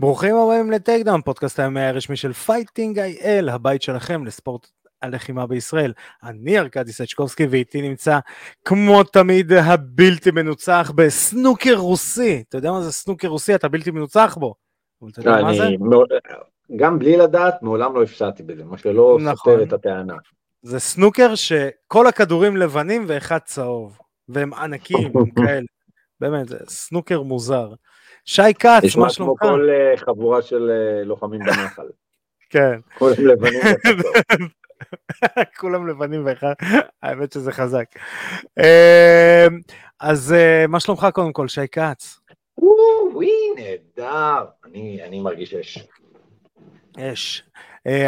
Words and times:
ברוכים 0.00 0.36
הבאים 0.36 0.70
לטייקדאון, 0.70 1.22
פודקאסט 1.22 1.60
ה 1.60 1.65
MMA 1.65 1.80
הרשמי 1.80 2.16
של 2.16 2.32
Fighting 2.32 2.98
IL, 2.98 3.48
הבית 3.48 3.82
שלכם 3.82 4.24
לספורט 4.24 4.70
הלחימה 5.02 5.46
בישראל. 5.46 5.92
אני 6.22 6.58
ארכדי 6.58 6.92
סצ'קובסקי 6.92 7.46
ואיתי 7.46 7.82
נמצא 7.82 8.18
כמו 8.64 9.04
תמיד 9.04 9.52
הבלתי 9.52 10.30
מנוצח 10.30 10.92
בסנוקר 10.94 11.74
רוסי. 11.74 12.44
אתה 12.48 12.58
יודע 12.58 12.72
מה 12.72 12.82
זה 12.82 12.92
סנוקר 12.92 13.28
רוסי? 13.28 13.54
אתה 13.54 13.68
בלתי 13.68 13.90
מנוצח 13.90 14.36
בו. 14.40 14.54
אתה 15.12 15.20
יודע 15.20 15.42
מה 15.42 15.54
זה? 15.54 15.64
גם 16.76 16.98
בלי 16.98 17.16
לדעת, 17.16 17.62
מעולם 17.62 17.94
לא 17.94 18.02
הפסדתי 18.02 18.42
בזה, 18.42 18.64
מה 18.64 18.78
שלא 18.78 19.18
נכון. 19.20 19.52
סותר 19.52 19.62
את 19.62 19.72
הטענה. 19.72 20.14
זה 20.62 20.78
סנוקר 20.78 21.34
שכל 21.34 22.06
הכדורים 22.06 22.56
לבנים 22.56 23.04
ואחד 23.06 23.38
צהוב. 23.38 23.98
והם 24.28 24.54
ענקים, 24.54 25.12
הם 25.14 25.30
כאלה. 25.46 25.66
באמת, 26.20 26.48
זה 26.48 26.58
סנוקר 26.68 27.22
מוזר. 27.22 27.72
שי 28.28 28.54
כץ, 28.58 28.84
נשמע 28.84 29.02
מה 29.02 29.08
כמו 29.08 29.14
שלומך? 29.14 29.40
כל 29.40 29.68
אה, 29.70 29.96
חבורה 29.96 30.42
של 30.42 30.70
אה, 30.70 31.04
לוחמים 31.04 31.40
בנחל. 31.40 31.86
כן. 32.50 32.80
כולם 32.98 33.26
לבנים. 33.26 33.60
כולם 35.60 35.88
לבנים 35.88 36.26
ואחד, 36.26 36.52
האמת 37.02 37.32
שזה 37.32 37.52
חזק. 37.52 37.84
אה, 38.58 39.46
אז 40.00 40.32
אה, 40.32 40.66
מה 40.68 40.80
שלומך 40.80 41.06
קודם 41.12 41.32
כל, 41.32 41.48
שי 41.48 41.68
כץ? 41.68 42.20
וואי, 43.12 43.30
נהדר. 43.56 44.44
אני 44.64 45.00
אני 45.04 45.20
מרגיש 45.20 45.54
אש. 45.54 45.88
אש. 46.98 47.42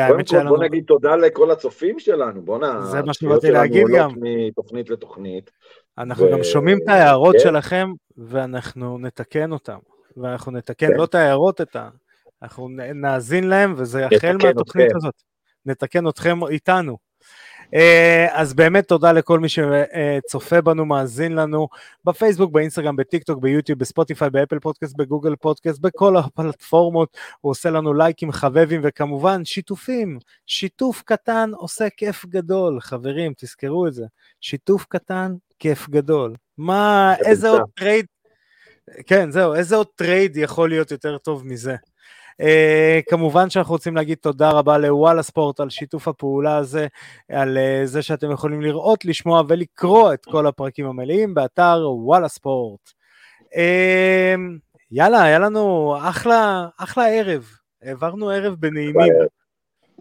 קודם 0.08 0.24
כל. 0.24 0.48
בוא 0.48 0.64
נגיד 0.64 0.84
תודה 0.86 1.16
לכל 1.16 1.50
הצופים 1.50 1.98
שלנו, 1.98 2.42
בואנה. 2.42 2.80
זה 2.80 3.02
מה 3.02 3.14
שבאתי 3.14 3.50
להגיד 3.50 3.86
גם. 3.96 4.10
מתוכנית 4.16 4.90
לתוכנית. 4.90 5.50
אנחנו 5.98 6.30
גם 6.32 6.44
שומעים 6.44 6.78
את 6.82 6.88
ההערות 6.88 7.34
כן. 7.34 7.42
שלכם, 7.42 7.92
ואנחנו 8.18 8.98
נתקן 8.98 9.52
אותם. 9.52 9.78
ואנחנו 10.16 10.52
נתקן 10.52 10.86
כן. 10.86 10.92
לא 10.96 11.04
את 11.04 11.14
ההערות, 11.14 11.60
את 11.60 11.76
ה... 11.76 11.88
אנחנו 12.42 12.68
נאזין 12.94 13.48
להם, 13.48 13.74
וזה 13.76 14.06
החל 14.06 14.36
מהתוכנית 14.42 14.86
אתכם. 14.86 14.96
הזאת. 14.96 15.22
נתקן 15.66 16.08
אתכם 16.08 16.46
איתנו. 16.46 16.96
אה, 17.74 18.26
אז 18.32 18.54
באמת 18.54 18.88
תודה 18.88 19.12
לכל 19.12 19.38
מי 19.38 19.48
שצופה 19.48 20.60
בנו, 20.60 20.84
מאזין 20.84 21.34
לנו, 21.34 21.68
בפייסבוק, 22.04 22.52
באינסטגרם, 22.52 22.96
בטיקטוק, 22.96 23.38
ביוטיוב, 23.42 23.78
בספוטיפיי, 23.78 24.30
ב 24.30 24.35
Apple 24.35 24.58
Podcast, 24.58 24.96
ב 24.96 25.02
Google 25.02 25.36
Podcast, 25.36 25.80
בכל 25.80 26.16
הפלטפורמות, 26.16 27.16
ועושה 27.40 27.70
לנו 27.70 27.94
לייקים 27.94 28.32
חביבים, 28.32 28.80
וכמובן 28.84 29.44
שיתופים, 29.44 30.18
שיתוף 30.46 31.02
קטן 31.02 31.50
עושה 31.56 31.88
כיף 31.96 32.26
גדול, 32.26 32.80
חברים, 32.80 33.32
תזכרו 33.36 33.86
את 33.86 33.94
זה, 33.94 34.04
שיתוף 34.40 34.86
קטן, 34.88 35.34
כיף 35.58 35.88
גדול. 35.88 36.34
מה, 36.58 37.14
זה 37.22 37.28
איזה. 37.28 37.48
עוד 37.48 37.62
trade, 37.76 38.06
כן, 39.06 39.30
זהו, 39.30 39.54
איזה 39.54 39.76
עוד 39.76 39.86
trade 39.96 40.36
יכול 40.36 40.68
להיות 40.68 40.90
יותר 40.90 41.18
טוב 41.18 41.46
מזה? 41.46 41.76
אה, 42.40 43.10
כמובן 43.10 43.50
שאנחנו 43.50 43.72
רוצים 43.72 43.96
להגיד 43.96 44.18
תודה 44.18 44.50
רבה 44.50 44.78
לוואלה 44.78 45.22
ספורט 45.22 45.60
על 45.60 45.70
שיתוף 45.70 46.08
הפעולה 46.08 46.56
הזה, 46.56 46.86
על 47.28 47.58
אה, 47.58 47.86
זה 47.86 48.02
שאתם 48.02 48.30
יכולים 48.30 48.62
לראות, 48.62 49.04
לשמוע 49.04 49.42
ולקרוא 49.48 50.14
את 50.14 50.24
כל 50.24 50.46
הפרקים 50.46 50.86
המלאים 50.86 51.34
באתר 51.34 51.82
וואלה 51.90 52.28
ספורט. 52.28 52.80
אה, 53.42 54.40
יאללה, 54.90 55.22
היה 55.22 55.38
לנו 55.38 55.96
אחלה, 56.02 56.66
אחלה 56.76 57.08
ערב, 57.08 57.46
העברנו 57.82 58.30
ערב 58.30 58.54
בנעימים, 58.54 59.12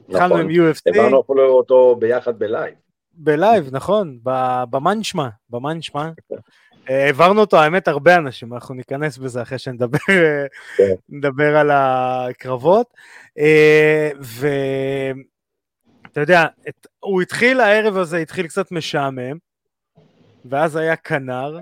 התחלנו 0.09 0.37
נכון. 0.37 0.41
עם 0.41 0.49
UFC, 0.49 0.81
העברנו 0.85 1.21
אפילו 1.21 1.51
אותו 1.51 1.95
ביחד 1.95 2.39
בלייב. 2.39 2.75
בלייב, 3.13 3.69
נכון, 3.71 4.19
ב- 4.23 4.63
במה 4.69 4.93
אה, 6.89 7.05
העברנו 7.05 7.41
אותו, 7.41 7.59
האמת, 7.59 7.87
הרבה 7.87 8.15
אנשים, 8.15 8.53
אנחנו 8.53 8.75
ניכנס 8.75 9.17
בזה 9.17 9.41
אחרי 9.41 9.57
שנדבר 9.57 9.97
אה, 10.09 10.45
כן. 10.77 10.93
נדבר 11.09 11.57
על 11.57 11.69
הקרבות. 11.73 12.93
אה, 13.39 14.09
ואתה 14.21 15.19
יודע, 16.21 16.45
את- 16.69 16.87
הוא 16.99 17.21
התחיל, 17.21 17.59
הערב 17.59 17.97
הזה 17.97 18.17
התחיל 18.17 18.47
קצת 18.47 18.71
משעמם, 18.71 19.37
ואז 20.45 20.75
היה 20.75 20.95
כנר, 20.95 21.59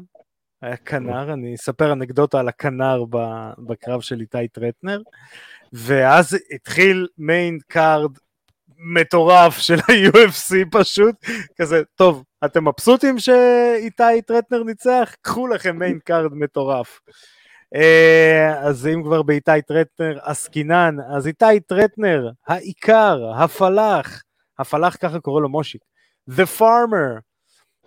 היה 0.61 0.77
כנר, 0.77 1.33
אני 1.33 1.56
אספר 1.56 1.91
אנקדוטה 1.94 2.39
על 2.39 2.47
הכנר 2.47 3.03
בקרב 3.57 4.01
של 4.01 4.19
איתי 4.22 4.47
טרטנר, 4.47 5.01
ואז 5.73 6.38
התחיל 6.56 7.07
main 7.17 7.59
card 7.67 8.11
מטורף 8.77 9.57
של 9.57 9.75
ה-UFC 9.75 10.56
פשוט, 10.72 11.16
כזה, 11.61 11.81
טוב, 11.95 12.23
אתם 12.45 12.67
מבסוטים 12.67 13.19
שאיתי 13.19 14.21
טרטנר 14.27 14.63
ניצח? 14.63 15.15
קחו 15.21 15.47
לכם 15.47 15.79
main 15.79 15.99
card 15.99 16.33
מטורף. 16.33 16.99
אה, 17.75 18.59
אז 18.59 18.87
אם 18.87 19.03
כבר 19.03 19.21
באיתי 19.21 19.61
טרטנר 19.67 20.19
עסקינן, 20.23 20.95
אז 21.15 21.27
איתי 21.27 21.59
טרטנר, 21.67 22.29
העיקר, 22.47 23.31
הפלח, 23.37 24.23
הפלח 24.59 24.97
ככה 25.01 25.19
קורא 25.19 25.41
לו 25.41 25.49
מושיק, 25.49 25.81
The 26.29 26.59
Farmer, 26.59 27.21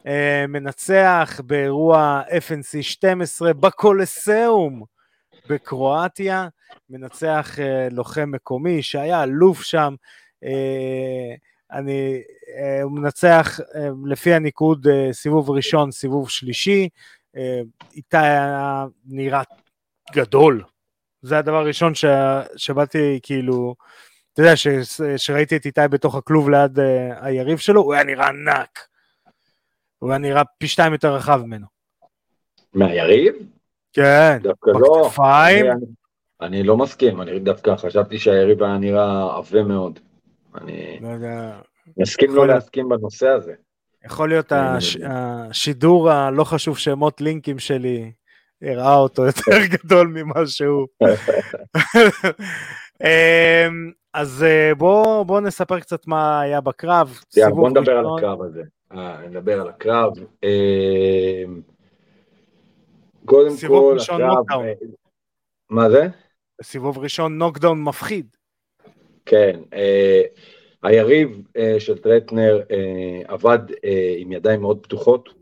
אה, 0.06 0.44
מנצח 0.49 1.41
באירוע 1.47 2.22
FNC 2.28 2.83
12 2.83 3.53
בקולסיאום 3.53 4.84
בקרואטיה, 5.49 6.49
מנצח 6.91 7.59
אה, 7.59 7.89
לוחם 7.91 8.31
מקומי 8.31 8.83
שהיה 8.83 9.22
אלוף 9.22 9.62
שם, 9.62 9.94
אני, 11.73 12.23
אה, 12.57 12.83
הוא 12.83 12.93
מנצח 12.93 13.61
אה, 13.75 13.89
לפי 14.07 14.35
הניקוד 14.35 14.87
אה, 14.87 15.13
סיבוב 15.13 15.51
ראשון, 15.51 15.91
סיבוב 15.91 16.31
שלישי, 16.31 16.89
אה, 17.37 17.61
איתי 17.97 18.17
היה 18.17 18.87
נראה 19.07 19.43
גדול. 20.13 20.63
זה 21.23 21.39
הדבר 21.39 21.57
הראשון 21.57 21.95
ש... 21.95 22.05
שבאתי 22.57 23.21
כאילו, 23.23 23.75
אתה 24.33 24.43
יודע, 24.43 24.57
ש... 24.57 24.67
שראיתי 25.17 25.57
את 25.57 25.67
איתי 25.67 25.81
בתוך 25.91 26.15
הכלוב 26.15 26.51
ליד 26.51 26.79
היריב 27.21 27.59
שלו, 27.59 27.81
הוא 27.83 27.95
היה 27.95 28.05
נראה 28.05 28.29
ענק. 28.29 28.79
הוא 29.99 30.11
היה 30.11 30.19
נראה 30.19 30.43
פי 30.59 30.69
שתיים 30.69 30.93
יותר 30.93 31.15
רחב 31.15 31.43
ממנו. 31.45 31.67
מהיריב? 32.75 33.35
כן, 33.93 34.39
לא. 34.67 35.03
בכתפיים. 35.05 35.67
אני- 35.67 35.87
אני 36.41 36.63
לא 36.63 36.77
מסכים, 36.77 37.21
אני 37.23 37.39
דווקא 37.39 37.77
חשבתי 37.77 38.19
שהיריב 38.19 38.63
היה 38.63 38.79
נראה 38.79 39.37
עבה 39.37 39.63
מאוד. 39.63 39.99
אני 40.55 40.99
לא 41.00 41.09
יודע, 41.09 41.61
מסכים 41.97 42.34
לא. 42.34 42.47
להסכים 42.47 42.88
בנושא 42.88 43.28
הזה. 43.28 43.53
יכול 44.05 44.28
להיות 44.28 44.53
אה, 44.53 44.77
הש... 44.77 44.97
השידור 45.03 46.11
הלא 46.11 46.44
חשוב 46.44 46.78
שמות 46.78 47.21
לינקים 47.21 47.59
שלי 47.59 48.12
הראה 48.62 48.94
אותו 48.94 49.27
יותר 49.31 49.66
גדול 49.71 50.06
ממה 50.06 50.47
שהוא. 50.47 50.87
אמ, 53.05 53.91
אז 54.15 54.43
אה, 54.43 54.75
בוא, 54.75 55.22
בוא 55.22 55.41
נספר 55.41 55.81
קצת 55.81 56.06
מה 56.06 56.41
היה 56.41 56.60
בקרב. 56.60 57.21
יאללה, 57.37 57.50
סיבוב 57.50 57.60
בוא 57.60 57.71
נדבר 57.81 57.93
על. 57.93 58.05
הקרב 58.19 58.43
הזה. 58.43 58.62
אה, 58.93 59.28
נדבר 59.28 59.60
על 59.60 59.69
הקרב. 59.69 60.12
אה, 60.44 61.44
קודם 63.25 63.53
כל, 63.69 63.97
הקרב... 64.00 64.60
אה, 64.60 64.72
מה 65.71 65.91
זה? 65.91 66.06
סיבוב 66.62 66.99
ראשון 66.99 67.39
נוקדאון 67.39 67.83
מפחיד. 67.84 68.37
כן, 69.27 69.61
אה, 69.75 70.23
היריב 70.83 71.43
אה, 71.57 71.81
של 71.81 71.99
טרטנר 71.99 72.61
אה, 72.71 73.23
עבד 73.29 73.59
עם 74.19 74.33
ידיים 74.33 74.61
מאוד 74.61 74.83
פתוחות, 74.83 75.41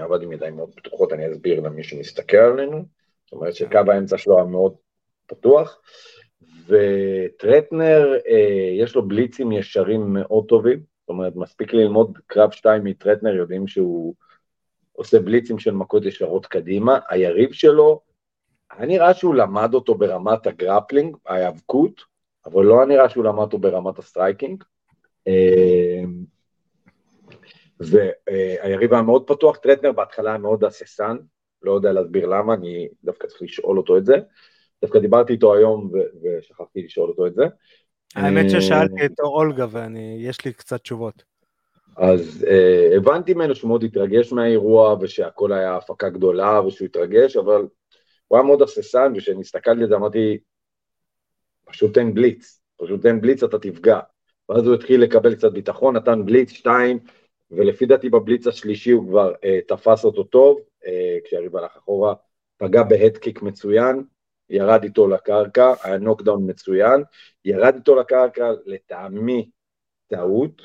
עבד 0.00 0.22
עם 0.22 0.32
ידיים 0.32 0.56
מאוד 0.56 0.74
פתוחות, 0.74 1.12
אני 1.12 1.32
אסביר 1.32 1.60
למי 1.60 1.84
שמסתכל 1.84 2.36
עלינו, 2.36 2.84
זאת 3.24 3.32
אומרת 3.32 3.54
שקו 3.54 3.78
האמצע 3.88 4.18
שלו 4.18 4.36
היה 4.36 4.46
מאוד 4.46 4.74
פתוח, 5.26 5.80
וטרטנר 6.66 8.18
יש 8.78 8.94
לו 8.94 9.08
בליצים 9.08 9.52
ישרים 9.52 10.14
מאוד 10.14 10.44
טובים, 10.48 10.78
זאת 10.78 11.08
אומרת 11.08 11.36
מספיק 11.36 11.72
ללמוד 11.72 12.18
קרב 12.26 12.50
2 12.50 12.84
מטרטנר, 12.84 13.34
יודעים 13.34 13.66
שהוא 13.66 14.14
עושה 14.92 15.20
בליצים 15.20 15.58
של 15.58 15.70
מכות 15.70 16.04
ישרות 16.04 16.46
קדימה, 16.46 16.98
היריב 17.08 17.52
שלו, 17.52 18.00
היה 18.70 18.86
נראה 18.86 19.14
שהוא 19.14 19.34
למד 19.34 19.74
אותו 19.74 19.94
ברמת 19.94 20.46
ה 20.46 20.52
grappling, 20.52 21.16
ההיאבקות, 21.26 22.13
אבל 22.46 22.64
לא 22.64 22.86
נראה 22.86 23.08
שהוא 23.08 23.24
למד 23.24 23.38
אותו 23.38 23.58
ברמת 23.58 23.98
ה 23.98 24.05
striking. 24.05 24.64
אה, 25.28 26.02
והיריב 27.80 28.92
היה 28.92 29.02
מאוד 29.02 29.26
פתוח, 29.26 29.56
טרטנר 29.56 29.92
בהתחלה 29.92 30.30
היה 30.30 30.38
מאוד 30.38 30.64
הססן, 30.64 31.16
לא 31.62 31.72
יודע 31.72 31.92
להסביר 31.92 32.26
למה, 32.26 32.54
אני 32.54 32.88
דווקא 33.04 33.26
צריך 33.26 33.42
לשאול 33.42 33.78
אותו 33.78 33.96
את 33.96 34.06
זה. 34.06 34.14
דווקא 34.82 34.98
דיברתי 34.98 35.32
איתו 35.32 35.54
היום 35.54 35.90
ושכחתי 36.22 36.82
לשאול 36.82 37.10
אותו 37.10 37.26
את 37.26 37.34
זה. 37.34 37.44
האמת 38.16 38.44
אה, 38.44 38.60
ששאלתי 38.60 39.06
את 39.06 39.20
אולגה 39.20 39.66
ויש 39.70 40.44
לי 40.44 40.52
קצת 40.52 40.80
תשובות. 40.80 41.22
אז 41.96 42.46
אה, 42.50 42.96
הבנתי 42.96 43.34
ממנו 43.34 43.54
שהוא 43.54 43.68
מאוד 43.68 43.84
התרגש 43.84 44.32
מהאירוע 44.32 44.96
ושהכל 45.00 45.52
היה 45.52 45.76
הפקה 45.76 46.08
גדולה 46.08 46.66
ושהוא 46.66 46.86
התרגש, 46.86 47.36
אבל 47.36 47.66
הוא 48.28 48.38
היה 48.38 48.46
מאוד 48.46 48.62
הססן 48.62 49.12
וכשאני 49.16 49.40
הסתכלתי 49.40 49.82
על 49.82 49.88
זה 49.88 49.96
אמרתי, 49.96 50.38
פשוט 51.74 51.94
תן 51.94 52.14
בליץ, 52.14 52.60
פשוט 52.82 53.02
תן 53.02 53.20
בליץ 53.20 53.42
אתה 53.42 53.58
תפגע. 53.58 54.00
ואז 54.48 54.66
הוא 54.66 54.74
התחיל 54.74 55.02
לקבל 55.02 55.34
קצת 55.34 55.52
ביטחון, 55.52 55.96
נתן 55.96 56.24
בליץ 56.24 56.50
שתיים, 56.50 56.98
ולפי 57.50 57.86
דעתי 57.86 58.08
בבליץ 58.08 58.46
השלישי 58.46 58.90
הוא 58.90 59.08
כבר 59.08 59.32
אה, 59.44 59.58
תפס 59.68 60.04
אותו 60.04 60.24
טוב, 60.24 60.60
אה, 60.86 61.18
כשהריב 61.24 61.56
הלך 61.56 61.76
אחורה, 61.76 62.14
פגע 62.56 62.82
בהדקיק 62.82 63.42
מצוין, 63.42 64.04
ירד 64.50 64.82
איתו 64.82 65.08
לקרקע, 65.08 65.74
היה 65.82 65.98
נוקדאון 65.98 66.50
מצוין, 66.50 67.02
ירד 67.44 67.74
איתו 67.74 67.96
לקרקע 67.96 68.50
לטעמי 68.66 69.50
טעות, 70.08 70.62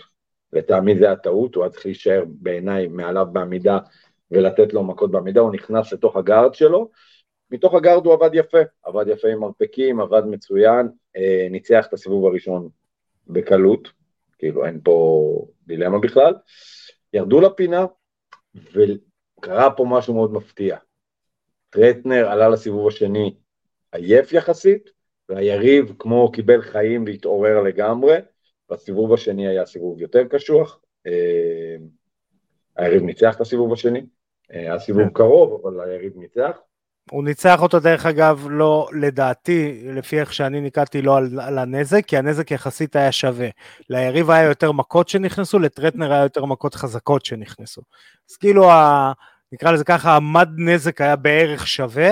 לטעמי 0.53 0.97
זה 0.97 1.11
הטעות, 1.11 1.55
הוא 1.55 1.63
היה 1.63 1.71
צריך 1.71 1.85
להישאר 1.85 2.23
בעיניי 2.27 2.87
מעליו 2.87 3.27
בעמידה 3.31 3.79
ולתת 4.31 4.73
לו 4.73 4.83
מכות 4.83 5.11
בעמידה, 5.11 5.41
הוא 5.41 5.53
נכנס 5.53 5.93
לתוך 5.93 6.15
הגארד 6.15 6.53
שלו, 6.53 6.89
מתוך 7.51 7.73
הגארד 7.73 8.05
הוא 8.05 8.13
עבד 8.13 8.29
יפה, 8.33 8.61
עבד 8.83 9.07
יפה 9.07 9.27
עם 9.27 9.39
מרפקים, 9.39 9.99
עבד 9.99 10.25
מצוין, 10.25 10.89
ניצח 11.51 11.85
את 11.87 11.93
הסיבוב 11.93 12.25
הראשון 12.25 12.69
בקלות, 13.27 13.91
כאילו 14.37 14.65
אין 14.65 14.79
פה 14.83 15.47
דילמה 15.67 15.99
בכלל, 15.99 16.33
ירדו 17.13 17.41
לפינה, 17.41 17.85
וקרה 18.55 19.71
פה 19.71 19.85
משהו 19.89 20.13
מאוד 20.13 20.33
מפתיע. 20.33 20.77
טרטנר 21.69 22.29
עלה 22.29 22.49
לסיבוב 22.49 22.87
השני 22.87 23.35
עייף 23.91 24.33
יחסית, 24.33 24.89
והיריב 25.29 25.93
כמו 25.99 26.31
קיבל 26.31 26.61
חיים 26.61 27.03
והתעורר 27.03 27.61
לגמרי, 27.61 28.17
בסיבוב 28.69 29.13
השני 29.13 29.47
היה 29.47 29.65
סיבוב 29.65 30.01
יותר 30.01 30.23
קשוח, 30.27 30.81
אה, 31.07 31.75
היריב 32.75 33.03
ניצח 33.03 33.35
את 33.35 33.41
הסיבוב 33.41 33.73
השני, 33.73 34.05
אה, 34.53 34.59
היה 34.59 34.79
סיבוב 34.79 35.03
כן. 35.03 35.13
קרוב, 35.13 35.65
אבל 35.65 35.89
היריב 35.89 36.17
ניצח. 36.17 36.59
הוא 37.11 37.23
ניצח 37.23 37.61
אותו 37.61 37.79
דרך 37.79 38.05
אגב, 38.05 38.47
לא 38.49 38.87
לדעתי, 39.01 39.81
לפי 39.85 40.19
איך 40.19 40.33
שאני 40.33 40.61
ניקדתי 40.61 41.01
לא 41.01 41.17
על, 41.17 41.39
על 41.39 41.57
הנזק, 41.57 42.05
כי 42.05 42.17
הנזק 42.17 42.51
יחסית 42.51 42.95
היה 42.95 43.11
שווה. 43.11 43.47
ליריב 43.89 44.31
היה 44.31 44.43
יותר 44.43 44.71
מכות 44.71 45.09
שנכנסו, 45.09 45.59
לטרטנר 45.59 46.11
היה 46.13 46.23
יותר 46.23 46.45
מכות 46.45 46.75
חזקות 46.75 47.25
שנכנסו. 47.25 47.81
אז 48.31 48.37
כאילו, 48.37 48.71
ה, 48.71 49.11
נקרא 49.51 49.71
לזה 49.71 49.83
ככה, 49.83 50.15
המד 50.15 50.49
נזק 50.57 51.01
היה 51.01 51.15
בערך 51.15 51.67
שווה, 51.67 52.11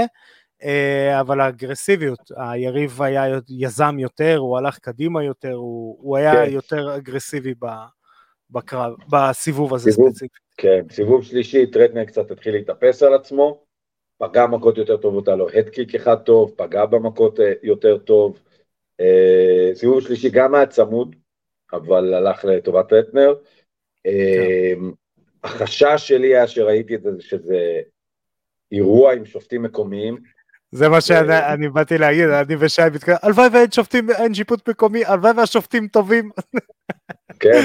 אה, 0.64 1.20
אבל 1.20 1.42
האגרסיביות, 1.42 2.20
היריב 2.38 3.02
היה 3.02 3.40
יזם 3.50 4.00
יותר, 4.00 4.38
הוא 4.38 4.58
הלך 4.58 4.78
קדימה 4.78 5.24
יותר, 5.24 5.54
הוא, 5.54 5.98
הוא 6.00 6.18
היה 6.18 6.34
כן. 6.46 6.52
יותר 6.52 6.96
אגרסיבי 6.96 7.54
בקרב, 8.50 8.94
בסיבוב 9.10 9.74
הזה 9.74 9.92
סיבוב, 9.92 10.10
ספציפית. 10.10 10.42
כן, 10.58 10.82
סיבוב 10.92 11.24
שלישי, 11.24 11.68
טרטנר 11.68 12.06
קצת 12.06 12.32
התחיל 12.32 12.54
להתאפס 12.54 13.04
על 13.04 13.14
עצמו, 13.14 13.67
פגע 14.18 14.48
מכות 14.48 14.78
יותר 14.78 14.98
טובות, 14.98 15.28
היה 15.28 15.38
לו 15.38 15.50
הדקיק 15.50 15.96
אחד 15.96 16.16
טוב, 16.16 16.54
פגע 16.58 16.86
במכות 16.86 17.40
אה, 17.40 17.54
יותר 17.64 17.98
טוב. 17.98 18.40
אה, 19.00 19.72
סיבוב 19.74 20.02
שלישי 20.02 20.30
גם 20.30 20.56
היה 20.56 20.66
צמוד, 20.66 21.16
אבל 21.74 22.14
הלך 22.14 22.46
לטובת 22.46 22.90
טרטנר. 22.90 23.34
כן. 24.04 24.80
החשש 25.44 25.96
שלי 25.98 26.28
היה 26.28 26.48
שראיתי 26.48 26.96
את 26.96 27.02
זה, 27.02 27.10
שזה 27.20 27.82
אירוע 28.72 29.14
עם 29.14 29.26
שופטים 29.26 29.64
מקומיים, 29.64 30.18
זה 30.72 30.90
מה 30.90 31.02
שאני 31.02 31.70
באתי 31.70 31.98
להגיד, 31.98 32.30
אני 32.30 32.56
ושי 32.60 32.82
מתקדם, 32.94 33.16
הלוואי 33.22 33.48
ואין 33.54 33.72
שופטים, 33.72 34.10
אין 34.12 34.34
שיפוט 34.34 34.70
מקומי, 34.70 35.06
הלוואי 35.06 35.32
והשופטים 35.38 35.88
טובים. 35.88 36.30
כן, 37.40 37.62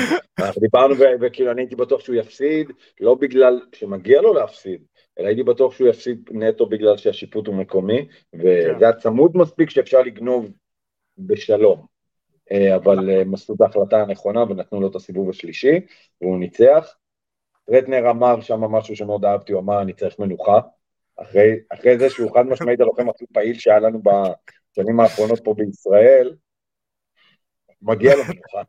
דיברנו 0.61 0.95
וכאילו 1.21 1.51
אני 1.51 1.63
הייתי 1.63 1.77
בטוח 1.77 2.01
שהוא 2.01 2.17
יפסיד, 2.17 2.73
לא 3.01 3.15
בגלל 3.15 3.61
שמגיע 3.73 4.21
לו 4.21 4.35
להפסיד, 4.35 4.83
אלא 5.19 5.27
הייתי 5.27 5.43
בטוח 5.43 5.75
שהוא 5.75 5.89
יפסיד 5.89 6.31
נטו 6.33 6.67
בגלל 6.67 6.97
שהשיפוט 6.97 7.47
הוא 7.47 7.55
מקומי, 7.55 8.09
וזה 8.35 8.77
היה 8.81 8.93
צמוד 8.93 9.37
מספיק 9.37 9.71
שאפשר 9.71 10.03
לגנוב 10.03 10.51
בשלום. 11.19 11.87
אה, 12.53 12.77
אבל 12.77 13.11
אה, 13.11 13.21
הם 13.21 13.35
עשו 13.35 13.55
את 13.55 13.61
ההחלטה 13.61 14.03
הנכונה 14.03 14.43
ונתנו 14.43 14.81
לו 14.81 14.91
את 14.91 14.95
הסיבוב 14.95 15.31
השלישי, 15.31 15.81
והוא 16.21 16.39
ניצח. 16.39 16.97
טרטנר 17.71 18.11
אמר 18.11 18.41
שם 18.41 18.61
משהו 18.61 18.97
שמאוד 18.97 19.25
אהבתי, 19.25 19.53
הוא 19.53 19.61
אמר 19.61 19.83
אני 19.83 19.93
צריך 19.93 20.19
מנוחה. 20.19 20.61
אחרי, 21.17 21.57
אחרי 21.69 21.99
זה 21.99 22.11
שהוא 22.11 22.35
חד 22.35 22.47
משמעית 22.47 22.81
הלוחם 22.81 23.09
הכי 23.09 23.25
פעיל 23.33 23.59
שהיה 23.59 23.79
לנו 23.79 24.03
בשנים 24.03 25.01
האחרונות 25.01 25.45
פה 25.45 25.55
בישראל, 25.55 26.35
מגיע 27.83 28.17
לו 28.17 28.23
מנוחה. 28.23 28.63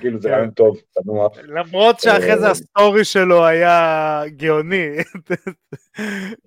כאילו 0.00 0.20
זה 0.20 0.28
כן. 0.28 0.34
רעיון 0.34 0.50
טוב, 0.50 0.76
תנוח. 0.94 1.38
למרות 1.42 2.00
שאחרי 2.00 2.38
זה 2.38 2.46
אה, 2.46 2.50
ה 2.50 2.59
story 2.59 3.04
שלו 3.04 3.46
היה 3.46 4.22
גאוני. 4.36 4.88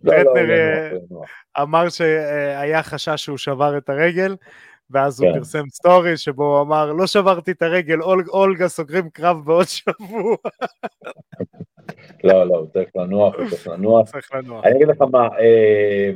לא, 0.04 0.14
לא, 0.18 0.34
לא, 1.12 1.22
אמר 1.62 1.90
שהיה 1.90 2.84
חשש 2.84 3.16
שהוא 3.16 3.38
שבר 3.38 3.78
את 3.78 3.90
הרגל, 3.90 4.36
ואז 4.90 5.22
הוא 5.22 5.30
כן. 5.30 5.38
פרסם 5.38 5.64
סטורי 5.70 6.18
שבו 6.18 6.56
הוא 6.56 6.62
אמר, 6.62 6.92
לא 6.92 7.08
שברתי 7.08 7.52
את 7.52 7.62
הרגל, 7.62 8.02
אולגה 8.28 8.68
סוגרים 8.68 9.10
קרב 9.10 9.46
בעוד 9.46 9.66
שבוע. 9.68 10.38
לא, 12.24 12.44
לא, 12.48 12.58
הוא 12.58 12.68
צריך 12.68 12.90
לנוח, 12.96 13.36
הוא 13.36 13.50
צריך 13.50 13.68
לנוח. 13.68 14.12
צריך 14.12 14.30
לנוח. 14.34 14.66
אני 14.66 14.76
אגיד 14.76 14.88
לך 14.88 15.02
מה, 15.12 15.28
אה, 15.40 16.12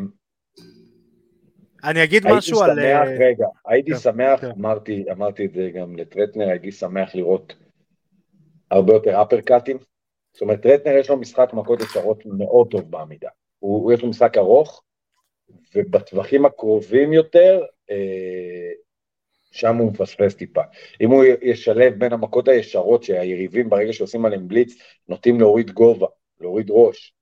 אני 1.83 2.03
אגיד 2.03 2.27
משהו 2.27 2.61
על... 2.61 2.79
הייתי 2.79 2.91
שמח, 2.91 3.19
רגע, 3.19 3.45
הייתי 3.65 3.91
כן, 3.91 3.97
שמח, 3.97 4.41
כן. 4.41 4.51
אמרתי, 4.59 5.05
אמרתי 5.11 5.45
את 5.45 5.53
זה 5.53 5.69
גם 5.73 5.95
לטרטנר, 5.95 6.49
הייתי 6.49 6.71
שמח 6.71 7.15
לראות 7.15 7.53
הרבה 8.71 8.93
יותר 8.93 9.21
אפרקאטים. 9.21 9.77
זאת 10.33 10.41
אומרת, 10.41 10.61
טרטנר 10.61 10.97
יש 10.97 11.09
לו 11.09 11.17
משחק 11.17 11.49
מכות 11.53 11.81
ישרות 11.81 12.25
מאוד 12.25 12.67
טוב 12.71 12.91
בעמידה. 12.91 13.29
הוא, 13.59 13.93
יש 13.93 14.01
לו 14.01 14.09
משחק 14.09 14.37
ארוך, 14.37 14.83
ובטווחים 15.75 16.45
הקרובים 16.45 17.13
יותר, 17.13 17.61
אה, 17.91 18.71
שם 19.51 19.77
הוא 19.77 19.91
מפספס 19.91 20.35
טיפה. 20.35 20.61
אם 21.01 21.09
הוא 21.09 21.23
ישלב 21.41 21.93
בין 21.93 22.13
המכות 22.13 22.47
הישרות 22.47 23.03
שהיריבים 23.03 23.69
ברגע 23.69 23.93
שעושים 23.93 24.25
עליהם 24.25 24.47
בליץ, 24.47 24.73
נוטים 25.07 25.39
להוריד 25.39 25.71
גובה, 25.71 26.07
להוריד 26.41 26.67
ראש, 26.69 27.13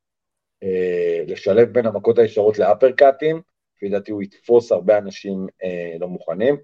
אה, 0.64 1.24
לשלב 1.28 1.70
בין 1.74 1.86
המכות 1.86 2.20
הישרות 2.20 2.60
לאפרקאטים, 2.60 3.42
לפי 3.80 3.90
דעתי 3.90 4.12
הוא 4.12 4.22
יתפוס 4.22 4.72
הרבה 4.72 4.98
אנשים 4.98 5.48
אה, 5.64 5.96
לא 6.00 6.08
מוכנים. 6.08 6.58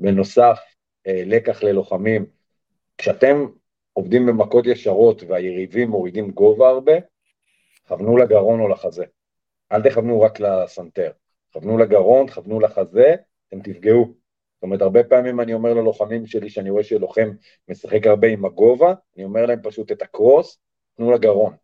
בנוסף, 0.00 0.58
אה, 1.06 1.22
לקח 1.26 1.62
ללוחמים, 1.62 2.26
כשאתם 2.98 3.46
עובדים 3.92 4.26
במכות 4.26 4.66
ישרות 4.66 5.22
והיריבים 5.22 5.90
מורידים 5.90 6.30
גובה 6.30 6.68
הרבה, 6.68 6.92
כוונו 7.88 8.16
לגרון 8.16 8.60
או 8.60 8.68
לחזה. 8.68 9.04
אל 9.72 9.82
תכוונו 9.82 10.20
רק 10.20 10.40
לסנטר. 10.40 11.10
כוונו 11.52 11.78
לגרון, 11.78 12.28
כוונו 12.28 12.60
לחזה, 12.60 13.14
אתם 13.48 13.62
תפגעו. 13.62 14.04
זאת 14.04 14.62
אומרת, 14.62 14.82
הרבה 14.82 15.04
פעמים 15.04 15.40
אני 15.40 15.54
אומר 15.54 15.74
ללוחמים 15.74 16.26
שלי, 16.26 16.50
שאני 16.50 16.70
רואה 16.70 16.84
שלוחם 16.84 17.30
משחק 17.68 18.06
הרבה 18.06 18.28
עם 18.28 18.44
הגובה, 18.44 18.94
אני 19.16 19.24
אומר 19.24 19.46
להם 19.46 19.58
פשוט 19.62 19.92
את 19.92 20.02
הקרוס, 20.02 20.58
תנו 20.96 21.12
לגרון. 21.12 21.54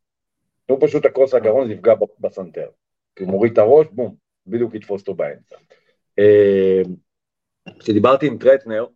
תנו 0.67 0.81
פשוט 0.81 1.05
הקרוס 1.05 1.35
לגרון, 1.35 1.67
זה 1.67 1.73
יפגע 1.73 1.95
בסנטר. 2.19 2.69
כי 3.17 3.25
הוא 3.25 3.31
מוריד 3.31 3.53
את 3.53 3.59
הראש, 3.59 3.87
בום, 3.93 4.28
בדיוק 4.51 4.75
יתפוס 4.75 5.01
אותו 5.01 5.15
באמצע. 5.15 5.57
אה, 6.19 6.83
כשדיברתי 7.79 8.27
עם 8.27 8.39
טרטנר, 8.39 8.87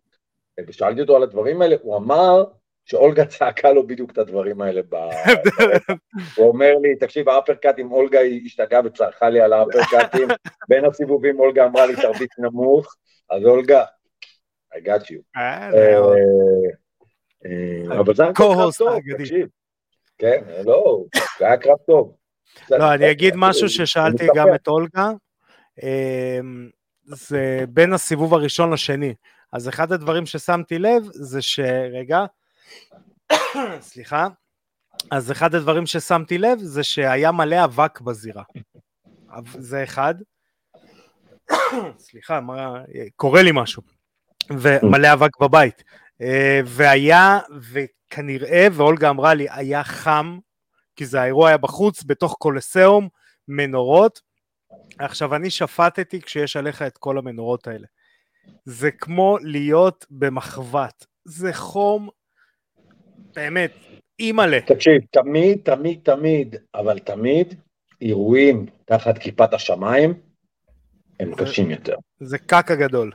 ושאלתי 0.67 1.01
אותו 1.01 1.15
על 1.15 1.23
הדברים 1.23 1.61
האלה, 1.61 1.75
הוא 1.81 1.97
אמר 1.97 2.43
שאולגה 2.85 3.25
צעקה 3.25 3.71
לו 3.71 3.87
בדיוק 3.87 4.11
את 4.11 4.17
הדברים 4.17 4.61
האלה. 4.61 4.81
ב... 4.89 4.95
הוא 6.37 6.47
אומר 6.47 6.73
לי, 6.81 6.95
תקשיב, 6.95 7.29
האפרקאטים, 7.29 7.91
אולגה 7.91 8.19
השתגעה 8.45 8.81
וצרחה 8.85 9.29
לי 9.29 9.41
על 9.41 9.53
האפרקאטים, 9.53 10.27
בין 10.69 10.85
הסיבובים 10.85 11.39
אולגה 11.39 11.65
אמרה 11.65 11.85
לי, 11.85 11.95
תרביץ 11.95 12.31
נמוך, 12.39 12.95
אז 13.29 13.45
אולגה, 13.45 13.83
I 14.73 14.87
got 14.87 15.03
you. 15.05 15.21
אה, 15.37 15.69
אה, 17.45 17.99
אבל 17.99 18.15
זה 18.15 18.23
היה 18.23 18.33
קרב 18.33 18.71
טוב, 18.77 18.99
תקשיב. 19.17 19.47
כן, 20.17 20.43
לא, 20.65 21.03
זה 21.39 21.45
היה 21.45 21.57
קרב 21.57 21.77
טוב. 21.87 22.15
לא, 22.69 22.93
אני 22.93 23.11
אגיד 23.11 23.33
משהו 23.37 23.69
ששאלתי 23.69 24.27
גם 24.35 24.55
את 24.55 24.67
אולגה, 24.67 25.09
זה 27.05 27.65
בין 27.69 27.93
הסיבוב 27.93 28.33
הראשון 28.33 28.73
לשני. 28.73 29.13
אז 29.51 29.69
אחד 29.69 29.91
הדברים 29.91 30.25
ששמתי 30.25 30.79
לב 30.79 31.03
זה 31.11 31.41
ש... 31.41 31.59
רגע, 31.93 32.25
סליחה. 33.81 34.27
אז 35.11 35.31
אחד 35.31 35.55
הדברים 35.55 35.85
ששמתי 35.85 36.37
לב 36.37 36.59
זה 36.59 36.83
שהיה 36.83 37.31
מלא 37.31 37.63
אבק 37.63 38.01
בזירה. 38.01 38.43
זה 39.45 39.83
אחד. 39.83 40.15
סליחה, 41.99 42.41
מה... 42.41 42.81
קורה 43.15 43.41
לי 43.41 43.51
משהו. 43.53 43.81
ומלא 44.49 45.13
אבק 45.13 45.37
בבית. 45.41 45.83
אה, 46.21 46.61
והיה, 46.65 47.39
וכנראה, 47.71 48.67
ואולגה 48.73 49.09
אמרה 49.09 49.33
לי, 49.33 49.47
היה 49.49 49.83
חם, 49.83 50.39
כי 50.95 51.05
זה 51.05 51.21
האירוע 51.21 51.47
היה 51.47 51.57
בחוץ, 51.57 52.03
בתוך 52.03 52.35
קולסיאום, 52.39 53.09
מנורות. 53.47 54.21
עכשיו, 54.99 55.35
אני 55.35 55.49
שפטתי 55.49 56.21
כשיש 56.21 56.55
עליך 56.55 56.81
את 56.81 56.97
כל 56.97 57.17
המנורות 57.17 57.67
האלה. 57.67 57.87
זה 58.65 58.91
כמו 58.91 59.37
להיות 59.41 60.05
במחבת. 60.09 61.05
זה 61.25 61.53
חום 61.53 62.09
באמת, 63.35 63.71
אימא'לה. 64.19 64.59
תקשיב, 64.61 65.01
תמיד, 65.11 65.59
תמיד, 65.63 65.99
תמיד, 66.03 66.55
אבל 66.75 66.99
תמיד, 66.99 67.53
אירועים 68.01 68.65
תחת 68.85 69.17
כיפת 69.17 69.53
השמיים, 69.53 70.13
הם 71.19 71.35
זה, 71.35 71.45
קשים 71.45 71.71
יותר. 71.71 71.95
זה 72.19 72.37
קקה 72.37 72.75
גדול. 72.75 73.11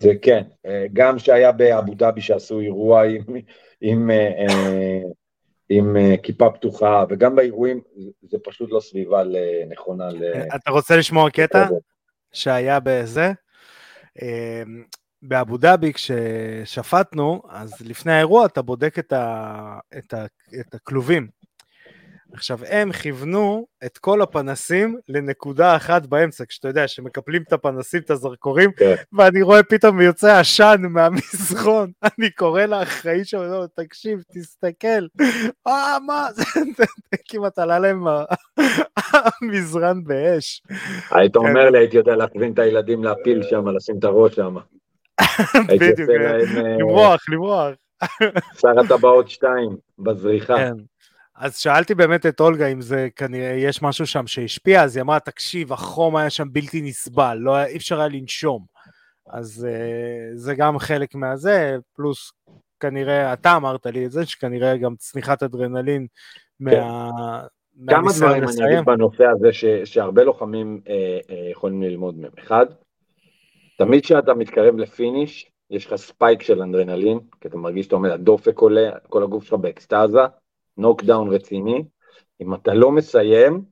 זה 0.00 0.12
כן, 0.22 0.42
אה, 0.66 0.86
גם 0.92 1.18
שהיה 1.18 1.52
באבו 1.52 1.94
דאבי 1.94 2.20
שעשו 2.20 2.60
אירוע 2.60 3.04
עם, 3.04 3.22
עם, 3.80 4.10
אה, 4.10 4.32
אה, 4.38 5.00
עם, 5.78 5.96
עם 5.96 6.16
כיפה 6.16 6.50
פתוחה, 6.50 7.04
וגם 7.08 7.36
באירועים, 7.36 7.80
זה 8.22 8.38
פשוט 8.44 8.70
לא 8.72 8.80
סביבה 8.80 9.22
נכונה 9.68 10.08
ל... 10.08 10.22
אתה 10.56 10.70
רוצה 10.70 10.96
לשמוע 10.96 11.30
קטע? 11.30 11.68
שהיה 12.32 12.78
בזה. 12.80 13.32
באבו 15.22 15.56
דאבי 15.56 15.92
כששפטנו, 15.92 17.42
אז 17.48 17.80
לפני 17.80 18.12
האירוע 18.12 18.46
אתה 18.46 18.62
בודק 18.62 18.98
את, 18.98 19.12
ה, 19.12 19.78
את, 19.98 20.14
ה, 20.14 20.26
את 20.60 20.74
הכלובים. 20.74 21.28
עכשיו, 22.34 22.58
הם 22.68 22.92
כיוונו 22.92 23.66
את 23.84 23.98
כל 23.98 24.22
הפנסים 24.22 24.98
לנקודה 25.08 25.76
אחת 25.76 26.06
באמצע, 26.06 26.44
כשאתה 26.48 26.68
יודע 26.68 26.88
שמקפלים 26.88 27.42
את 27.42 27.52
הפנסים, 27.52 28.00
את 28.00 28.10
הזרקורים, 28.10 28.70
כן. 28.72 28.94
ואני 29.12 29.42
רואה 29.42 29.62
פתאום 29.62 30.00
יוצא 30.00 30.38
עשן 30.38 30.82
מהמזרון, 30.90 31.90
אני 32.18 32.30
קורא 32.30 32.62
לאחראי 32.62 33.24
שם, 33.24 33.38
לא, 33.38 33.64
תקשיב, 33.74 34.22
תסתכל, 34.34 35.06
אה, 35.66 35.96
מה, 36.06 36.28
זה 36.76 36.84
כמעט 37.28 37.58
עלה 37.58 37.78
להם 37.78 38.04
המזרן 38.96 40.04
באש. 40.04 40.62
היית 41.10 41.36
אומר 41.36 41.70
לי, 41.70 41.78
הייתי 41.78 41.96
יודע 41.96 42.16
להכווין 42.16 42.52
את 42.52 42.58
הילדים 42.58 43.04
להפיל 43.04 43.42
שם, 43.42 43.68
לשים 43.68 43.98
את 43.98 44.04
הראש 44.04 44.34
שם. 44.34 44.56
בדיוק, 45.68 46.10
אה, 46.10 46.38
למרוח, 46.78 47.28
למרוח. 47.28 47.74
שר 48.58 48.80
הטבעות 48.80 49.30
שתיים, 49.30 49.76
בזריחה. 49.98 50.54
אז 51.36 51.56
שאלתי 51.58 51.94
באמת 51.94 52.26
את 52.26 52.40
אולגה 52.40 52.66
אם 52.66 52.80
זה 52.80 53.08
כנראה, 53.16 53.52
יש 53.52 53.82
משהו 53.82 54.06
שם 54.06 54.26
שהשפיע, 54.26 54.82
אז 54.82 54.96
היא 54.96 55.02
אמרה, 55.02 55.20
תקשיב, 55.20 55.72
החום 55.72 56.16
היה 56.16 56.30
שם 56.30 56.48
בלתי 56.52 56.82
נסבל, 56.82 57.38
לא 57.40 57.54
היה, 57.54 57.66
אי 57.66 57.76
אפשר 57.76 58.00
היה 58.00 58.08
לנשום. 58.08 58.64
אז 59.26 59.66
uh, 59.70 60.36
זה 60.36 60.54
גם 60.54 60.78
חלק 60.78 61.14
מהזה, 61.14 61.76
פלוס 61.96 62.32
כנראה, 62.80 63.32
אתה 63.32 63.56
אמרת 63.56 63.86
לי 63.86 64.06
את 64.06 64.10
זה, 64.10 64.26
שכנראה 64.26 64.76
גם 64.76 64.94
צניחת 64.96 65.42
אדרנלין 65.42 66.06
כן. 66.70 66.80
מה... 66.80 67.42
כמה 67.88 68.10
דברים 68.18 68.42
אני 68.42 68.66
אגיד 68.66 68.84
בנושא 68.86 69.24
הזה 69.24 69.52
ש, 69.52 69.64
שהרבה 69.64 70.24
לוחמים 70.24 70.80
אה, 70.88 71.18
אה, 71.30 71.50
יכולים 71.50 71.82
ללמוד 71.82 72.18
מהם. 72.18 72.30
אחד, 72.38 72.66
תמיד 73.78 74.04
כשאתה 74.04 74.34
מתקרב 74.34 74.76
ל 74.76 74.85
finish, 74.85 75.50
יש 75.70 75.86
לך 75.86 75.94
spike 75.94 76.42
של 76.42 76.62
אדרנלין, 76.62 77.20
כי 77.40 77.48
אתה 77.48 77.56
מרגיש 77.56 77.84
שאתה 77.84 77.96
עומד, 77.96 78.10
הדופק 78.10 78.58
עולה, 78.58 78.90
כל 79.08 79.22
הגוף 79.22 79.44
שלך 79.44 79.54
באקסטאזה, 79.54 80.20
נוקדאון 80.76 81.34
רציני, 81.34 81.84
אם 82.40 82.54
אתה 82.54 82.74
לא 82.74 82.90
מסיים, 82.92 83.64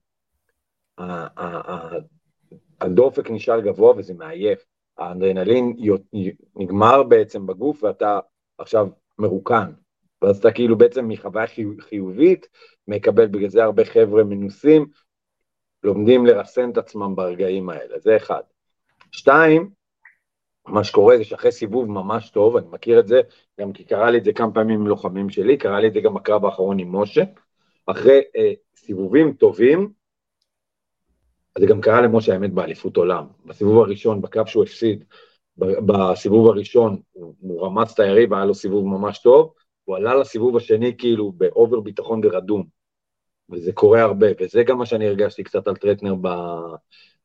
הדופק 2.81 3.31
נשאר 3.31 3.61
גבוה 3.61 3.95
וזה 3.97 4.15
מעייף. 4.15 4.65
האנדרנלין 4.99 5.77
נגמר 6.57 7.03
בעצם 7.03 7.47
בגוף 7.47 7.83
ואתה 7.83 8.21
עכשיו 8.59 8.89
מרוקן. 9.19 9.73
ואז 10.23 10.39
אתה 10.39 10.53
כאילו 10.53 10.79
בעצם 10.79 11.09
מחוויה 11.09 11.47
חיובית 11.81 12.49
מקבל 12.89 13.27
בגלל 13.27 13.49
זה 13.49 13.65
הרבה 13.65 13.85
חבר'ה 13.85 14.25
מנוסים, 14.25 14.87
לומדים 15.83 16.27
לרסן 16.27 16.71
את 16.71 16.79
עצמם 16.79 17.15
ברגעים 17.17 17.71
האלה, 17.71 17.99
זה 17.99 18.17
אחד. 18.17 18.43
שתיים, 19.13 19.71
מה 20.67 20.85
שקורה 20.85 21.17
זה 21.17 21.25
שאחרי 21.25 21.53
סיבוב 21.53 21.91
ממש 21.91 22.31
טוב, 22.31 22.57
אני 22.57 22.67
מכיר 22.71 23.01
את 23.01 23.09
זה, 23.09 23.21
גם 23.61 23.73
כי 23.73 23.85
קרה 23.85 24.11
לי 24.11 24.19
את 24.19 24.25
זה 24.25 24.33
כמה 24.33 24.53
פעמים 24.53 24.81
עם 24.81 24.87
לוחמים 24.87 25.31
שלי, 25.31 25.57
קרה 25.57 25.81
לי 25.81 25.89
את 25.89 25.93
זה 25.93 26.01
גם 26.01 26.15
בקרב 26.15 26.45
האחרון 26.45 26.79
עם 26.79 26.97
משה, 26.97 27.23
אחרי 27.87 28.21
אה, 28.37 28.53
סיבובים 28.77 29.33
טובים, 29.33 29.93
זה 31.59 31.67
גם 31.67 31.81
קרה 31.81 32.01
למשה 32.01 32.33
האמת 32.33 32.53
באליפות 32.53 32.97
עולם, 32.97 33.27
בסיבוב 33.45 33.79
הראשון, 33.79 34.23
בקרב 34.23 34.47
שהוא 34.47 34.63
הפסיד, 34.65 35.05
בסיבוב 35.59 36.49
הראשון 36.49 37.01
הוא, 37.13 37.35
הוא 37.41 37.67
רמס 37.67 37.93
את 37.93 38.01
היריב, 38.01 38.35
היה 38.35 38.45
לו 38.45 38.55
סיבוב 38.55 38.87
ממש 38.87 39.19
טוב, 39.19 39.53
הוא 39.85 39.97
עלה 39.97 40.15
לסיבוב 40.15 40.57
השני 40.57 40.97
כאילו 40.99 41.33
ב 41.33 41.42
over 41.42 41.81
ביטחון 41.81 42.21
ורדום, 42.25 42.65
וזה 43.51 43.73
קורה 43.73 44.03
הרבה, 44.03 44.27
וזה 44.41 44.63
גם 44.63 44.79
מה 44.79 44.87
שאני 44.87 45.07
הרגשתי 45.07 45.45
קצת 45.45 45.69
על 45.69 45.77
טרטנר 45.77 46.15
ב, 46.21 46.29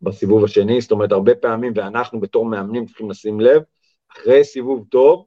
בסיבוב 0.01 0.43
השני, 0.43 0.81
זאת 0.81 0.91
אומרת 0.91 1.11
הרבה 1.11 1.35
פעמים, 1.35 1.73
ואנחנו 1.75 2.19
בתור 2.19 2.45
מאמנים 2.45 2.85
צריכים 2.85 3.09
לשים 3.09 3.39
לב, 3.39 3.61
אחרי 4.11 4.43
סיבוב 4.43 4.85
טוב, 4.89 5.25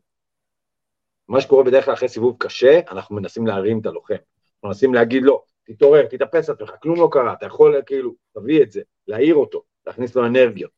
מה 1.29 1.41
שקורה 1.41 1.65
בדרך 1.65 1.85
כלל 1.85 1.95
אחרי 1.95 2.09
סיבוב 2.09 2.37
קשה, 2.39 2.81
אנחנו 2.91 3.17
מנסים 3.17 3.47
להרים 3.47 3.81
את 3.81 3.87
הלוחם. 3.87 4.15
אנחנו 4.15 4.69
מנסים 4.69 4.95
להגיד 4.95 5.23
לו, 5.23 5.43
תתעורר, 5.65 6.07
תתאפס 6.07 6.51
עצמך, 6.51 6.73
כלום 6.83 7.01
לא 7.01 7.09
קרה, 7.13 7.33
אתה 7.33 7.47
יכול 7.47 7.83
כאילו, 7.87 8.15
תביא 8.35 8.63
את 8.63 8.73
זה, 8.73 8.81
להעיר 9.09 9.35
אותו, 9.35 9.63
להכניס 9.87 10.15
לו 10.15 10.27
אנרגיות. 10.27 10.71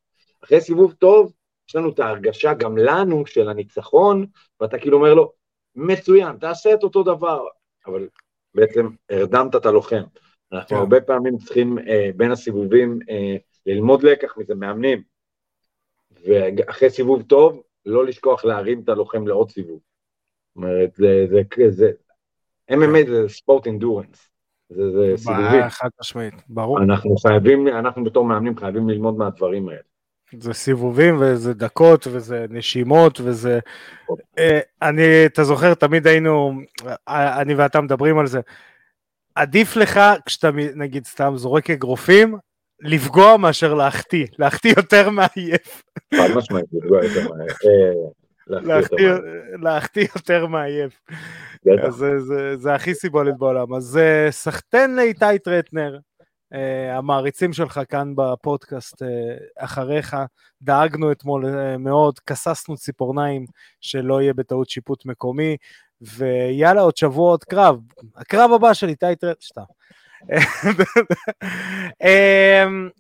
אחרי 0.45 0.61
סיבוב 0.61 0.93
טוב, 0.93 1.33
יש 1.69 1.77
לנו 1.77 1.89
את 1.89 1.99
ההרגשה, 1.99 2.55
גם 2.55 2.79
לנו, 2.79 3.27
של 3.27 3.49
הניצחון, 3.49 4.27
ואתה 4.61 4.79
כאילו 4.79 4.97
אומר 4.97 5.15
לו, 5.15 5.33
מצוין, 5.75 6.37
תעשה 6.37 6.75
את 6.75 6.83
אותו 6.83 7.03
דבר, 7.03 7.45
אבל 7.87 8.09
בעצם 8.55 8.89
הרדמת 9.11 9.57
את 9.57 9.67
הלוחם. 9.67 10.03
אנחנו 10.53 10.69
כן. 10.69 10.77
הרבה 10.77 11.01
פעמים 11.01 11.39
צריכים 11.39 11.79
אה, 11.79 12.11
בין 12.17 12.31
הסיבובים 12.31 12.99
אה, 13.11 13.37
ללמוד 13.67 14.03
לקח 14.03 14.37
מזה, 14.37 14.55
מאמנים. 14.55 15.03
ואחרי 16.27 16.91
סיבוב 16.91 17.23
טוב, 17.23 17.63
לא 17.87 18.07
לשכוח 18.07 18.45
להרים 18.45 18.81
את 18.85 18.89
הלוחם 18.89 19.27
לעוד 19.27 19.51
סיבוב. 19.51 19.81
זאת 20.49 20.57
אומרת, 20.57 20.95
זה, 20.95 21.27
זה, 21.31 21.71
זה, 21.71 21.91
MMA 22.71 23.09
זה 23.09 23.29
ספורט 23.29 23.67
אינדורנס. 23.67 24.29
זה, 24.69 24.83
זה 24.91 25.13
סיבובים. 25.17 25.69
חד 25.69 25.89
משמעית, 26.01 26.35
ברור. 26.49 26.83
אנחנו 26.83 27.17
חייבים, 27.17 27.69
אנחנו 27.69 28.05
בתור 28.05 28.25
מאמנים 28.25 28.57
חייבים 28.57 28.89
ללמוד 28.89 29.17
מהדברים 29.17 29.69
האלה. 29.69 29.81
זה 30.39 30.53
סיבובים 30.53 31.17
וזה 31.21 31.55
דקות 31.55 32.07
וזה 32.07 32.47
נשימות 32.51 33.21
וזה... 33.21 33.59
אה, 34.39 34.61
אני, 34.83 35.27
אתה 35.27 35.45
זוכר, 35.45 35.75
תמיד 35.75 36.07
היינו, 36.07 36.53
אה, 37.09 37.41
אני 37.41 37.55
ואתה 37.55 37.81
מדברים 37.81 38.19
על 38.19 38.27
זה. 38.27 38.41
עדיף 39.35 39.77
לך 39.77 40.01
כשאתה 40.27 40.51
נגיד 40.75 41.05
סתם 41.05 41.33
זורק 41.37 41.71
אגרופים, 41.71 42.37
לפגוע 42.83 43.37
מאשר 43.37 43.75
להחטיא, 43.75 44.27
להחטיא 44.39 44.75
יותר 44.77 45.11
מעייף. 45.11 45.83
חד 46.15 46.29
משמעית, 46.37 46.67
לפגוע 46.73 47.05
יותר 47.05 47.29
מעייף. 47.35 47.53
אה, 47.65 49.19
להחטיא 49.63 50.07
יותר 50.17 50.47
מעייף. 50.47 51.01
זה 52.57 52.75
הכי 52.75 52.95
סיבולת 52.95 53.39
בעולם. 53.39 53.75
אז 53.75 54.01
סחטיין 54.31 54.97
לאיתי 54.97 55.39
טרטנר, 55.45 55.99
אה, 56.55 56.97
המעריצים 56.99 57.53
שלך 57.53 57.81
כאן 57.89 58.13
בפודקאסט 58.17 59.03
אה, 59.03 59.09
אחריך, 59.59 60.17
דאגנו 60.63 61.13
אתמול 61.13 61.45
מאוד, 61.79 62.19
כססנו 62.19 62.77
ציפורניים 62.77 63.45
שלא 63.81 64.23
יהיה 64.23 64.35
בטעות 64.35 64.71
שיפוט 64.71 65.07
מקומי, 65.07 65.57
ויאללה, 66.01 66.81
עוד 66.81 66.97
שבוע 66.97 67.31
עוד 67.31 67.45
קרב. 67.45 67.81
הקרב 68.17 68.53
הבא 68.53 68.75
של 68.75 68.89
איתי 68.89 69.07
טרטנר, 69.21 69.33
סתם. 69.43 69.63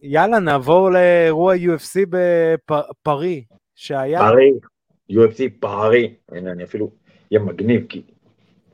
יאללה, 0.02 0.38
נעבור 0.38 0.90
לאירוע 0.90 1.54
UFC 1.54 2.06
בפארי, 2.10 3.44
שהיה... 3.74 4.18
פארי, 4.18 4.52
UFC 5.10 5.60
פארי. 5.60 6.14
הנה, 6.32 6.52
אני 6.52 6.64
אפילו 6.64 6.90
אהיה 7.32 7.44
מגניב, 7.44 7.86
כי 7.88 8.02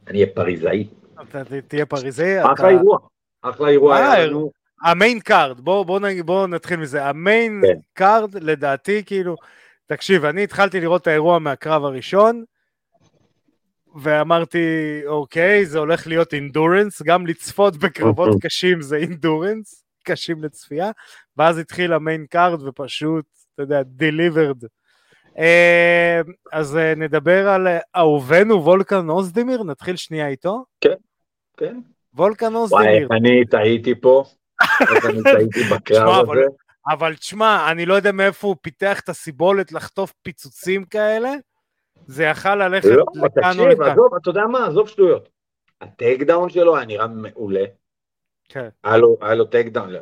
אני 0.09 0.23
אהיה 0.23 0.35
פריזאי. 0.35 0.87
אתה 1.23 1.43
תהיה 1.69 1.87
פריזאי? 1.87 2.53
אחלה 2.53 2.69
אירוע. 2.69 2.99
אחלה 3.43 3.69
אירוע 3.69 3.97
אה, 3.97 4.13
היה 4.13 4.27
לנו. 4.27 4.51
ה 4.85 4.92
main 4.92 5.21
card, 5.21 5.61
בואו 5.61 6.47
נתחיל 6.47 6.77
מזה. 6.81 7.05
ה 7.05 7.16
main 7.16 7.63
כן. 7.67 7.79
card, 7.95 8.35
לדעתי, 8.35 9.03
כאילו, 9.07 9.37
תקשיב, 9.87 10.25
אני 10.25 10.45
התחלתי 10.45 10.81
לראות 10.81 11.03
את 11.03 11.07
האירוע 11.07 11.39
מהקרב 11.39 11.85
הראשון, 11.85 12.45
ואמרתי, 13.97 14.59
אוקיי, 15.07 15.67
זה 15.67 15.79
הולך 15.79 16.07
להיות 16.07 16.35
endurance, 16.35 17.03
גם 17.03 17.27
לצפות 17.27 17.77
בקרבות 17.77 18.29
אוקיי. 18.29 18.41
קשים 18.41 18.83
זה 18.83 18.97
endurance, 18.97 19.85
קשים 20.05 20.45
לצפייה, 20.45 20.91
ואז 21.37 21.59
התחיל 21.59 21.93
ה 21.93 22.00
main 22.00 22.27
card 22.31 22.63
ופשוט, 22.63 23.25
אתה 23.55 23.63
יודע, 23.63 23.81
delivered. 23.99 24.67
אה, 25.39 26.21
אז 26.53 26.77
אה, 26.77 26.95
נדבר 26.97 27.49
על 27.49 27.67
אה, 27.67 27.79
אהובנו 27.97 28.65
וולקן 28.65 29.09
אוזדימיר, 29.09 29.63
נתחיל 29.63 29.97
שנייה 29.97 30.29
איתו. 30.29 30.65
כן, 30.81 30.95
כן. 31.57 31.81
וולקן 32.15 32.55
אוזדימיר. 32.55 33.07
וואי, 33.07 33.19
אני 33.21 33.45
טעיתי 33.45 33.95
פה, 34.01 34.25
אני 34.63 35.23
טעיתי 35.23 35.61
בקרב 35.75 36.31
הזה. 36.31 36.41
אבל 36.89 37.15
תשמע, 37.15 37.71
אני 37.71 37.87
לא 37.87 37.95
יודע 37.95 38.13
מאיפה 38.13 38.47
הוא 38.47 38.57
פיתח 38.63 39.01
את 39.01 39.09
הסיבולת 39.09 39.73
לחטוף 39.73 40.13
פיצוצים 40.23 40.85
כאלה. 40.85 41.31
זה 42.09 42.25
יכל 42.25 42.55
ללכת 42.55 42.89
לא, 42.89 43.05
לכאן 43.25 43.53
או 43.59 43.69
לכאן. 43.69 43.91
עזוב, 43.91 44.15
אתה 44.15 44.31
יודע 44.31 44.47
מה, 44.47 44.67
עזוב 44.67 44.89
שטויות. 44.89 45.29
ה 45.81 46.23
takedown 46.23 46.49
שלו 46.49 46.77
היה 46.77 46.87
נראה 46.87 47.07
מעולה. 47.07 47.65
כן. 48.49 48.69
היה 48.85 48.97
לו, 48.97 49.17
היה 49.21 49.35
לו 49.35 49.45
takedown. 49.45 49.95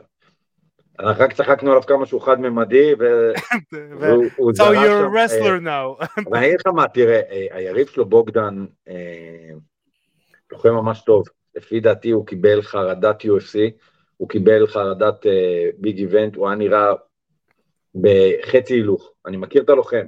אנחנו 0.98 1.24
רק 1.24 1.32
צחקנו 1.32 1.70
עליו 1.70 1.82
כמה 1.82 2.06
שהוא 2.06 2.20
חד-ממדי, 2.20 2.94
והוא 4.00 4.52
זרק 4.52 4.68
So 4.68 4.80
you're 4.80 5.06
a 5.06 5.16
wrestler 5.16 5.64
now. 5.64 6.20
ואני 6.30 6.46
אגיד 6.46 6.60
לך 6.60 6.66
מה, 6.66 6.88
תראה, 6.88 7.20
אה, 7.30 7.46
היריב 7.50 7.86
שלו 7.86 8.04
בוגדן, 8.04 8.66
אה, 8.88 9.50
לוחם 10.52 10.70
ממש 10.70 11.02
טוב. 11.06 11.24
לפי 11.54 11.80
דעתי 11.80 12.10
הוא 12.10 12.26
קיבל 12.26 12.62
חרדת 12.62 13.24
UFC, 13.24 13.58
הוא 14.16 14.28
קיבל 14.28 14.66
חרדת 14.66 15.26
big 15.78 15.98
event, 15.98 16.36
הוא 16.36 16.48
היה 16.48 16.56
נראה 16.56 16.92
בחצי 17.94 18.74
הילוך. 18.74 19.12
אני 19.26 19.36
מכיר 19.36 19.62
את 19.62 19.70
הלוחם. 19.70 20.06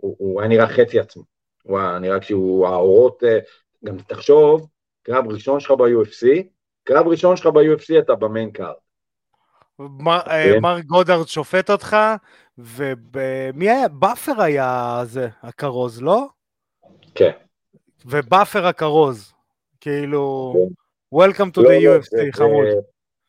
הוא, 0.00 0.16
הוא 0.18 0.40
היה 0.40 0.48
נראה 0.48 0.68
חצי 0.68 1.00
עצמו. 1.00 1.22
הוא 1.62 1.78
היה 1.78 1.98
נראה 1.98 2.20
כשהוא, 2.20 2.66
האורות, 2.66 3.24
אה, 3.24 3.38
גם 3.84 3.98
תחשוב, 3.98 4.68
קרב 5.02 5.28
ראשון 5.28 5.60
שלך 5.60 5.70
ב-UFC, 5.70 6.26
קרב 6.84 7.06
ראשון 7.06 7.36
שלך 7.36 7.46
ב-UFC 7.46 7.98
אתה 7.98 8.14
ב 8.14 8.21
main 8.21 8.50
card. 8.50 8.74
מר, 9.78 10.18
אה, 10.26 10.44
כן. 10.54 10.60
מרק 10.62 10.80
גודארד 10.80 11.26
שופט 11.26 11.70
אותך, 11.70 11.96
ומי 12.58 13.70
היה? 13.70 13.88
באפר 13.88 14.42
היה 14.42 15.00
זה, 15.04 15.28
הכרוז, 15.42 16.02
לא? 16.02 16.26
כן. 17.14 17.30
ובאפר 18.06 18.66
הכרוז, 18.66 19.32
כאילו, 19.80 20.54
כן. 20.54 20.74
Welcome 21.18 21.50
to 21.56 21.62
לא, 21.62 21.70
the 21.70 21.84
לא, 21.84 21.98
UFC, 21.98 22.32
חמוד. 22.32 22.66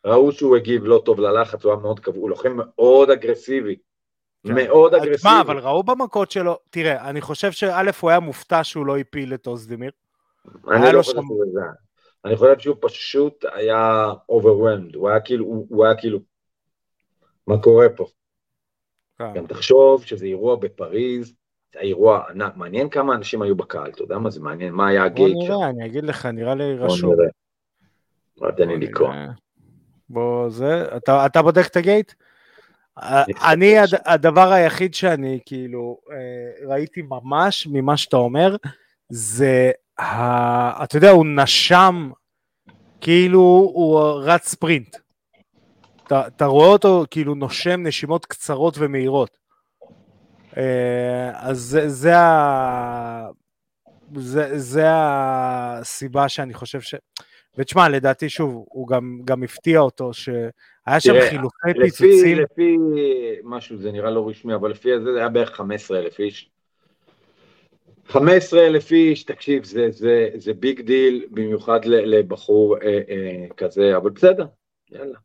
ראו 0.06 0.32
שהוא 0.32 0.56
הגיב 0.56 0.84
לא 0.84 1.02
טוב 1.06 1.20
ללחץ, 1.20 1.64
הוא 1.64 1.72
היה 1.72 1.82
מאוד 1.82 2.00
קבוע, 2.00 2.22
הוא 2.22 2.30
לוחם 2.30 2.58
מאוד 2.58 3.10
אגרסיבי. 3.10 3.76
כן. 4.48 4.54
מאוד 4.54 4.94
אגרסיבי. 4.94 5.34
מה, 5.34 5.42
אבל 5.42 5.60
ראו 5.60 5.84
במכות 5.84 6.32
שלו, 6.32 6.60
תראה, 6.70 7.10
אני 7.10 7.22
חושב 7.22 7.52
שא' 7.52 7.92
הוא 8.02 8.10
היה 8.10 8.20
מופתע 8.20 8.64
שהוא 8.64 8.86
לא 8.86 8.98
הפיל 8.98 9.34
את 9.34 9.48
אוזדימיר. 9.48 9.92
היה 10.68 10.78
אני 10.78 10.96
לא 10.96 11.02
חושב 11.02 11.12
שזה 11.12 11.52
זה. 11.54 11.62
אני 12.26 12.36
חושב 12.36 12.60
שהוא 12.60 12.76
פשוט 12.82 13.46
היה 13.54 14.08
overwhelmed, 14.32 14.96
הוא 14.96 15.10
היה 15.10 15.20
כאילו, 15.20 15.46
הוא 15.46 15.68
הוא 15.70 15.86
היה 15.86 15.96
כאילו, 15.96 16.20
מה 17.48 17.62
קורה 17.62 17.90
פה? 17.90 18.06
כן. 19.18 19.34
גם 19.34 19.48
תחשוב 19.48 20.04
שזה 20.04 20.26
אירוע 20.26 20.56
בפריז, 20.56 21.34
זה 21.74 21.80
אירוע 21.80 22.24
ענק, 22.30 22.58
מעניין 22.58 22.90
כמה 22.90 23.16
אנשים 23.16 23.42
היו 23.42 23.56
בקהל, 23.56 23.90
אתה 23.90 24.02
יודע 24.02 24.18
מה 24.18 24.30
זה 24.30 24.42
מעניין, 24.42 24.74
מה 24.74 24.88
היה 24.88 25.02
בוא 25.02 25.26
הגייט 25.26 25.38
שם? 25.42 25.54
נראה, 25.54 25.70
אני 25.70 25.86
אגיד 25.86 26.04
לך, 26.04 26.26
נראה 26.26 26.56
לי 26.56 26.78
בוא 26.78 26.86
רשום. 26.86 27.14
נראה. 27.14 27.28
מה, 28.38 28.52
תן 28.52 28.66
בוא 28.68 28.76
לי 28.76 28.88
לקרוא. 28.88 29.10
נראה. 29.10 29.28
בוא 30.10 30.50
זה, 30.50 30.98
אתה, 30.98 31.26
אתה 31.26 31.42
בודק 31.42 31.66
את 31.66 31.76
הגייט? 31.76 32.14
אני 33.04 33.34
אני, 33.44 33.76
הדבר 34.06 34.52
היחיד 34.52 34.94
שאני 34.94 35.40
כאילו 35.46 35.98
אה, 36.12 36.68
ראיתי 36.68 37.02
ממש 37.02 37.68
ממה 37.72 37.98
שאתה 37.98 38.18
אומר, 38.18 38.56
זה, 39.10 39.72
אתה 40.84 40.98
יודע, 40.98 41.10
הוא 41.10 41.26
נשם, 41.26 42.12
כאילו 43.02 43.40
הוא 43.74 44.02
רץ 44.24 44.48
ספרינט. 44.48 44.96
אתה, 46.08 46.28
אתה 46.28 46.46
רואה 46.46 46.68
אותו 46.68 47.06
כאילו 47.12 47.36
נושם 47.36 47.84
נשימות 47.88 48.26
קצרות 48.26 48.76
ומהירות. 48.78 49.38
אה, 50.58 51.32
אז 51.34 51.58
זה, 51.58 51.90
זה, 51.90 52.18
ה... 52.18 53.28
זה, 54.16 54.60
זה 54.60 54.86
הסיבה 54.90 56.30
שאני 56.30 56.54
חושב 56.54 56.82
ש... 56.82 56.96
ותשמע, 57.58 57.90
לדעתי 57.90 58.30
שוב, 58.30 58.66
הוא 58.70 58.88
גם, 58.88 59.20
גם 59.26 59.44
הפתיע 59.44 59.80
אותו 59.80 60.14
שהיה 60.14 61.00
שם 61.00 61.14
תראה, 61.14 61.30
חילופי 61.30 61.70
לפי, 61.76 61.90
פיצוצים. 61.90 62.38
לפי 62.40 62.78
משהו, 63.44 63.78
זה 63.78 63.92
נראה 63.92 64.10
לא 64.12 64.30
רשמי, 64.30 64.56
אבל 64.56 64.72
לפי 64.72 64.90
זה, 65.00 65.14
זה 65.14 65.20
היה 65.20 65.30
בערך 65.30 65.50
15 65.50 66.00
אלף 66.00 66.20
איש. 66.20 66.50
15 68.08 68.68
אלף 68.68 68.92
איש, 68.92 69.24
תקשיב, 69.24 69.64
זה, 69.64 69.88
זה, 69.92 70.30
זה 70.36 70.54
big 70.54 70.82
deal, 70.82 71.26
במיוחד 71.32 71.86
לבחור 71.86 72.78
אה, 72.78 73.00
אה, 73.10 73.46
כזה, 73.58 73.98
אבל 73.98 74.10
בסדר, 74.10 74.46
יאללה. 74.92 75.18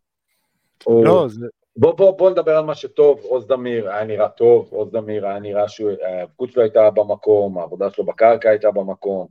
הוא- 0.85 1.05
לא, 1.05 1.27
זה, 1.29 1.47
בוא, 1.77 1.93
בוא, 1.93 2.11
בוא 2.19 2.31
נדבר 2.31 2.57
על 2.57 2.65
מה 2.65 2.75
שטוב, 2.75 3.21
אוזדמיר 3.23 3.89
היה 3.91 4.05
נראה 4.05 4.29
טוב, 4.29 4.69
אוזדמיר 4.73 5.27
היה 5.27 5.39
נראה 5.39 5.69
שההיאבקות 5.69 6.51
שלו 6.53 6.63
הייתה 6.63 6.91
במקום, 6.91 7.59
העבודה 7.59 7.91
שלו 7.91 8.05
בקרקע 8.05 8.51
הייתה 8.51 8.71
במקום. 8.71 9.27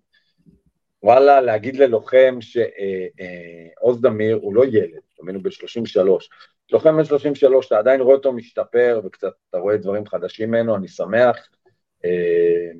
וואלה, 1.03 1.41
להגיד 1.41 1.75
ללוחם 1.75 2.37
שאוזדמיר 2.41 4.35
הוא 4.41 4.55
לא 4.55 4.65
ילד, 4.65 4.99
הוא 5.17 5.41
ב-33. 5.41 6.27
לוחם 6.71 6.97
בן 6.97 7.03
33, 7.03 7.67
אתה 7.67 7.77
עדיין 7.77 8.01
רואה 8.01 8.15
אותו 8.15 8.33
משתפר, 8.33 9.01
וקצת 9.05 9.31
אתה 9.49 9.57
רואה 9.57 9.77
דברים 9.77 10.05
חדשים 10.05 10.49
ממנו, 10.51 10.75
אני 10.75 10.87
שמח. 10.87 11.49
אה, 12.05 12.71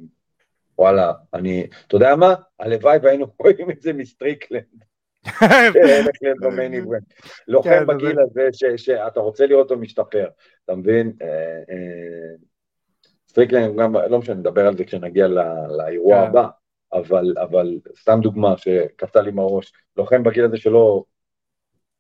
וואלה, 0.78 1.14
אני, 1.34 1.68
אתה 1.88 1.96
יודע 1.96 2.16
מה? 2.16 2.34
הלוואי 2.60 2.98
והיינו 3.02 3.26
רואים 3.40 3.72
את 3.72 3.82
זה 3.82 3.94
מסטריקלנד. 3.94 4.84
כן, 6.20 6.34
לוחם 7.48 7.70
זה- 7.80 7.86
בגיל 7.86 8.20
הזה 8.20 8.50
שאתה 8.78 9.20
רוצה 9.20 9.46
לראות 9.46 9.72
אותו 9.72 9.82
משתפר, 9.82 10.28
אתה 10.66 10.76
מבין? 10.76 11.14
אה, 11.22 11.28
אה, 11.70 12.36
סטריקלנד, 13.30 13.76
לא 14.10 14.20
משנה, 14.20 14.36
נדבר 14.36 14.68
על 14.68 14.78
זה 14.78 14.84
כשנגיע 14.84 15.28
לאירוע 15.78 16.22
כן. 16.22 16.28
הבא, 16.28 16.48
אבל, 16.94 17.34
אבל 17.42 17.80
סתם 18.00 18.20
דוגמה 18.22 18.58
שקפצה 18.58 19.22
לי 19.22 19.32
מהראש, 19.32 19.74
לוחם 19.98 20.24
בגיל 20.24 20.46
הזה 20.46 20.58
שלא 20.58 21.04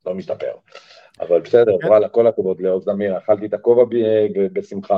לא 0.06 0.14
משתפר. 0.16 0.52
אבל 1.20 1.42
בסדר, 1.42 1.78
כן. 1.82 1.88
וואלה, 1.88 2.10
כל 2.10 2.28
הכבוד 2.28 2.62
לאוזדמיר, 2.62 3.18
אכלתי 3.18 3.46
את 3.46 3.54
הכובע 3.54 3.84
ב- 3.84 4.38
ב- 4.40 4.54
בשמחה. 4.54 4.98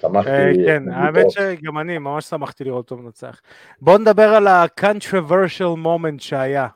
שמחתי. 0.00 0.30
אה, 0.30 0.52
כן, 0.66 0.90
אה, 0.90 0.96
האמת. 0.96 1.30
שגם 1.30 1.78
אני 1.78 1.98
ממש 1.98 2.24
שמחתי 2.24 2.64
לראות 2.64 2.90
אותו 2.90 3.02
מנצח. 3.02 3.40
בואו 3.80 3.98
נדבר 3.98 4.28
על 4.28 4.46
ה-controversial 4.46 5.76
moment 5.84 6.18
שהיה. 6.18 6.68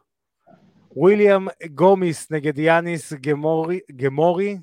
וויליאם 0.96 1.49
גומיס 1.75 2.31
נגד 2.31 2.59
יאניס 2.59 3.12
גמורי, 3.12 3.81
גמורי. 3.96 4.59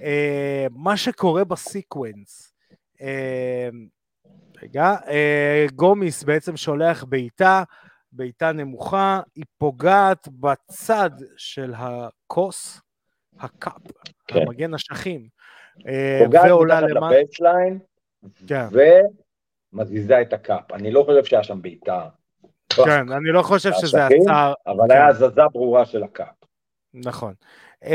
אה, 0.00 0.66
מה 0.70 0.96
שקורה 0.96 1.44
ב 1.44 1.55
sequence. 1.55 2.52
אה, 3.02 3.68
רגע, 4.62 4.94
אה, 5.08 5.66
גומיס 5.74 6.24
בעצם 6.24 6.56
שולח 6.56 7.04
בעיטה, 7.04 7.62
בעיטה 8.12 8.52
נמוכה, 8.52 9.20
היא 9.34 9.44
פוגעת 9.58 10.28
בצד 10.28 11.10
של 11.36 11.72
הכוס, 11.76 12.80
ה 13.40 13.48
cup, 13.48 13.82
כן. 14.26 14.40
המגן 14.42 14.74
אשכים. 14.74 15.28
אה, 15.88 16.20
פוגעת 16.24 16.44
מתחת. 16.64 16.82
ל 16.82 16.92
beltline, 16.92 17.78
כן. 18.46 18.66
ומזיזה 19.72 20.20
את 20.20 20.32
ה 20.32 20.40
cup. 20.40 20.72
אני 20.72 20.90
לא 20.90 21.02
חושב 21.02 21.24
שהיה 21.24 21.42
שם 21.42 21.62
בעיטה. 21.62 22.08
כן, 22.68 23.12
אני 23.12 23.32
לא 23.32 23.42
חושב 23.42 23.72
שזה 23.72 24.04
אשכים, 24.04 24.22
עצר, 24.22 24.52
אבל 24.66 24.88
כן. 24.88 24.94
היה 24.94 25.06
הזזה 25.06 25.42
ברורה 25.52 25.84
של 25.84 26.02
ה 26.02 26.08
cup. 26.08 26.34
נכון. 26.94 27.34
אה, 27.84 27.88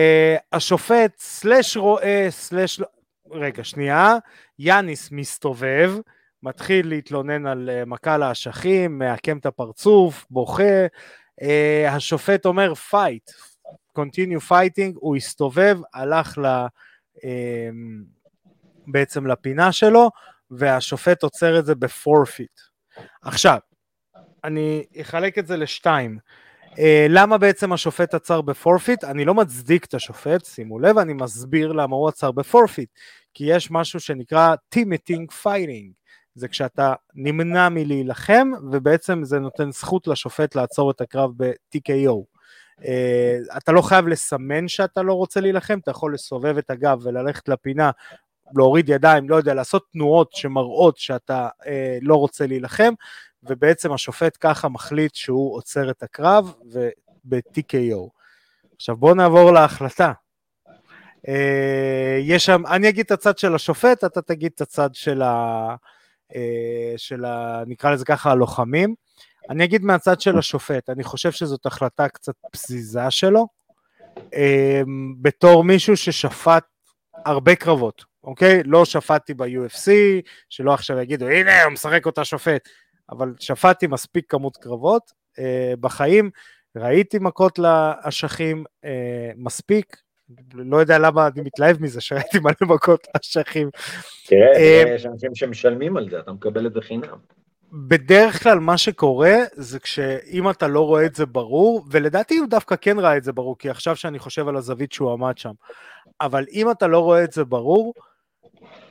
השופט 0.51 1.17
slash 1.17 1.77
רואה 1.77 2.27
slash... 2.29 2.79
לא- 2.79 2.87
רגע, 3.31 3.63
שנייה. 3.63 4.15
יאניס 4.59 5.11
מסתובב, 5.11 5.91
מתחיל 6.43 6.87
להתלונן 6.89 7.45
על 7.45 7.69
מכה 7.85 8.17
לאשכים, 8.17 8.99
מעקם 8.99 9.37
את 9.37 9.45
הפרצוף, 9.45 10.25
בוכה. 10.29 10.85
אה, 11.41 11.89
השופט 11.89 12.45
אומר 12.45 12.73
fight, 12.91 13.33
continue 13.99 14.49
fighting, 14.49 14.93
הוא 14.95 15.15
הסתובב, 15.15 15.77
הלך 15.93 16.37
ל... 16.37 16.45
אה, 17.15 17.21
בעצם 18.87 19.27
לפינה 19.27 19.71
שלו, 19.71 20.09
והשופט 20.51 21.23
עוצר 21.23 21.59
את 21.59 21.65
זה 21.65 21.75
ב 21.75 21.84
forfeit. 21.84 22.59
עכשיו, 23.21 23.57
אני 24.43 24.83
אחלק 25.01 25.37
את 25.37 25.47
זה 25.47 25.57
לשתיים. 25.57 26.17
אה, 26.65 26.77
למה 27.09 27.37
בעצם 27.37 27.73
השופט 27.73 28.13
עצר 28.13 28.41
ב 28.41 28.48
forfeit? 28.48 29.03
אני 29.03 29.25
לא 29.25 29.33
מצדיק 29.33 29.85
את 29.85 29.93
השופט, 29.93 30.45
שימו 30.45 30.79
לב, 30.79 30.97
אני 30.97 31.13
מסביר 31.13 31.71
למה 31.71 31.95
הוא 31.95 32.07
עצר 32.09 32.31
ב 32.31 32.38
forfeit. 32.38 32.89
כי 33.33 33.43
יש 33.43 33.71
משהו 33.71 33.99
שנקרא 33.99 34.55
timid 34.69 35.31
fighting. 35.31 35.91
זה 36.35 36.47
כשאתה 36.47 36.93
נמנע 37.15 37.69
מלהילחם, 37.69 38.51
ובעצם 38.71 39.23
זה 39.23 39.39
נותן 39.39 39.71
זכות 39.71 40.07
לשופט 40.07 40.55
לעצור 40.55 40.91
את 40.91 41.01
הקרב 41.01 41.31
ב-TKO. 41.37 42.23
אה, 42.79 43.57
אתה 43.57 43.71
לא 43.71 43.81
חייב 43.81 44.07
לסמן 44.07 44.67
שאתה 44.67 45.01
לא 45.01 45.13
רוצה 45.13 45.41
להילחם, 45.41 45.79
אתה 45.79 45.91
יכול 45.91 46.13
לסובב 46.13 46.57
את 46.57 46.69
הגב 46.69 46.99
וללכת 47.03 47.49
לפינה, 47.49 47.91
להוריד 48.55 48.89
ידיים, 48.89 49.29
לא 49.29 49.35
יודע, 49.35 49.53
לעשות 49.53 49.85
תנועות 49.93 50.31
שמראות 50.31 50.97
שאתה 50.97 51.49
אה, 51.61 51.67
לא 52.01 52.15
רוצה 52.15 52.47
להילחם, 52.47 52.93
ובעצם 53.43 53.93
השופט 53.93 54.37
ככה 54.39 54.69
מחליט 54.69 55.15
שהוא 55.15 55.55
עוצר 55.55 55.89
את 55.89 56.03
הקרב 56.03 56.53
ב-TKO. 57.23 58.09
עכשיו 58.75 58.97
בואו 58.97 59.13
נעבור 59.13 59.51
להחלטה. 59.51 60.11
אה, 61.27 62.17
יש 62.21 62.45
שם, 62.45 62.67
אני 62.67 62.89
אגיד 62.89 63.05
את 63.05 63.11
הצד 63.11 63.37
של 63.37 63.55
השופט, 63.55 64.03
אתה 64.03 64.21
תגיד 64.21 64.51
את 64.55 64.61
הצד 64.61 64.89
של 64.93 65.21
ה... 65.21 65.75
אה, 66.35 66.93
של 66.97 67.25
ה... 67.25 67.63
נקרא 67.67 67.91
לזה 67.91 68.05
ככה 68.05 68.31
הלוחמים. 68.31 68.95
אני 69.49 69.63
אגיד 69.63 69.83
מהצד 69.83 70.21
של 70.21 70.37
השופט, 70.37 70.89
אני 70.89 71.03
חושב 71.03 71.31
שזאת 71.31 71.65
החלטה 71.65 72.09
קצת 72.09 72.33
פזיזה 72.51 73.11
שלו, 73.11 73.47
אה, 74.33 74.81
בתור 75.21 75.63
מישהו 75.63 75.97
ששפט 75.97 76.63
הרבה 77.25 77.55
קרבות, 77.55 78.03
אוקיי? 78.23 78.63
לא 78.65 78.85
שפטתי 78.85 79.33
ב-UFC, 79.33 79.91
שלא 80.49 80.73
עכשיו 80.73 80.99
יגידו, 80.99 81.27
הנה 81.27 81.63
הוא 81.63 81.71
משחק 81.71 82.05
אותה 82.05 82.25
שופט. 82.25 82.69
אבל 83.11 83.33
שפטתי 83.39 83.87
מספיק 83.87 84.25
כמות 84.29 84.57
קרבות 84.57 85.11
אה, 85.39 85.73
בחיים, 85.79 86.29
ראיתי 86.75 87.19
מכות 87.19 87.59
לאשכים 87.59 88.63
אה, 88.85 89.31
מספיק, 89.35 89.97
לא 90.53 90.77
יודע 90.77 90.97
למה 90.97 91.27
אני 91.27 91.41
מתלהב 91.41 91.81
מזה 91.81 92.01
שראיתי 92.01 92.39
מלא 92.39 92.53
מכות 92.75 93.07
לאשכים. 93.15 93.69
תראה, 94.27 94.55
אה, 94.55 94.83
יש 94.95 95.05
אנשים 95.05 95.35
שמשלמים 95.35 95.97
על 95.97 96.09
זה, 96.09 96.19
אתה 96.19 96.31
מקבל 96.31 96.67
את 96.67 96.73
זה 96.73 96.81
חינם. 96.81 97.17
בדרך 97.73 98.43
כלל 98.43 98.59
מה 98.59 98.77
שקורה 98.77 99.35
זה 99.53 99.79
כשאם 99.79 100.49
אתה 100.49 100.67
לא 100.67 100.85
רואה 100.85 101.05
את 101.05 101.15
זה 101.15 101.25
ברור, 101.25 101.85
ולדעתי 101.91 102.37
הוא 102.37 102.47
דווקא 102.47 102.75
כן 102.81 102.99
ראה 102.99 103.17
את 103.17 103.23
זה 103.23 103.31
ברור, 103.31 103.57
כי 103.57 103.69
עכשיו 103.69 103.95
שאני 103.95 104.19
חושב 104.19 104.47
על 104.47 104.55
הזווית 104.55 104.91
שהוא 104.91 105.11
עמד 105.11 105.37
שם, 105.37 105.51
אבל 106.21 106.45
אם 106.51 106.71
אתה 106.71 106.87
לא 106.87 106.99
רואה 106.99 107.23
את 107.23 107.31
זה 107.31 107.45
ברור, 107.45 107.93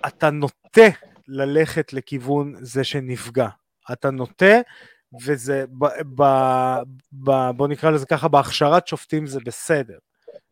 אתה 0.06 0.30
נוטה 0.30 0.88
ללכת 1.28 1.92
לכיוון 1.92 2.54
זה 2.58 2.84
שנפגע. 2.84 3.48
אתה 3.92 4.10
נוטה, 4.10 4.60
וזה, 5.22 5.64
ב, 5.78 5.86
ב, 6.14 6.22
ב, 7.12 7.50
בוא 7.50 7.68
נקרא 7.68 7.90
לזה 7.90 8.06
ככה, 8.06 8.28
בהכשרת 8.28 8.86
שופטים 8.86 9.26
זה 9.26 9.40
בסדר. 9.44 9.98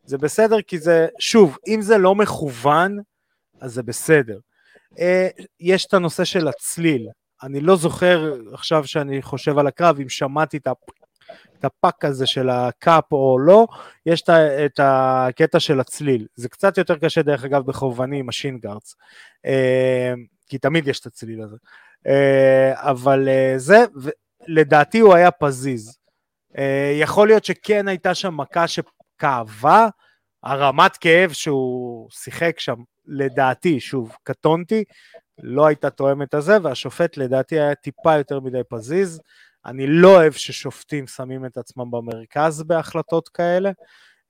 זה 0.09 0.17
בסדר 0.17 0.61
כי 0.61 0.79
זה, 0.79 1.07
שוב, 1.19 1.57
אם 1.67 1.81
זה 1.81 1.97
לא 1.97 2.15
מכוון, 2.15 2.97
אז 3.61 3.73
זה 3.73 3.83
בסדר. 3.83 4.39
יש 5.59 5.85
את 5.85 5.93
הנושא 5.93 6.23
של 6.23 6.47
הצליל. 6.47 7.07
אני 7.43 7.61
לא 7.61 7.75
זוכר 7.75 8.33
עכשיו 8.53 8.87
שאני 8.87 9.21
חושב 9.21 9.57
על 9.57 9.67
הקרב, 9.67 9.99
אם 9.99 10.09
שמעתי 10.09 10.57
את 10.57 10.67
את 11.59 11.65
הפאק 11.65 12.05
הזה 12.05 12.25
של 12.25 12.49
ה 12.49 12.64
cup 12.64 13.11
או 13.11 13.39
לא, 13.39 13.67
יש 14.05 14.23
את 14.65 14.79
הקטע 14.83 15.59
של 15.59 15.79
הצליל. 15.79 16.27
זה 16.35 16.49
קצת 16.49 16.77
יותר 16.77 16.97
קשה 16.97 17.21
דרך 17.21 17.43
אגב 17.43 17.65
בחובבני 17.65 18.19
עם 18.19 18.29
ה 18.29 18.35
shin 18.35 18.57
guards, 18.57 18.95
אה, 19.45 20.13
כי 20.47 20.57
תמיד 20.57 20.87
יש 20.87 20.99
את 20.99 21.05
הצליל 21.05 21.41
הזה. 21.41 21.55
אה, 22.07 22.89
אבל 22.91 23.27
אה, 23.27 23.53
זה, 23.57 23.85
לדעתי 24.47 24.99
הוא 24.99 25.13
היה 25.13 25.31
פזיז. 25.31 25.95
יכול 26.99 27.27
להיות 27.27 27.45
שכן 27.45 27.87
הייתה 27.87 28.15
שם 28.15 28.37
מכה 28.37 28.67
שכאבה, 29.19 29.87
הרמת 30.43 30.97
כאב 30.97 31.31
שהוא 31.31 32.09
שיחק 32.11 32.59
שם, 32.59 32.75
לדעתי, 33.05 33.79
שוב, 33.79 34.15
קטונתי, 34.23 34.83
לא 35.43 35.67
הייתה 35.67 35.89
תואמת 35.89 36.33
הזה, 36.33 36.57
והשופט 36.63 37.17
לדעתי 37.17 37.59
היה 37.59 37.75
טיפה 37.75 38.17
יותר 38.17 38.39
מדי 38.39 38.61
פזיז. 38.69 39.21
אני 39.65 39.87
לא 39.87 40.15
אוהב 40.15 40.33
ששופטים 40.33 41.07
שמים 41.07 41.45
את 41.45 41.57
עצמם 41.57 41.91
במרכז 41.91 42.63
בהחלטות 42.63 43.29
כאלה, 43.29 43.71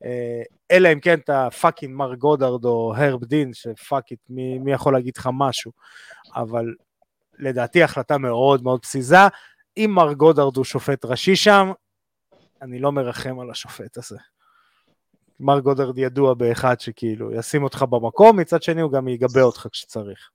אה, 0.05 0.41
אלא 0.71 0.93
אם 0.93 0.99
כן 0.99 1.19
אתה 1.19 1.47
פאקינג 1.61 1.95
מר 1.95 2.15
גודארד 2.15 2.65
או 2.65 2.93
הרב 2.95 3.23
דין, 3.23 3.53
ש 3.53 3.72
fuck 3.72 4.11
it, 4.11 4.19
מי, 4.29 4.59
מי 4.59 4.73
יכול 4.73 4.93
להגיד 4.93 5.17
לך 5.17 5.29
משהו, 5.33 5.71
אבל 6.35 6.65
לדעתי 7.39 7.83
החלטה 7.83 8.17
מאוד 8.17 8.63
מאוד 8.63 8.81
פזיזה, 8.81 9.17
אם 9.77 9.91
מארק 9.95 10.13
גודארד 10.13 10.57
הוא 10.57 10.65
שופט 10.65 11.05
ראשי 11.05 11.35
שם, 11.35 11.71
אני 12.61 12.79
לא 12.79 12.91
מרחם 12.91 13.39
על 13.39 13.51
השופט 13.51 13.97
הזה. 13.97 14.17
מארק 15.39 15.59
גודארד 15.59 15.97
ידוע 15.97 16.33
באחד 16.33 16.79
שכאילו 16.79 17.31
ישים 17.33 17.63
אותך 17.63 17.85
במקום, 17.89 18.39
מצד 18.39 18.63
שני 18.63 18.81
הוא 18.81 18.91
גם 18.91 19.07
יגבה 19.07 19.41
אותך 19.41 19.67
כשצריך. 19.71 20.29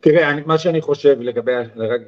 תראה, 0.00 0.30
אני, 0.30 0.42
מה 0.46 0.58
שאני 0.58 0.80
חושב 0.80 1.20
לגבי, 1.20 1.52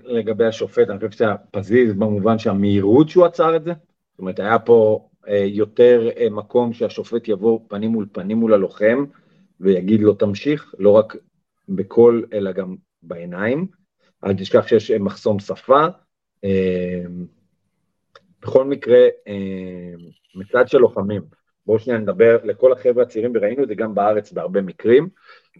לגבי 0.05 0.45
השופט, 0.45 0.91
אני 0.91 0.99
חושב 0.99 1.11
שזה 1.11 1.25
פזיז 1.51 1.93
במובן 1.93 2.39
שהמהירות 2.39 3.09
שהוא 3.09 3.25
עצר 3.25 3.57
את 3.57 3.65
זה, 3.65 3.73
זאת 4.11 4.19
אומרת, 4.19 4.41
היה 4.41 4.59
פה 4.59 5.09
אה, 5.29 5.45
יותר 5.47 6.09
אה, 6.17 6.31
מקום 6.31 6.73
שהשופט 6.73 7.29
יבוא 7.29 7.61
פנים 7.69 7.91
מול 7.91 8.07
פנים 8.13 8.37
מול 8.37 8.55
הלוחם 8.55 9.05
ויגיד 9.61 10.01
לו 10.01 10.15
תמשיך, 10.15 10.75
לא 10.79 10.91
רק 10.91 11.17
בקול 11.69 12.27
אלא 12.33 12.53
גם 12.53 12.77
בעיניים. 13.03 13.67
אל 14.25 14.35
תשכח 14.35 14.67
שיש 14.67 14.91
אה, 14.91 14.99
מחסום 14.99 15.39
שפה. 15.39 15.87
אה, 16.45 17.03
בכל 18.43 18.65
מקרה, 18.65 18.99
אה, 19.29 19.93
מצד 20.35 20.69
של 20.69 20.79
לוחמים, 20.79 21.23
בואו 21.67 21.79
שניה 21.79 21.99
נדבר 21.99 22.37
לכל 22.45 22.73
החבר'ה 22.73 23.03
הצעירים, 23.03 23.33
וראינו 23.35 23.63
את 23.63 23.69
זה 23.69 23.75
גם 23.75 23.95
בארץ 23.95 24.33
בהרבה 24.33 24.61
מקרים. 24.61 25.09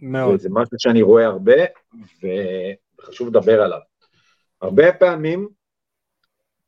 מאוד. 0.01 0.39
זה 0.39 0.49
משהו 0.51 0.79
שאני 0.79 1.01
רואה 1.01 1.25
הרבה, 1.25 1.55
וחשוב 2.99 3.27
לדבר 3.27 3.61
עליו. 3.61 3.79
הרבה 4.61 4.93
פעמים 4.93 5.49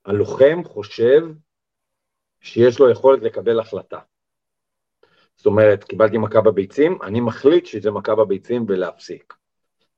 הלוחם 0.06 0.64
חושב 0.64 1.22
שיש 2.42 2.80
לו 2.80 2.90
יכולת 2.90 3.24
לקבל 3.24 3.60
החלטה. 3.60 4.00
זאת 5.36 5.46
אומרת, 5.46 5.84
קיבלתי 5.84 6.18
מכה 6.18 6.42
בביצים, 6.42 6.98
אני 7.04 7.22
מחליט 7.22 7.66
שזה 7.66 7.92
מכה 7.92 8.16
בביצים 8.16 8.66
ולהפסיק. 8.68 9.34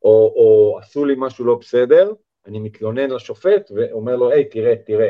או, 0.04 0.34
או 0.36 0.80
עשו 0.82 1.06
לי 1.06 1.14
משהו 1.18 1.46
לא 1.46 1.56
בסדר, 1.56 2.14
אני 2.46 2.60
מתלונן 2.60 3.10
לשופט 3.10 3.72
ואומר 3.76 4.16
לו, 4.16 4.32
היי, 4.32 4.46
תראה, 4.50 4.74
תראה, 4.86 5.10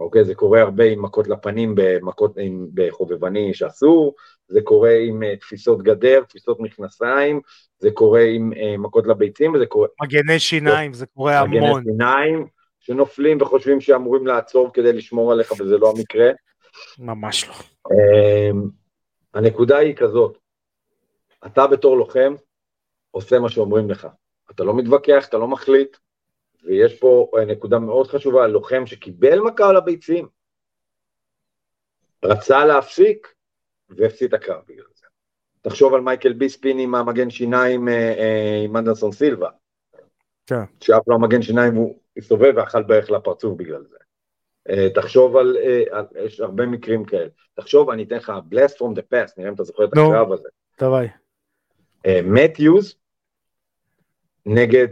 אוקיי? 0.00 0.24
זה 0.24 0.34
קורה 0.34 0.60
הרבה 0.60 0.84
עם 0.84 1.02
מכות 1.02 1.28
לפנים 1.28 1.74
במכות, 1.76 2.38
עם, 2.38 2.66
בחובבני 2.74 3.54
שאסור, 3.54 4.14
זה 4.48 4.60
קורה 4.64 4.96
עם 5.08 5.22
uh, 5.22 5.40
תפיסות 5.40 5.82
גדר, 5.82 6.22
תפיסות 6.28 6.60
מכנסיים, 6.60 7.40
זה 7.78 7.90
קורה 7.90 8.22
עם 8.22 8.52
uh, 8.52 8.78
מכות 8.78 9.06
לביצים, 9.06 9.54
וזה 9.54 9.66
קורה... 9.66 9.88
מגני 10.02 10.38
שיניים, 10.38 10.92
זה 10.92 11.06
קורה 11.06 11.44
מגני 11.44 11.58
המון. 11.58 11.80
מגני 11.80 11.92
שיניים, 11.92 12.46
שנופלים 12.80 13.42
וחושבים 13.42 13.80
שאמורים 13.80 14.26
לעצור 14.26 14.72
כדי 14.72 14.92
לשמור 14.92 15.32
עליך, 15.32 15.52
וזה 15.52 15.78
לא 15.78 15.92
המקרה. 15.96 16.30
ממש 16.98 17.48
לא. 17.48 17.54
Uh, 17.54 18.56
הנקודה 19.34 19.78
היא 19.78 19.94
כזאת, 19.94 20.38
אתה 21.46 21.66
בתור 21.66 21.96
לוחם 21.96 22.34
עושה 23.10 23.38
מה 23.38 23.48
שאומרים 23.48 23.90
לך. 23.90 24.08
אתה 24.50 24.64
לא 24.64 24.74
מתווכח, 24.74 25.28
אתה 25.28 25.38
לא 25.38 25.48
מחליט, 25.48 25.96
ויש 26.64 26.98
פה 26.98 27.30
אה, 27.38 27.44
נקודה 27.44 27.78
מאוד 27.78 28.06
חשובה, 28.06 28.46
לוחם 28.46 28.86
שקיבל 28.86 29.40
מכה 29.40 29.68
על 29.68 29.76
הביצים, 29.76 30.28
רצה 32.24 32.64
להפסיק 32.64 33.34
והפסיד 33.88 34.34
את 34.34 34.40
הקרב 34.40 34.62
בגלל 34.68 34.84
זה. 34.94 35.06
תחשוב 35.62 35.94
על 35.94 36.00
מייקל 36.00 36.32
ביספין 36.32 36.78
עם 36.78 36.94
המגן 36.94 37.30
שיניים 37.30 37.88
אה, 37.88 37.94
אה, 37.94 38.62
עם 38.64 38.76
אנדרסון 38.76 39.12
סילבה. 39.12 39.48
כן. 40.46 40.62
שאף 40.80 41.02
לא 41.08 41.14
המגן 41.14 41.42
שיניים 41.42 41.74
הוא 41.74 41.98
הסתובב 42.16 42.52
ואכל 42.56 42.82
בערך 42.82 43.10
לפרצוף 43.10 43.56
בגלל 43.56 43.82
זה. 43.82 43.96
תחשוב 44.94 45.36
על, 45.36 45.56
על, 45.90 46.04
יש 46.24 46.40
הרבה 46.40 46.66
מקרים 46.66 47.04
כאלה. 47.04 47.28
תחשוב, 47.54 47.90
אני 47.90 48.02
אתן 48.02 48.16
לך 48.16 48.32
blast 48.52 48.74
from 48.76 48.96
the 48.96 49.14
past, 49.14 49.32
נראה 49.36 49.48
אם 49.48 49.54
אתה 49.54 49.64
זוכר 49.64 49.84
את 49.84 49.92
הקרב 49.92 50.32
הזה. 50.32 50.48
תוואי. 50.76 51.08
מתיוז 52.24 52.94
נגד 54.46 54.88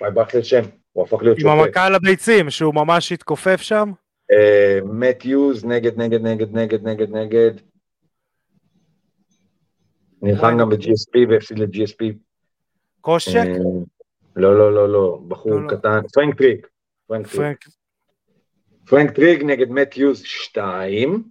וואי, 0.00 0.10
ברח 0.10 0.34
לי 0.34 0.44
שם, 0.44 0.62
הוא 0.92 1.04
הפך 1.04 1.22
להיות 1.22 1.38
שופט. 1.38 1.52
עם 1.52 1.58
המכה 1.58 1.86
על 1.86 1.94
הביצים, 1.94 2.50
שהוא 2.50 2.74
ממש 2.74 3.12
התכופף 3.12 3.60
שם? 3.60 3.92
אה, 4.32 4.78
יוז 5.24 5.64
נגד, 5.64 6.00
נגד, 6.00 6.20
נגד, 6.20 6.56
נגד, 6.56 6.82
נגד, 6.88 7.10
נגד. 7.10 7.50
נלחם 10.22 10.58
גם 10.60 10.70
ב-GSP 10.70 11.30
והפסיד 11.30 11.58
ל-GSP. 11.58 12.14
קושק? 13.00 13.36
אה, 13.36 13.52
לא, 14.36 14.58
לא, 14.58 14.74
לא, 14.74 14.88
לא, 14.88 15.20
בחור 15.28 15.52
לא, 15.52 15.62
לא. 15.62 15.76
קטן, 15.76 16.00
פרנק 16.12 16.38
טריג. 16.38 16.66
פרנק 18.86 19.10
טריג 19.10 19.42
נגד 19.42 19.68
מאט 19.70 19.96
יוז 19.96 20.22
2. 20.22 21.22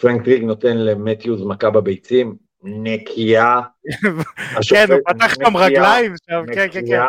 פרנק 0.00 0.24
טריג 0.24 0.42
נותן 0.42 0.76
למאט 0.76 1.24
יוז 1.24 1.42
מכה 1.42 1.70
בביצים, 1.70 2.36
נקייה. 2.62 3.60
כן, 4.70 4.86
הוא 4.92 5.00
פתח 5.04 5.34
שם 5.34 5.56
רגליים 5.56 6.12
שם, 6.30 6.44
כן, 6.54 6.68
כן, 6.72 6.86
כן. 6.86 7.02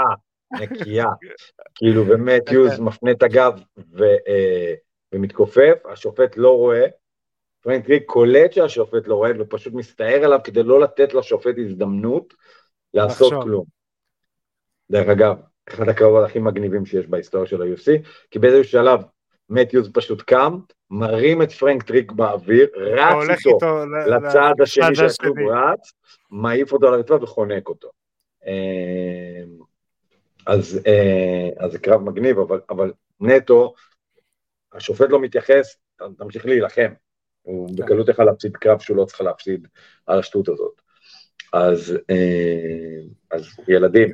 נקייה, 0.61 1.05
כאילו 1.75 2.05
באמת 2.05 2.51
יוז 2.51 2.79
מפנה 2.79 3.11
את 3.11 3.23
הגב 3.23 3.59
אה, 4.01 4.73
ומתכופף, 5.11 5.85
השופט 5.91 6.37
לא 6.37 6.57
רואה, 6.57 6.85
פרנק 7.61 7.89
טריג 7.89 8.03
קולט 8.05 8.53
שהשופט 8.53 9.07
לא 9.07 9.15
רואה 9.15 9.31
ופשוט 9.39 9.73
מסתער 9.73 10.25
עליו 10.25 10.39
כדי 10.43 10.63
לא 10.63 10.81
לתת 10.81 11.13
לשופט 11.13 11.55
הזדמנות 11.57 12.33
לעשות 12.93 13.33
כלום. 13.43 13.65
דרך 14.91 15.07
אגב, 15.07 15.35
אחד 15.69 15.89
הקרבות 15.89 16.25
הכי 16.25 16.39
מגניבים 16.39 16.85
שיש 16.85 17.07
בהיסטוריה 17.07 17.47
של 17.47 17.61
ה-UFC, 17.61 18.07
כי 18.31 18.39
באיזשהו 18.39 18.71
שלב 18.71 19.01
מאט 19.49 19.69
יוז 19.69 19.89
פשוט 19.93 20.21
קם, 20.21 20.59
מרים 20.91 21.41
את 21.41 21.51
פרנק 21.51 21.83
טריג 21.83 22.11
באוויר, 22.11 22.67
רץ 22.75 23.29
איתו, 23.29 23.49
איתו 23.49 23.85
לצד 23.87 24.53
השני 24.63 24.95
של 24.95 25.05
הכלוב 25.05 25.37
רץ, 25.51 25.91
מעיף 26.31 26.71
אותו 26.71 26.91
לרצפה 26.91 27.23
וחונק 27.23 27.69
אותו. 27.69 27.89
אמ, 28.45 29.59
אז, 30.45 30.79
אה, 30.87 31.49
אז 31.65 31.71
זה 31.71 31.79
קרב 31.79 32.01
מגניב, 32.01 32.39
אבל, 32.39 32.59
אבל 32.69 32.91
נטו, 33.19 33.73
השופט 34.73 35.09
לא 35.09 35.19
מתייחס, 35.19 35.77
תמשיך 36.17 36.45
להילחם. 36.45 36.91
הוא 37.41 37.67
כן. 37.67 37.75
בקלות 37.75 38.09
יכול 38.09 38.25
להפסיד 38.25 38.57
קרב 38.57 38.79
שהוא 38.79 38.97
לא 38.97 39.05
צריך 39.05 39.21
להפסיד 39.21 39.67
על 40.05 40.19
השטות 40.19 40.49
הזאת. 40.49 40.81
אז, 41.53 41.97
אה, 42.09 43.01
אז 43.31 43.47
ילדים, 43.67 44.11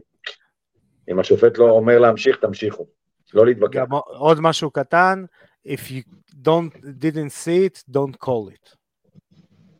אם 1.09 1.19
השופט 1.19 1.57
לא 1.57 1.69
אומר 1.69 1.99
להמשיך, 1.99 2.37
תמשיכו. 2.37 2.87
לא 3.33 3.45
להתווכח. 3.45 3.79
גם 3.79 3.87
עוד 3.91 4.41
משהו 4.41 4.71
קטן, 4.71 5.25
if 5.67 5.89
you 5.89 6.03
don't, 6.31 6.77
didn't 7.01 7.33
see 7.45 7.67
it, 7.67 7.83
don't 7.91 8.25
call 8.25 8.53
it. 8.53 8.75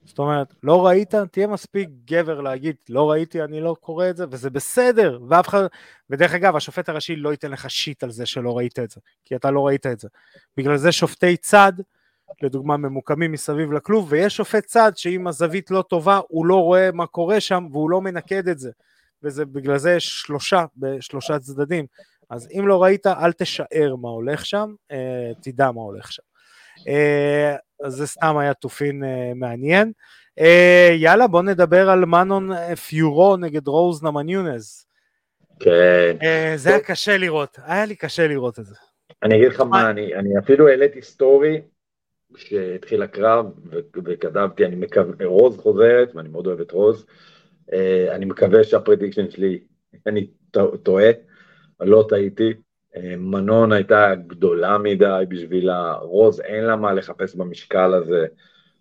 זאת 0.06 0.20
אומרת, 0.20 0.54
לא 0.64 0.88
ראית, 0.88 1.16
תהיה 1.32 1.48
מספיק 1.48 1.90
גבר 2.06 2.42
להגיד, 2.42 2.76
לא 2.90 3.12
ראיתי, 3.12 3.44
אני 3.44 3.62
לא 3.62 3.76
קורא 3.80 4.10
את 4.10 4.18
זה, 4.18 4.26
וזה 4.30 4.50
בסדר, 4.50 5.20
ואף 5.30 5.48
אחד, 5.48 5.64
ודרך 6.10 6.34
אגב, 6.34 6.56
השופט 6.56 6.90
הראשי 6.90 7.16
לא 7.16 7.32
ייתן 7.32 7.52
לך 7.52 7.70
שיט 7.70 8.04
על 8.04 8.12
זה 8.12 8.26
שלא 8.26 8.58
ראית 8.58 8.80
את 8.80 8.90
זה, 8.92 9.02
כי 9.26 9.36
אתה 9.36 9.52
לא 9.52 9.68
ראית 9.68 9.86
את 9.86 10.00
זה. 10.00 10.08
בגלל 10.58 10.78
זה 10.78 10.92
שופטי 10.92 11.38
צד, 11.38 11.74
לדוגמה, 12.42 12.78
ממוקמים 12.78 13.32
מסביב 13.32 13.72
לכלוב, 13.72 14.08
ויש 14.10 14.38
שופט 14.38 14.66
צד 14.66 14.92
שאם 14.96 15.28
הזווית 15.28 15.72
לא 15.72 15.82
טובה, 15.82 16.20
הוא 16.28 16.46
לא 16.46 16.56
רואה 16.56 16.90
מה 16.94 17.08
קורה 17.08 17.40
שם, 17.40 17.68
והוא 17.72 17.90
לא 17.90 18.02
מנקד 18.02 18.48
את 18.48 18.60
זה. 18.60 18.72
ובגלל 19.24 19.78
זה 19.78 19.92
יש 19.92 20.08
שלושה, 20.08 20.66
בשלושה 20.78 21.40
צדדים. 21.40 21.86
אז 22.30 22.50
אם 22.60 22.68
לא 22.68 22.84
ראית, 22.84 23.08
אל 23.08 23.32
תשער 23.32 23.96
מה 24.02 24.10
הולך 24.10 24.46
שם, 24.46 24.74
אה, 24.92 25.32
תדע 25.42 25.72
מה 25.72 25.82
הולך 25.82 26.12
שם. 26.12 26.24
אה, 26.88 27.56
אז 27.84 27.94
זה 27.94 28.08
סתם 28.08 28.38
היה 28.38 28.54
topic 28.54 29.04
אה, 29.04 29.32
מעניין. 29.36 29.92
יאללה, 30.98 31.28
בוא 31.28 31.42
נדבר 31.42 31.90
על 31.90 32.06
מנון 32.06 32.76
פיורו 32.76 33.38
נגד 33.38 33.68
רוז 33.68 34.04
נמיונס. 34.04 34.86
כן. 35.60 36.18
זה 36.56 36.70
היה 36.70 36.80
קשה 36.80 37.18
לראות, 37.18 37.58
היה 37.66 37.86
לי 37.86 37.96
קשה 37.96 38.28
לראות 38.28 38.60
את 38.60 38.66
זה. 38.66 38.76
אני 39.24 39.36
אגיד 39.36 39.48
לך 39.48 39.62
מה, 39.62 39.90
אני, 39.90 40.16
אני 40.16 40.30
אפילו 40.40 40.68
העליתי 40.68 41.02
סטורי 41.02 41.62
שהתחיל 42.36 43.02
הקרב, 43.02 43.46
וכתבתי, 44.06 44.66
אני 44.66 44.76
מקווה, 44.76 45.26
רוז 45.26 45.58
חוזרת, 45.58 46.16
ואני 46.16 46.30
מאוד 46.30 46.48
אוהב 46.48 46.62
את 46.62 46.72
רוז, 46.72 47.06
אני 48.12 48.26
מקווה 48.26 48.64
שה 48.64 48.79
prediction 48.79 49.30
שלי, 49.30 49.60
אני 50.08 50.28
טועה, 50.84 51.12
לא 51.80 52.06
טעיתי, 52.10 52.54
מנון 53.18 53.72
הייתה 53.72 54.16
גדולה 54.28 54.78
מדי 54.78 55.24
בשבילה, 55.30 55.94
רוז 55.94 56.42
אין 56.42 56.64
לה 56.64 56.76
מה 56.76 56.94
לחפש 56.94 57.36
במשקל 57.36 57.94
הזה, 57.94 58.26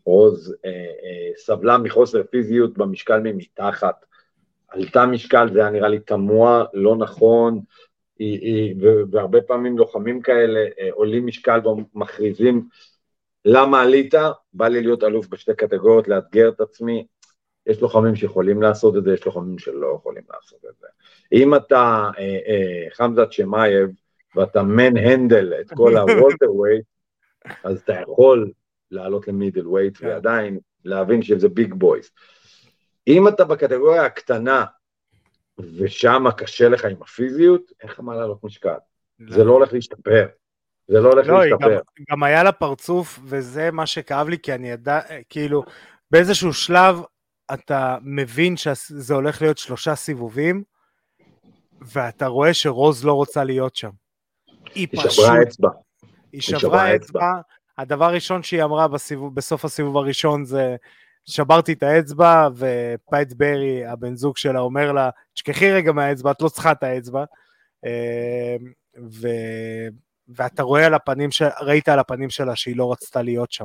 רוז 0.04 0.54
אה, 0.64 0.70
אה, 0.70 1.30
סבלה 1.36 1.78
מחוסר 1.78 2.22
פיזיות 2.30 2.78
במשקל 2.78 3.20
ממתחת, 3.20 4.04
עלתה 4.68 5.06
משקל, 5.06 5.52
זה 5.52 5.60
היה 5.60 5.70
נראה 5.70 5.88
לי 5.88 6.00
תמוה, 6.00 6.64
לא 6.74 6.96
נכון, 6.96 7.60
היא, 8.18 8.40
היא, 8.40 8.74
והרבה 9.10 9.42
פעמים 9.42 9.78
לוחמים 9.78 10.22
כאלה 10.22 10.60
אה, 10.80 10.88
עולים 10.92 11.26
משקל 11.26 11.60
ומכריזים 11.68 12.68
למה 13.44 13.82
עלית? 13.82 14.14
בא 14.52 14.68
לי 14.68 14.82
להיות 14.82 15.04
אלוף 15.04 15.28
בשתי 15.28 15.54
קטגוריות, 15.56 16.08
לאתגר 16.08 16.48
את 16.48 16.60
עצמי. 16.60 17.06
יש 17.66 17.80
לוחמים 17.82 18.16
שיכולים 18.16 18.62
לעשות 18.62 18.96
את 18.96 19.04
זה, 19.04 19.14
יש 19.14 19.26
לוחמים 19.26 19.58
שלא 19.58 19.96
יכולים 19.96 20.22
לעשות 20.34 20.64
את 20.70 20.74
זה. 20.80 20.86
אם 21.32 21.54
אתה 21.54 22.10
אה, 22.18 22.38
אה, 22.46 22.90
חמזאת 22.94 23.32
צ'ימאייב 23.32 23.90
ואתה 24.36 24.62
manhandle 24.62 25.52
את 25.60 25.70
כל 25.74 25.96
ה 25.96 26.54
welterweight, 26.54 26.84
אז 27.64 27.80
אתה 27.80 27.92
יכול 27.92 28.50
לעלות 28.90 29.28
ל 29.28 29.68
middleweight 29.68 29.96
כן. 29.96 30.06
ועדיין 30.06 30.58
להבין 30.84 31.22
שזה 31.22 31.48
big 31.48 31.74
boys. 31.74 32.10
אם 33.08 33.28
אתה 33.28 33.44
בקטגוריה 33.44 34.04
הקטנה 34.04 34.64
ושם 35.78 36.24
קשה 36.36 36.68
לך 36.68 36.84
עם 36.84 37.02
הפיזיות, 37.02 37.72
אין 37.80 37.90
לך 37.90 38.00
מה 38.00 38.14
לעלות 38.14 38.44
משקל. 38.44 38.74
לא. 39.18 39.36
זה 39.36 39.44
לא 39.44 39.52
הולך 39.52 39.72
להשתפר. 39.72 40.26
זה 40.88 41.00
לא 41.00 41.08
הולך 41.08 41.26
לא, 41.26 41.44
להשתפר. 41.44 41.74
גם, 41.74 42.04
גם 42.10 42.22
היה 42.22 42.42
לה 42.42 42.52
פרצוף, 42.52 43.18
וזה 43.24 43.70
מה 43.70 43.86
שכאב 43.86 44.28
לי, 44.28 44.38
כי 44.38 44.54
אני 44.54 44.70
יודע, 44.70 45.00
כאילו, 45.28 45.64
באיזשהו 46.10 46.52
שלב 46.52 47.00
אתה 47.54 47.96
מבין 48.02 48.56
שזה 48.56 49.14
הולך 49.14 49.42
להיות 49.42 49.58
שלושה 49.58 49.94
סיבובים, 49.94 50.62
ואתה 51.80 52.26
רואה 52.26 52.54
שרוז 52.54 53.04
לא 53.04 53.12
רוצה 53.12 53.44
להיות 53.44 53.76
שם. 53.76 53.90
היא, 54.46 54.62
היא 54.74 54.88
פשוט... 54.92 55.10
שברה 55.10 55.42
אצבע. 55.42 55.68
היא 56.32 56.40
שברה 56.40 56.96
אצבע. 56.96 57.32
הדבר 57.78 58.04
הראשון 58.04 58.42
שהיא 58.42 58.64
אמרה 58.64 58.88
בסיבוב, 58.88 59.34
בסוף 59.34 59.64
הסיבוב 59.64 59.96
הראשון 59.96 60.44
זה 60.44 60.76
שברתי 61.24 61.72
את 61.72 61.82
האצבע 61.82 62.48
ופייט 62.54 63.32
ברי 63.32 63.86
הבן 63.86 64.16
זוג 64.16 64.36
שלה 64.36 64.60
אומר 64.60 64.92
לה 64.92 65.10
תשכחי 65.34 65.72
רגע 65.72 65.92
מהאצבע 65.92 66.30
את 66.30 66.42
לא 66.42 66.48
צריכה 66.48 66.72
את 66.72 66.82
האצבע 66.82 67.24
אמ, 67.84 67.90
ו... 69.10 69.28
ואתה 70.28 70.62
רואה 70.62 70.86
על 70.86 70.94
הפנים, 70.94 71.30
של... 71.30 71.46
ראית 71.60 71.88
על 71.88 71.98
הפנים 71.98 72.30
שלה 72.30 72.56
שהיא 72.56 72.76
לא 72.76 72.92
רצתה 72.92 73.22
להיות 73.22 73.52
שם 73.52 73.64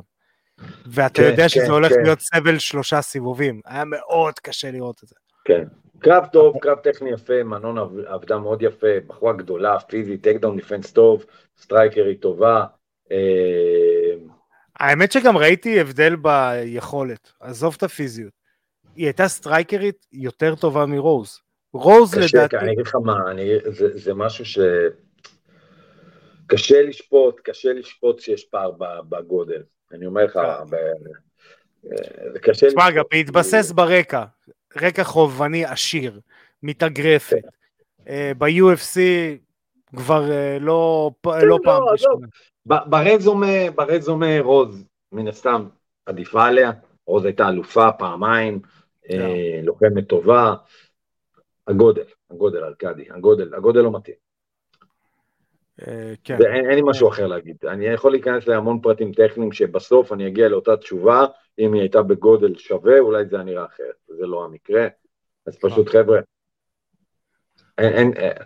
ואתה 0.85 1.21
כן, 1.21 1.29
יודע 1.29 1.49
שזה 1.49 1.65
כן, 1.65 1.71
הולך 1.71 1.91
כן. 1.91 2.01
להיות 2.03 2.19
סבל 2.19 2.59
שלושה 2.59 3.01
סיבובים 3.01 3.61
היה 3.65 3.83
מאוד 3.85 4.39
קשה 4.39 4.71
לראות 4.71 5.03
את 5.03 5.07
זה. 5.07 5.15
כן, 5.45 5.63
קרב 5.99 6.25
טוב, 6.31 6.57
קרב 6.61 6.77
טכני 6.77 7.09
יפה, 7.09 7.43
מנון 7.43 7.77
עבדה 8.07 8.37
מאוד 8.37 8.61
יפה, 8.61 8.99
בחורה 9.07 9.33
גדולה, 9.33 9.79
פיזית, 9.79 10.23
takedown 10.23 10.55
defense 10.55 10.91
טוב, 10.91 11.25
סטרייקרית 11.57 12.21
טובה, 12.21 12.65
אה, 13.11 13.17
האמת 14.79 15.11
שגם 15.11 15.37
ראיתי 15.37 15.79
הבדל 15.79 16.15
ביכולת, 16.15 17.31
עזוב 17.39 17.75
את 17.77 17.83
הפיזיות. 17.83 18.33
היא 18.95 19.05
הייתה 19.05 19.27
סטרייקרית 19.27 20.05
יותר 20.11 20.55
טובה 20.55 20.85
מרוז. 20.85 21.39
רוז 21.73 22.15
קשה, 22.15 22.37
לדעתי... 22.37 22.57
אני 22.57 22.73
אגיד 22.73 22.87
לך 22.87 22.95
מה, 23.03 23.31
אני, 23.31 23.51
זה, 23.65 23.97
זה 23.97 24.13
משהו 24.13 24.45
ש... 24.45 24.59
קשה 26.47 26.81
לשפוט, 26.81 27.39
קשה 27.43 27.73
לשפוט 27.73 28.19
שיש 28.19 28.45
פער 28.45 28.71
בגודל. 29.09 29.63
אני 29.91 30.05
אומר 30.05 30.25
לך, 30.25 30.33
כן. 30.33 30.69
ב... 30.69 30.75
זה 32.33 32.39
קשה. 32.39 32.67
תשמע, 32.67 32.91
גם 32.91 33.03
בהתבסס 33.11 33.71
ברקע, 33.71 34.23
רקע 34.81 35.03
חובבני 35.03 35.65
עשיר, 35.65 36.19
מתאגרפת. 36.63 37.31
כן. 37.41 37.47
אה, 38.09 38.31
ב-UFC 38.37 38.99
כבר 39.95 40.31
אה, 40.31 40.57
לא, 40.59 41.11
לא, 41.25 41.39
לא 41.47 41.57
פעם 41.63 41.83
ראשונה. 41.83 42.27
ברזומה, 42.65 43.71
ברזומה 43.75 44.39
רוז, 44.41 44.85
מן 45.11 45.27
הסתם, 45.27 45.67
עדיפה 46.05 46.45
עליה, 46.45 46.71
רוז 47.05 47.25
הייתה 47.25 47.49
אלופה 47.49 47.91
פעמיים, 47.91 48.59
אה, 49.09 49.17
כן. 49.17 49.65
לוחמת 49.65 50.07
טובה, 50.07 50.53
הגודל, 51.67 52.03
הגודל 52.31 52.63
ארכדי, 52.63 53.05
הגודל, 53.09 53.55
הגודל 53.55 53.81
לא 53.81 53.91
מתאים. 53.91 54.26
אה, 55.81 56.13
כן. 56.23 56.37
אין 56.41 56.75
לי 56.75 56.81
משהו 56.85 57.09
אחר 57.09 57.27
להגיד, 57.27 57.57
אני 57.67 57.85
יכול 57.85 58.11
להיכנס 58.11 58.47
להמון 58.47 58.79
פרטים 58.81 59.11
טכניים 59.11 59.51
שבסוף 59.51 60.13
אני 60.13 60.27
אגיע 60.27 60.49
לאותה 60.49 60.77
תשובה, 60.77 61.25
אם 61.59 61.73
היא 61.73 61.81
הייתה 61.81 62.01
בגודל 62.01 62.55
שווה, 62.55 62.99
אולי 62.99 63.25
זה 63.25 63.35
היה 63.35 63.45
נראה 63.45 63.65
אחרת, 63.65 63.95
זה 64.07 64.25
לא 64.25 64.45
המקרה, 64.45 64.87
אז 65.47 65.57
פשוט 65.61 65.89
חבר'ה, 65.89 66.19
אין, 67.77 67.93
אין, 67.93 68.13
אה, 68.17 68.43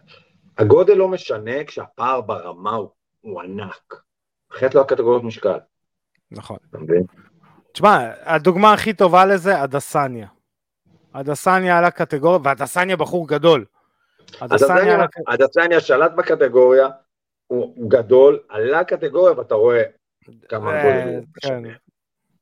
הגודל 0.57 0.93
לא 0.93 1.07
משנה 1.07 1.63
כשהפער 1.63 2.21
ברמה 2.21 2.75
הוא, 2.75 2.89
הוא 3.21 3.41
ענק. 3.41 4.01
אחרת 4.51 4.75
לא 4.75 4.81
הקטגוריות 4.81 5.23
משקל. 5.23 5.57
נכון. 6.31 6.57
תשמע, 7.71 8.11
הדוגמה 8.21 8.73
הכי 8.73 8.93
טובה 8.93 9.25
לזה, 9.25 9.61
הדסניה. 9.61 10.27
הדסניה 11.13 11.77
על 11.77 11.85
הקטגוריה, 11.85 12.39
והדסניה 12.43 12.97
בחור 12.97 13.27
גדול. 13.27 13.65
הדסניה 15.27 15.79
שלט 15.79 16.11
בקטגוריה, 16.11 16.87
הוא 17.51 17.89
גדול, 17.89 18.39
עלה 18.49 18.83
קטגוריה 18.83 19.37
ואתה 19.37 19.55
רואה 19.55 19.83
כמה 20.49 20.73
אה, 20.73 21.03
הוא 21.03 21.23
כן. 21.41 21.63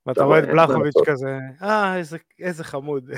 ואתה 0.06 0.24
רואה 0.24 0.38
את 0.38 0.44
בלחוביץ' 0.44 0.94
כזה, 1.06 1.38
אה, 1.62 2.00
איזה 2.40 2.64
חמוד. 2.64 3.10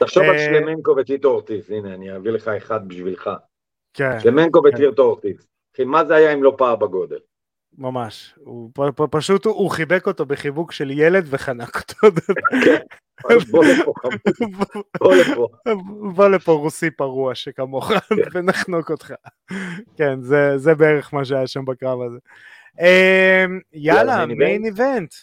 תחשוב 0.00 0.22
על 0.22 0.30
אה, 0.30 0.38
שלמנקו 0.38 0.94
וטיטו 0.96 1.28
אורטיס, 1.28 1.70
הנה, 1.70 1.94
אני 1.94 2.16
אביא 2.16 2.30
לך 2.30 2.48
אחד 2.48 2.88
בשבילך. 2.88 3.30
כן. 3.94 4.20
שלמנקו 4.20 4.62
כן. 4.62 4.68
וטיטו 4.68 5.02
אורטיס. 5.02 5.46
אחי, 5.74 5.84
מה 5.84 6.04
זה 6.04 6.14
היה 6.14 6.32
אם 6.32 6.42
לא 6.42 6.54
פער 6.58 6.76
בגודל? 6.76 7.18
ממש, 7.78 8.34
הוא 8.44 8.70
פשוט 9.10 9.44
הוא 9.44 9.70
חיבק 9.70 10.06
אותו 10.06 10.26
בחיבוק 10.26 10.72
של 10.72 10.90
ילד 10.90 11.24
וחנק 11.26 11.76
אותו. 11.76 12.16
כן, 12.64 13.38
בוא 13.50 13.64
לפה 13.64 13.92
בוא 15.00 15.14
לפה. 15.14 15.48
בוא 16.16 16.28
לפה 16.28 16.52
רוסי 16.52 16.90
פרוע 16.90 17.34
שכמוך 17.34 17.92
כן. 17.92 18.14
ונחנוק 18.34 18.90
אותך. 18.90 19.12
כן, 19.96 20.20
זה 20.56 20.74
בערך 20.74 21.14
מה 21.14 21.24
שהיה 21.24 21.46
שם 21.46 21.64
בקרב 21.64 21.98
הזה. 22.02 22.18
אמ, 22.80 23.60
יאללה, 23.72 24.26
מיין 24.26 24.64
איבנט. 24.64 25.14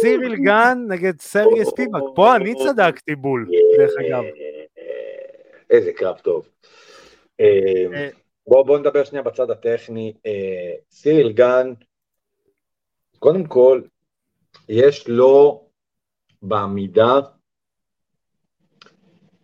סיריל 0.00 0.34
גן 0.36 0.78
נגד 0.88 1.20
סרגי 1.20 1.64
ספיבק, 1.64 2.00
פה 2.14 2.36
אני 2.36 2.54
צדקתי 2.54 3.14
בול, 3.14 3.48
דרך 3.78 3.90
אגב. 4.00 4.22
איזה 5.70 5.92
קרב 5.92 6.18
טוב. 6.18 6.48
בואו 8.46 8.64
בוא 8.64 8.78
נדבר 8.78 9.04
שנייה 9.04 9.22
בצד 9.22 9.50
הטכני. 9.50 10.14
אה, 10.26 10.74
סיריל 10.90 11.32
גן, 11.32 11.72
קודם 13.18 13.46
כל, 13.46 13.82
יש 14.68 15.08
לו 15.08 15.68
בעמידה 16.42 17.20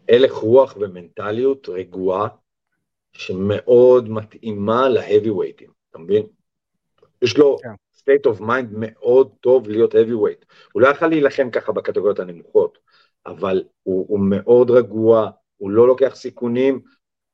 הלך 0.09 0.33
רוח 0.33 0.77
ומנטליות 0.81 1.69
רגועה, 1.69 2.29
שמאוד 3.13 4.09
מתאימה 4.09 4.89
להאבי 4.89 5.31
וייטים, 5.31 5.71
אתה 5.91 5.99
מבין? 5.99 6.27
יש 7.23 7.37
לו 7.37 7.57
כן. 7.63 7.75
state 7.97 8.33
of 8.33 8.41
mind 8.41 8.67
מאוד 8.71 9.31
טוב 9.41 9.69
להיות 9.69 9.95
heavyweight. 9.95 10.45
הוא 10.73 10.83
לא 10.83 10.89
יכול 10.89 11.09
להילחם 11.09 11.51
ככה 11.51 11.73
בקטגוריות 11.73 12.19
הנמוכות, 12.19 12.79
אבל 13.27 13.65
הוא, 13.83 14.07
הוא 14.09 14.21
מאוד 14.31 14.71
רגוע, 14.71 15.31
הוא 15.57 15.71
לא 15.71 15.87
לוקח 15.87 16.15
סיכונים, 16.15 16.81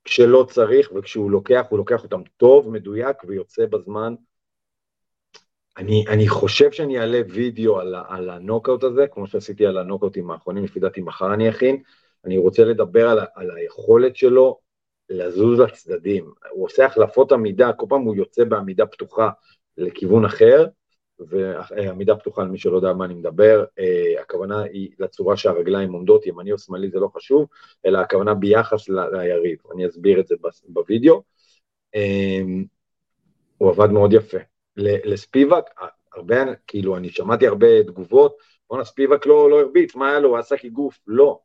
כשלא 0.05 0.47
צריך, 0.51 0.93
וכשהוא 0.95 1.31
לוקח, 1.31 1.67
הוא 1.69 1.79
לוקח 1.79 2.03
אותם 2.03 2.21
טוב, 2.37 2.71
מדויק 2.71 3.17
ויוצא 3.25 3.67
בזמן. 3.67 4.15
אני, 5.79 6.05
אני 6.09 6.29
חושב 6.29 6.73
שאני 6.73 6.99
אעלה 6.99 7.21
וידאו 7.29 7.81
על, 7.81 7.95
על 8.09 8.31
הנוקאוט 8.31 8.85
הזה, 8.85 9.07
כמו 9.07 9.27
שעשיתי 9.27 9.67
על 9.67 9.79
הנוקאוטים 9.79 10.31
האחרונים, 10.31 10.65
לפי 10.65 10.81
דעתי 10.81 11.01
מחר 11.01 11.35
אני 11.35 11.51
אכין. 11.51 11.83
אני 12.25 12.39
רוצה 12.39 12.65
לדבר 12.65 13.09
על, 13.09 13.19
על 13.35 13.51
היכולת 13.57 14.17
שלו 14.17 14.59
לזוז 15.11 15.61
לצדדים. 15.61 16.33
הוא 16.51 16.65
עושה 16.65 16.87
החלפות 16.87 17.33
עמידה, 17.33 17.73
כל 17.73 17.87
פעם 17.89 18.01
הוא 18.01 18.17
יוצא 18.17 18.45
בעמידה 18.45 18.87
פתוחה 18.87 19.31
לכיוון 19.77 20.25
אחר, 20.25 20.67
ועמידה 21.29 22.17
פתוחה 22.17 22.43
למי 22.43 22.59
שלא 22.59 22.77
יודע 22.77 22.93
מה 22.93 23.05
אני 23.05 23.15
מדבר, 23.15 23.65
אה, 23.79 24.21
הכוונה 24.21 24.63
היא 24.63 24.91
לצורה 24.99 25.37
שהרגליים 25.37 25.93
עומדות, 25.93 26.27
ימני 26.27 26.53
או 26.53 26.59
שמאלי 26.59 26.91
זה 26.91 27.01
לא 27.01 27.09
חשוב, 27.17 27.47
אלא 27.87 27.99
הכוונה 27.99 28.35
ביחס 28.35 28.89
ליריב, 28.89 29.59
אני 29.75 29.87
אסביר 29.87 30.21
את 30.21 30.27
זה 30.27 30.35
בווידאו. 30.69 31.23
אה, 31.95 32.41
הוא 33.59 33.71
עבד 33.71 33.91
מאוד 33.91 34.13
יפה. 34.13 34.39
לספיבק, 34.77 35.65
הרבה, 36.15 36.37
כאילו, 36.67 36.97
אני 36.97 37.11
שמעתי 37.11 37.47
הרבה 37.47 37.83
תגובות, 37.83 38.37
בואנה 38.71 38.85
ספיבק 38.85 39.27
לא, 39.27 39.51
לא 39.51 39.61
הרביץ, 39.61 39.95
מה 39.95 40.11
היה 40.11 40.21
לו, 40.21 40.29
הוא 40.29 40.39
עשה 40.39 40.57
כגוף, 40.57 40.99
לא. 41.07 41.39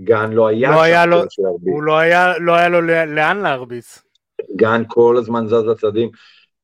גן 0.00 0.32
לא 0.32 0.46
היה 0.46 0.70
לא 0.70 0.82
היה 0.82 1.06
לו, 1.06 1.22
הוא 1.60 1.82
לא 1.82 1.98
היה, 1.98 2.38
לא 2.38 2.54
היה 2.54 2.68
לו 2.68 2.80
לאן 2.80 3.40
להרביץ. 3.42 4.02
גן 4.56 4.82
כל 4.88 5.16
הזמן 5.18 5.46
זז 5.46 5.64
לצדדים. 5.66 6.10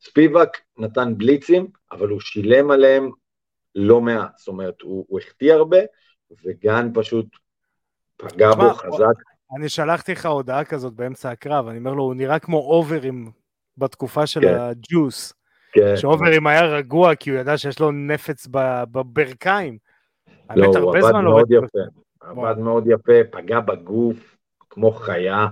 ספיבק 0.01 0.49
נתן 0.79 1.15
בליצים, 1.17 1.67
אבל 1.93 2.09
הוא 2.09 2.21
שילם 2.21 2.71
עליהם 2.71 3.11
לא 3.75 4.01
מעט, 4.01 4.39
זאת 4.39 4.49
אומרת, 4.49 4.81
הוא, 4.83 5.05
הוא 5.09 5.21
החטיא 5.21 5.55
הרבה, 5.55 5.79
וגן 6.45 6.91
פשוט 6.95 7.27
פגע 8.17 8.55
בו 8.55 8.71
חזק. 8.75 9.23
אני 9.57 9.69
שלחתי 9.69 10.13
לך 10.13 10.27
הודעה 10.27 10.65
כזאת 10.65 10.93
באמצע 10.93 11.31
הקרב, 11.31 11.69
אני 11.69 11.79
אומר 11.79 11.95
לו, 11.95 12.03
הוא 12.03 12.15
נראה 12.15 12.39
כמו 12.39 12.59
אוברים 12.59 13.31
בתקופה 13.79 14.27
של 14.27 14.41
כן. 14.41 14.55
הג'וס. 14.59 15.33
כן. 15.73 15.97
שאוברים 15.97 16.47
היה 16.47 16.63
רגוע 16.63 17.15
כי 17.15 17.31
הוא 17.31 17.39
ידע 17.39 17.59
שיש 17.59 17.81
לו 17.81 17.91
נפץ 17.91 18.47
בברכיים. 18.93 19.79
לא, 20.57 20.67
הוא 20.67 20.97
עבד 20.97 21.13
מאוד 21.23 21.49
יפה. 21.51 21.79
עבד 22.21 22.59
מאוד 22.59 22.85
יפה, 22.87 23.13
פגע 23.31 23.61
בגוף 23.61 24.37
כמו 24.71 24.93
חיה, 24.93 25.47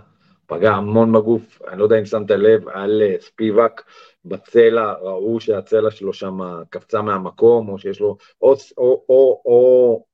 פגע 0.46 0.72
המון 0.72 1.12
בגוף, 1.12 1.62
אני 1.68 1.78
לא 1.78 1.85
יודע 1.85 1.98
אם 1.98 2.04
שמת 2.04 2.30
לב, 2.30 2.68
על 2.68 3.02
אה, 3.02 3.16
ספיבק 3.20 3.83
בצלע, 4.24 4.92
ראו 4.92 5.40
שהצלע 5.40 5.90
שלו 5.90 6.12
שם 6.12 6.38
קפצה 6.70 7.02
מהמקום, 7.02 7.68
או 7.68 7.78
שיש 7.78 8.00
לו, 8.00 8.16
או, 8.42 8.54
או, 8.78 9.04
או, 9.09 9.42
או, 9.44 10.04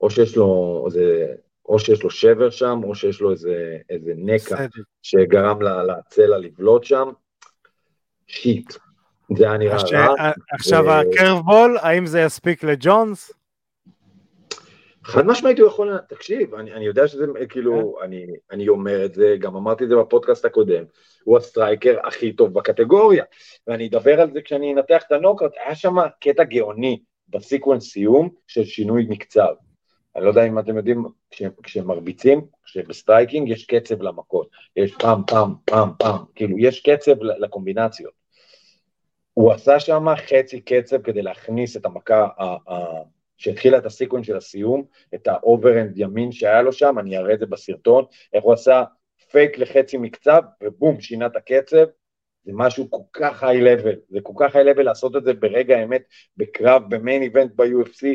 או 0.00 0.10
שיש 0.10 0.36
לו 0.36 0.82
איזה, 0.86 1.26
או 1.68 1.78
שיש 1.78 2.02
לו 2.02 2.10
שבר 2.10 2.50
שם, 2.50 2.80
או 2.84 2.94
שיש 2.94 3.20
לו 3.20 3.30
איזה, 3.30 3.76
איזה 3.90 4.12
נקע 4.16 4.66
שגרם 5.02 5.62
לצלע 5.62 6.38
לבלוט 6.38 6.84
שם. 6.84 7.08
שיט, 8.26 8.72
זה 9.36 9.44
היה 9.44 9.58
נראה 9.58 9.76
רע. 9.92 10.30
עכשיו 10.52 10.84
ו... 10.84 10.90
הקרבבול, 10.90 11.78
האם 11.80 12.06
זה 12.06 12.20
יספיק 12.20 12.64
לג'ונס? 12.64 13.32
חד 15.06 15.26
משמעית 15.26 15.58
הוא 15.58 15.68
יכול, 15.68 15.98
תקשיב, 16.08 16.54
אני, 16.54 16.72
אני 16.72 16.84
יודע 16.86 17.08
שזה, 17.08 17.24
כאילו, 17.48 17.96
כן. 17.98 18.04
אני, 18.04 18.26
אני 18.50 18.68
אומר 18.68 19.04
את 19.04 19.14
זה, 19.14 19.36
גם 19.38 19.56
אמרתי 19.56 19.84
את 19.84 19.88
זה 19.88 19.96
בפודקאסט 19.96 20.44
הקודם, 20.44 20.84
הוא 21.24 21.36
ה 21.36 21.43
striker 21.43 21.96
הכי 22.04 22.32
טוב 22.32 22.54
בקטגוריה, 22.54 23.24
ואני 23.66 23.88
אדבר 23.88 24.20
על 24.20 24.32
זה 24.32 24.42
כשאני 24.42 24.74
אנתח 24.74 25.02
את 25.06 25.12
הנוקאוט, 25.12 25.52
היה 25.64 25.74
שם 25.74 25.94
קטע 26.20 26.44
גאוני 26.44 27.02
ב 27.28 27.35
sequence 27.35 27.92
סיום 27.92 28.28
של 28.46 28.64
שינוי 28.64 29.06
מקצב. 29.08 29.54
אני 30.16 30.24
לא 30.24 30.28
יודע 30.28 30.46
אם 30.46 30.58
אתם 30.58 30.76
יודעים, 30.76 31.04
כש, 31.30 31.42
כשמרביצים, 31.62 32.40
כשב 32.64 32.96
striking 32.96 33.48
יש 33.48 33.66
קצב 33.66 34.02
למכות, 34.02 34.48
יש 34.76 34.94
פעם, 34.94 35.22
פעם, 35.26 35.54
פעם, 35.64 35.90
פעם, 35.98 36.18
כאילו, 36.34 36.58
יש 36.58 36.80
קצב 36.80 37.22
לקומבינציות. 37.22 38.12
הוא 39.34 39.52
עשה 39.52 39.80
שם 39.80 40.06
חצי 40.16 40.60
קצב 40.60 41.02
כדי 41.02 41.22
להכניס 41.22 41.76
את 41.76 41.86
המכה 41.86 42.28
שהתחילה 43.36 43.78
את 43.78 43.86
ה 43.86 43.90
sequence 43.90 44.26
של 44.26 44.36
הסיום, 44.36 44.84
את 45.14 45.28
ה 45.28 45.35
overhand 45.35 45.92
ימין 45.98 46.32
שהיה 46.32 46.62
לו 46.62 46.72
שם, 46.72 46.98
אני 46.98 47.18
אראה 47.18 47.34
את 47.34 47.38
זה 47.38 47.46
בסרטון, 47.46 48.04
איך 48.32 48.44
הוא 48.44 48.52
עשה 48.52 48.84
פייק 49.30 49.58
לחצי 49.58 49.96
מקצב, 49.96 50.42
ובום, 50.62 51.00
שינה 51.00 51.26
את 51.26 51.36
הקצב, 51.36 51.86
זה 52.44 52.52
משהו 52.54 52.90
כל 52.90 53.02
כך 53.12 53.42
high 53.42 53.60
level, 53.60 53.94
זה 54.08 54.18
כל 54.22 54.32
כך 54.38 54.56
high 54.56 54.64
level 54.64 54.82
לעשות 54.82 55.16
את 55.16 55.24
זה 55.24 55.34
ברגע 55.34 55.76
האמת, 55.76 56.02
בקרב, 56.36 56.82
ב 56.88 56.95
main 56.95 57.22
event 57.22 57.52
ב-UFC, 57.56 58.06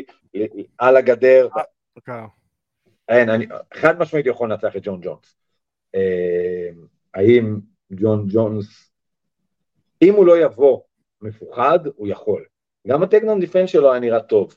על 0.78 0.96
הגדר. 0.96 1.48
אוקיי. 1.96 2.14
אין, 3.08 3.30
אני, 3.30 3.46
חד 3.74 3.98
משמעית 3.98 4.26
יכול 4.26 4.50
לנצח 4.50 4.76
את 4.76 4.82
ג'ון 4.84 5.00
ג'ונס. 5.02 5.36
אה, 5.94 6.68
האם 7.14 7.58
ג'ון 7.92 8.26
ג'ונס, 8.28 8.92
אם 10.02 10.14
הוא 10.14 10.26
לא 10.26 10.38
יבוא 10.38 10.80
מפוחד, 11.22 11.78
הוא 11.96 12.08
יכול. 12.08 12.44
גם 12.88 13.02
ה 13.02 13.06
takedown 13.06 13.40
defense 13.40 13.70
שלו 13.70 13.92
היה 13.92 14.00
נראה 14.00 14.20
טוב. 14.20 14.56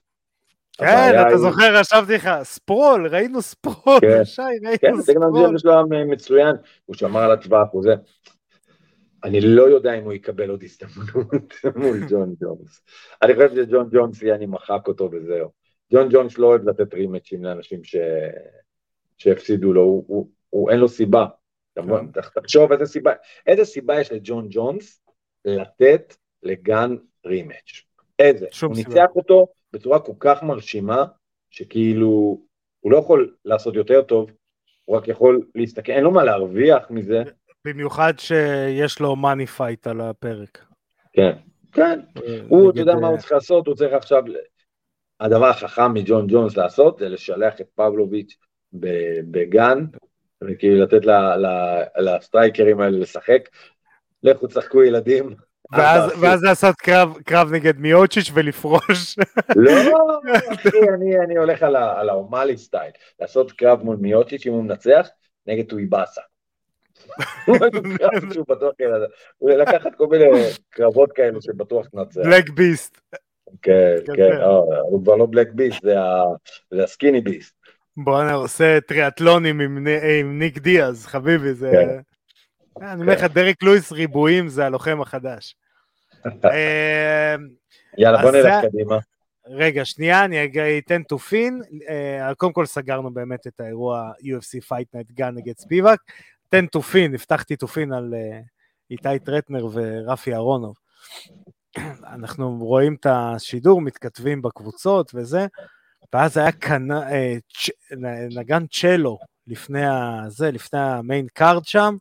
כן, 0.77 1.27
אתה 1.27 1.37
זוכר, 1.37 1.75
רשמתי 1.75 2.13
לך, 2.13 2.29
ספרול, 2.43 3.07
ראינו 3.07 3.41
ספרול, 3.41 3.99
כן. 4.01 4.25
שי, 4.25 4.41
ראינו 4.41 4.77
כן, 4.81 5.01
ספרול. 5.01 5.47
כן, 5.47 5.57
זה 5.57 5.59
שלו 5.59 5.87
מצוין, 6.07 6.55
הוא 6.85 6.95
שמר 6.95 7.19
על 7.19 7.31
הטווח, 7.31 7.67
הוא 7.71 7.83
זה. 7.83 7.95
אני 9.23 9.41
לא 9.41 9.63
יודע 9.63 9.93
אם 9.93 10.03
הוא 10.03 10.13
יקבל 10.13 10.49
עוד 10.49 10.63
הזדמנות 10.63 11.53
מול 11.81 11.99
ג'ון 12.09 12.35
ג'ונס. 12.41 12.81
אני 13.21 13.33
חושב 13.35 13.55
שג'ון 13.55 13.89
ג'ונס, 13.91 14.23
אני 14.23 14.45
מחק 14.45 14.87
אותו 14.87 15.09
וזהו. 15.11 15.49
ג'ון 15.93 16.07
ג'ונס 16.11 16.37
לא 16.37 16.47
אוהב 16.47 16.69
לתת 16.69 16.93
רימצ'ים 16.93 17.43
לאנשים 17.43 17.83
ש... 17.83 17.95
שהפסידו 19.17 19.73
לו, 19.73 19.81
הוא, 19.81 20.03
הוא, 20.07 20.29
הוא 20.49 20.71
אין 20.71 20.79
לו 20.79 20.87
סיבה. 20.87 21.25
כן. 21.75 22.11
תחשוב 22.33 22.71
איזה 22.71 22.85
סיבה, 22.85 23.11
איזה 23.47 23.65
סיבה 23.65 23.99
יש 23.99 24.11
לג'ון 24.11 24.47
ג'ונס 24.49 25.01
לתת 25.45 26.15
לגן 26.43 26.95
rematch. 27.25 27.84
איזה? 28.19 28.47
הוא 28.61 28.75
ניצח 28.75 29.07
אותו 29.15 29.47
בצורה 29.73 29.99
כל 29.99 30.13
כך 30.19 30.43
מרשימה, 30.43 31.05
שכאילו, 31.49 32.41
הוא 32.79 32.91
לא 32.91 32.97
יכול 32.97 33.35
לעשות 33.45 33.75
יותר 33.75 34.01
טוב, 34.01 34.31
הוא 34.85 34.97
רק 34.97 35.07
יכול 35.07 35.41
להסתכל, 35.55 35.91
אין 35.91 36.03
לו 36.03 36.11
מה 36.11 36.23
להרוויח 36.23 36.89
מזה. 36.89 37.23
במיוחד 37.65 38.13
שיש 38.17 38.99
לו 38.99 39.15
money 39.15 39.47
fight 39.47 39.87
על 39.87 40.01
הפרק. 40.01 40.65
כן, 41.13 41.31
כן. 41.71 41.99
אה, 42.17 42.39
הוא, 42.49 42.71
אתה 42.71 42.79
יודע 42.79 42.95
מה 42.95 43.07
הוא 43.07 43.17
צריך 43.17 43.31
לעשות? 43.31 43.67
הוא 43.67 43.75
צריך 43.75 43.93
עכשיו... 43.93 44.23
הדבר 45.19 45.45
החכם 45.45 45.93
מג'ון 45.93 46.27
ג'ונס 46.29 46.57
לעשות 46.57 46.97
זה 46.97 47.09
לשלח 47.09 47.61
את 47.61 47.67
פבלוביץ' 47.75 48.37
בגן, 49.31 49.85
וכאילו 50.43 50.83
לתת 50.83 51.01
לסטרייקרים 51.97 52.79
האלה 52.79 52.97
לשחק. 52.97 53.49
לכו 54.23 54.47
תשחקו 54.47 54.83
ילדים, 54.83 55.35
ואז, 55.71 56.11
ואז 56.19 56.43
לעשות 56.43 56.75
קרב, 56.75 57.17
קרב 57.25 57.51
נגד 57.51 57.79
מיוצ'יץ' 57.79 58.31
ולפרוש. 58.33 59.15
לא, 59.55 59.71
אחי, 60.53 60.89
אני, 60.95 61.19
אני 61.19 61.37
הולך 61.37 61.63
על, 61.63 61.75
על 61.75 62.09
ה 62.09 62.14
O'Malley 62.14 62.57
style, 62.57 62.91
לעשות 63.19 63.51
קרב 63.51 63.83
מול 63.83 63.95
מיוצ'יץ' 63.95 64.45
אם 64.45 64.51
הוא 64.51 64.63
מנצח, 64.63 65.07
נגד 65.47 65.65
טויבאסה. 65.65 66.21
הוא 69.37 69.49
לקחת 69.49 69.95
כל 69.95 70.07
מיני 70.07 70.25
קרבות 70.69 71.11
כאלה 71.11 71.41
שבטוח 71.41 71.87
תנצח. 71.87 72.21
Black 72.21 72.49
Beast. 72.49 73.01
כן, 73.61 73.95
כן, 74.15 74.31
אה, 74.41 74.79
הוא 74.79 75.03
כבר 75.03 75.15
לא 75.15 75.27
Black 75.29 75.51
Beast, 75.51 75.83
זה 76.71 76.83
ה 76.83 76.89
Skinny 76.89 77.21
Beast. 77.21 77.55
בואנה, 77.97 78.33
עושה 78.33 78.81
טריאטלונים 78.81 79.59
עם 79.59 80.39
ניק 80.39 80.57
דיאז, 80.57 81.05
חביבי, 81.05 81.53
זה... 81.53 81.99
אה, 82.81 82.93
אני 82.93 83.01
אומר 83.01 83.13
לך, 83.13 83.23
דרק 83.23 83.63
לואיס 83.63 83.91
ריבועים 83.91 84.47
זה 84.47 84.65
הלוחם 84.65 85.01
החדש. 85.01 85.55
אה, 86.45 87.35
יאללה, 87.97 88.21
בוא 88.21 88.31
נלך 88.31 88.53
קדימה. 88.61 88.97
רגע, 89.47 89.85
שנייה, 89.85 90.25
אני 90.25 90.79
אתן 90.85 91.03
תופין. 91.03 91.61
אה, 91.89 92.35
קודם 92.35 92.53
כל 92.53 92.65
סגרנו 92.65 93.13
באמת 93.13 93.47
את 93.47 93.59
האירוע 93.59 94.11
UFC 94.21 94.65
Fight 94.67 94.95
Night 94.95 95.13
גן 95.13 95.35
נגד 95.35 95.57
ספיבק. 95.57 95.97
תן 96.49 96.65
תופין, 96.65 97.13
הבטחתי 97.13 97.55
תופין 97.55 97.93
על 97.93 98.13
איתי 98.91 99.19
טרטנר 99.25 99.67
ורפי 99.73 100.33
אהרונוב. 100.33 100.75
אנחנו 102.13 102.57
רואים 102.59 102.95
את 102.99 103.05
השידור, 103.09 103.81
מתכתבים 103.81 104.41
בקבוצות 104.41 105.11
וזה, 105.15 105.45
ואז 106.13 106.37
היה 106.37 106.51
כנ... 106.51 106.87
נגן 108.31 108.67
צ'לו 108.67 109.17
לפני 109.47 109.85
הזה, 109.85 110.51
לפני 110.51 110.79
ה 110.79 110.89
main 110.89 111.27
card 111.33 111.65
שם, 111.65 111.95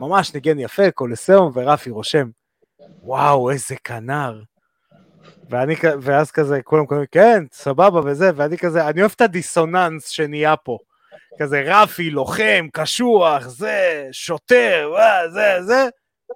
ממש 0.00 0.34
ניגן 0.34 0.58
יפה, 0.58 0.90
קולסיאום, 0.90 1.52
ורפי 1.54 1.90
רושם, 1.90 2.28
וואו, 3.02 3.50
איזה 3.50 3.74
כנר. 3.84 4.40
ואני, 5.50 5.74
ואז 6.00 6.30
כזה, 6.30 6.62
כולם 6.62 6.86
קוראים, 6.86 7.06
כן, 7.10 7.44
סבבה 7.52 8.00
וזה, 8.04 8.30
ואני 8.36 8.58
כזה, 8.58 8.88
אני 8.88 9.00
אוהב 9.00 9.12
את 9.16 9.20
הדיסוננס 9.20 10.08
שנהיה 10.08 10.56
פה. 10.56 10.78
כזה, 11.38 11.62
רפי, 11.66 12.10
לוחם, 12.10 12.66
קשוח, 12.72 13.48
זה, 13.48 14.08
שוטר, 14.12 14.88
וואה, 14.90 15.30
זה, 15.30 15.62
זה. 15.62 15.88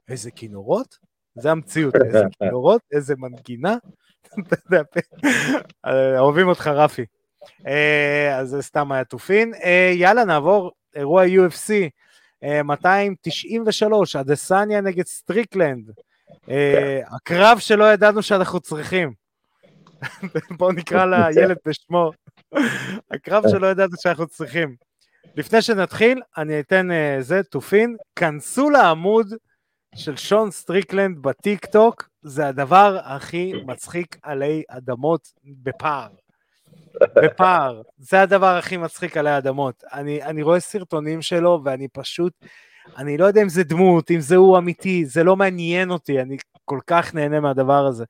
איזה 0.08 0.30
כינורות? 0.30 0.98
זה 1.34 1.50
המציאות, 1.50 1.94
איזה 2.04 2.22
כינורות, 2.38 2.82
איזה 2.92 3.14
מנגינה. 3.18 3.76
אוהבים 6.18 6.48
אותך, 6.48 6.66
רפי. 6.66 7.04
אה, 7.66 8.38
אז 8.38 8.48
זה 8.48 8.62
סתם 8.62 8.92
היה 8.92 9.04
תופין. 9.04 9.54
אה, 9.54 9.92
יאללה, 9.94 10.24
נעבור, 10.24 10.72
אירוע 10.94 11.24
UFC. 11.24 11.70
293, 12.42 14.16
אדסניה 14.16 14.80
נגד 14.80 15.06
סטריקלנד. 15.06 15.90
אה, 16.50 17.00
הקרב 17.16 17.58
שלא 17.58 17.92
ידענו 17.92 18.22
שאנחנו 18.22 18.60
צריכים. 18.60 19.12
בואו 20.58 20.72
נקרא 20.72 21.04
לילד 21.04 21.56
בשמו. 21.66 22.12
הקרב 23.10 23.44
שלא 23.48 23.66
ידענו 23.66 23.92
שאנחנו 24.00 24.26
צריכים. 24.26 24.76
לפני 25.36 25.62
שנתחיל, 25.62 26.20
אני 26.36 26.60
אתן 26.60 26.88
uh, 26.90 27.22
זה, 27.22 27.42
תופין, 27.42 27.96
כנסו 28.16 28.70
לעמוד 28.70 29.26
של 29.94 30.16
שון 30.16 30.50
סטריקלנד 30.50 31.22
בטיק 31.22 31.66
טוק, 31.66 32.08
זה 32.22 32.48
הדבר 32.48 32.98
הכי 33.04 33.52
מצחיק 33.66 34.16
עלי 34.22 34.62
אדמות 34.68 35.28
בפער. 35.44 36.08
בפער, 37.16 37.82
זה 37.98 38.20
הדבר 38.22 38.56
הכי 38.56 38.76
מצחיק 38.76 39.16
עלי 39.16 39.38
אדמות. 39.38 39.84
אני, 39.92 40.22
אני 40.22 40.42
רואה 40.42 40.60
סרטונים 40.60 41.22
שלו 41.22 41.60
ואני 41.64 41.88
פשוט, 41.88 42.32
אני 42.96 43.18
לא 43.18 43.24
יודע 43.24 43.42
אם 43.42 43.48
זה 43.48 43.64
דמות, 43.64 44.10
אם 44.10 44.20
זה 44.20 44.36
הוא 44.36 44.58
אמיתי, 44.58 45.04
זה 45.04 45.24
לא 45.24 45.36
מעניין 45.36 45.90
אותי, 45.90 46.20
אני 46.20 46.36
כל 46.64 46.78
כך 46.86 47.14
נהנה 47.14 47.40
מהדבר 47.40 47.86
הזה. 47.86 48.04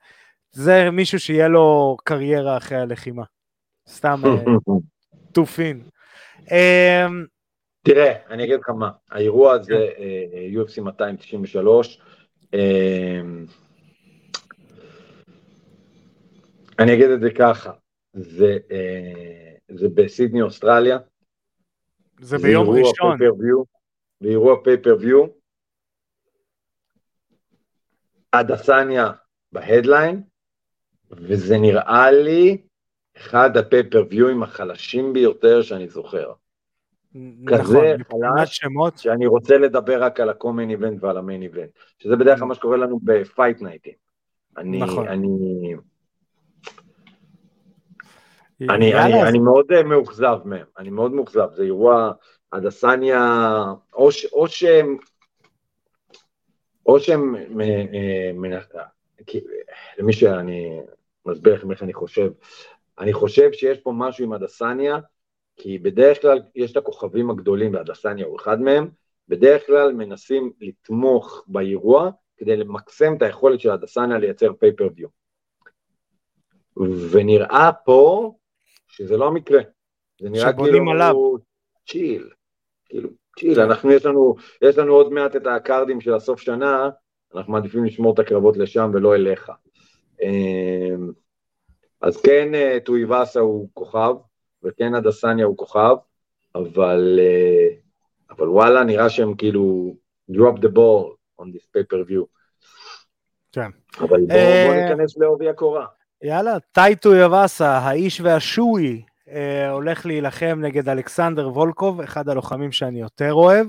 זה 0.52 0.90
מישהו 0.90 1.20
שיהיה 1.20 1.48
לו 1.48 1.96
קריירה 2.04 2.56
אחרי 2.56 2.78
הלחימה. 2.78 3.22
סתם 3.88 4.22
תופין. 5.32 5.82
אה, 6.52 7.06
אמ, 7.06 7.24
תראה, 7.82 8.12
אני 8.30 8.44
אגיד 8.44 8.60
לך 8.60 8.70
מה, 8.70 8.90
האירוע 9.10 9.52
הזה. 9.52 9.88
אה, 9.98 10.62
UFC 10.62 10.80
293, 10.82 12.00
אמ, 12.54 13.46
אני 16.78 16.94
אגיד 16.94 17.10
את 17.10 17.20
זה 17.20 17.30
ככה, 17.30 17.70
זה, 18.16 18.58
אה, 18.70 19.52
זה 19.68 19.88
בסידני 19.94 20.42
אוסטרליה. 20.42 20.98
זה 22.20 22.38
ביום 22.38 22.68
ראשון. 22.68 23.18
זה 24.20 24.28
אירוע 24.28 24.56
פייפריוויו. 24.64 25.26
אדסניה 28.30 29.12
בהדליין, 29.52 30.22
וזה 31.10 31.58
נראה 31.58 32.10
לי 32.10 32.62
אחד 33.16 33.56
הפייפריוויואים 33.56 34.42
החלשים 34.42 35.12
ביותר 35.12 35.62
שאני 35.62 35.88
זוכר. 35.88 36.32
נכון, 37.14 37.58
כזה 37.58 37.96
חלש 38.10 38.56
שמות. 38.56 38.98
שאני 38.98 39.26
רוצה 39.26 39.58
לדבר 39.58 40.02
רק 40.02 40.20
על 40.20 40.28
הקומיין 40.28 40.70
איבנט 40.70 41.02
ועל 41.04 41.16
המיין 41.16 41.42
איבנט, 41.42 41.70
שזה 41.98 42.16
בדרך 42.16 42.38
כלל 42.38 42.48
מה 42.48 42.54
שקורה 42.54 42.76
לנו 42.76 43.00
בפייט 43.02 43.62
נייטים. 43.62 43.92
אני, 44.56 44.78
נכון. 44.80 45.08
אני, 45.08 45.74
אני, 48.60 48.94
אני, 48.94 49.22
אני 49.22 49.38
מאוד 49.38 49.72
אה, 49.72 49.82
מאוכזב 49.82 50.38
מהם, 50.44 50.66
אני 50.78 50.90
מאוד 50.90 51.12
מאוכזב, 51.12 51.48
זה 51.54 51.62
אירוע 51.62 52.12
הדסניה, 52.52 53.64
או, 53.94 54.12
ש, 54.12 54.24
או 54.24 54.48
שהם, 54.48 54.96
או 56.86 57.00
שהם, 57.00 57.34
אה, 57.60 58.30
למי 59.98 60.12
שאני 60.12 60.80
מסביר 61.26 61.54
לכם 61.54 61.70
איך 61.70 61.82
אני 61.82 61.94
חושב, 61.94 62.30
אני 62.98 63.12
חושב 63.12 63.52
שיש 63.52 63.78
פה 63.78 63.92
משהו 63.94 64.24
עם 64.24 64.32
הדסניה, 64.32 64.98
כי 65.56 65.78
בדרך 65.78 66.22
כלל 66.22 66.42
יש 66.54 66.72
את 66.72 66.76
הכוכבים 66.76 67.30
הגדולים, 67.30 67.74
והדסניה 67.74 68.26
הוא 68.26 68.36
אחד 68.36 68.60
מהם, 68.60 68.88
בדרך 69.28 69.66
כלל 69.66 69.92
מנסים 69.92 70.52
לתמוך 70.60 71.44
באירוע 71.46 72.10
כדי 72.36 72.56
למקסם 72.56 73.14
את 73.16 73.22
היכולת 73.22 73.60
של 73.60 73.70
הדסניה 73.70 74.18
לייצר 74.18 74.52
פייפריוויו. 74.52 75.08
ונראה 77.10 77.70
פה 77.84 78.32
שזה 78.96 79.16
לא 79.16 79.26
המקרה. 79.26 79.60
זה 80.20 80.30
נראה 80.30 80.52
כאילו 80.52 80.90
עליו. 80.90 81.14
צ'יל, 81.88 82.30
כאילו 82.84 83.10
צ'יל, 83.38 83.60
אנחנו 83.60 83.92
יש 83.92 84.06
לנו, 84.06 84.34
יש 84.62 84.78
לנו 84.78 84.92
עוד 84.92 85.12
מעט 85.12 85.36
את 85.36 85.46
הקארדים 85.46 86.00
של 86.00 86.14
הסוף 86.14 86.40
שנה, 86.40 86.90
אנחנו 87.34 87.52
מעדיפים 87.52 87.84
לשמור 87.84 88.14
את 88.14 88.18
הקרבות 88.18 88.56
לשם 88.56 88.90
ולא 88.94 89.14
אליך. 89.14 89.50
אמ, 90.22 91.12
אז 92.00 92.20
כן, 92.20 92.54
אה, 92.54 92.78
טויבאסה 92.84 93.40
הוא 93.40 93.68
כוכב, 93.74 94.14
וכן 94.62 94.94
הדסניה 94.94 95.46
הוא 95.46 95.56
כוכב, 95.56 95.96
אבל, 96.54 97.18
אה, 97.22 97.68
אבל 98.30 98.48
וואלה, 98.48 98.84
נראה 98.84 99.10
שהם 99.10 99.34
כאילו 99.34 99.96
drop 100.32 100.56
the 100.56 100.68
ball 100.68 101.14
on 101.40 101.44
this 101.44 101.66
pay 101.76 101.94
per 101.94 102.10
view. 102.10 102.24
כן. 103.52 103.70
אבל 103.98 104.08
בואו 104.08 104.28
בוא 104.28 104.74
אה, 104.74 104.88
ניכנס 104.88 105.16
לעובי 105.16 105.48
הקורה. 105.48 105.86
יאללה, 106.26 106.56
טייטו 106.72 107.14
יבאסה, 107.14 107.78
האיש 107.78 108.20
והשוי, 108.20 109.02
אה, 109.30 109.70
הולך 109.70 110.06
להילחם 110.06 110.58
נגד 110.62 110.88
אלכסנדר 110.88 111.48
וולקוב, 111.48 112.00
אחד 112.00 112.28
הלוחמים 112.28 112.72
שאני 112.72 113.00
יותר 113.00 113.32
אוהב, 113.32 113.66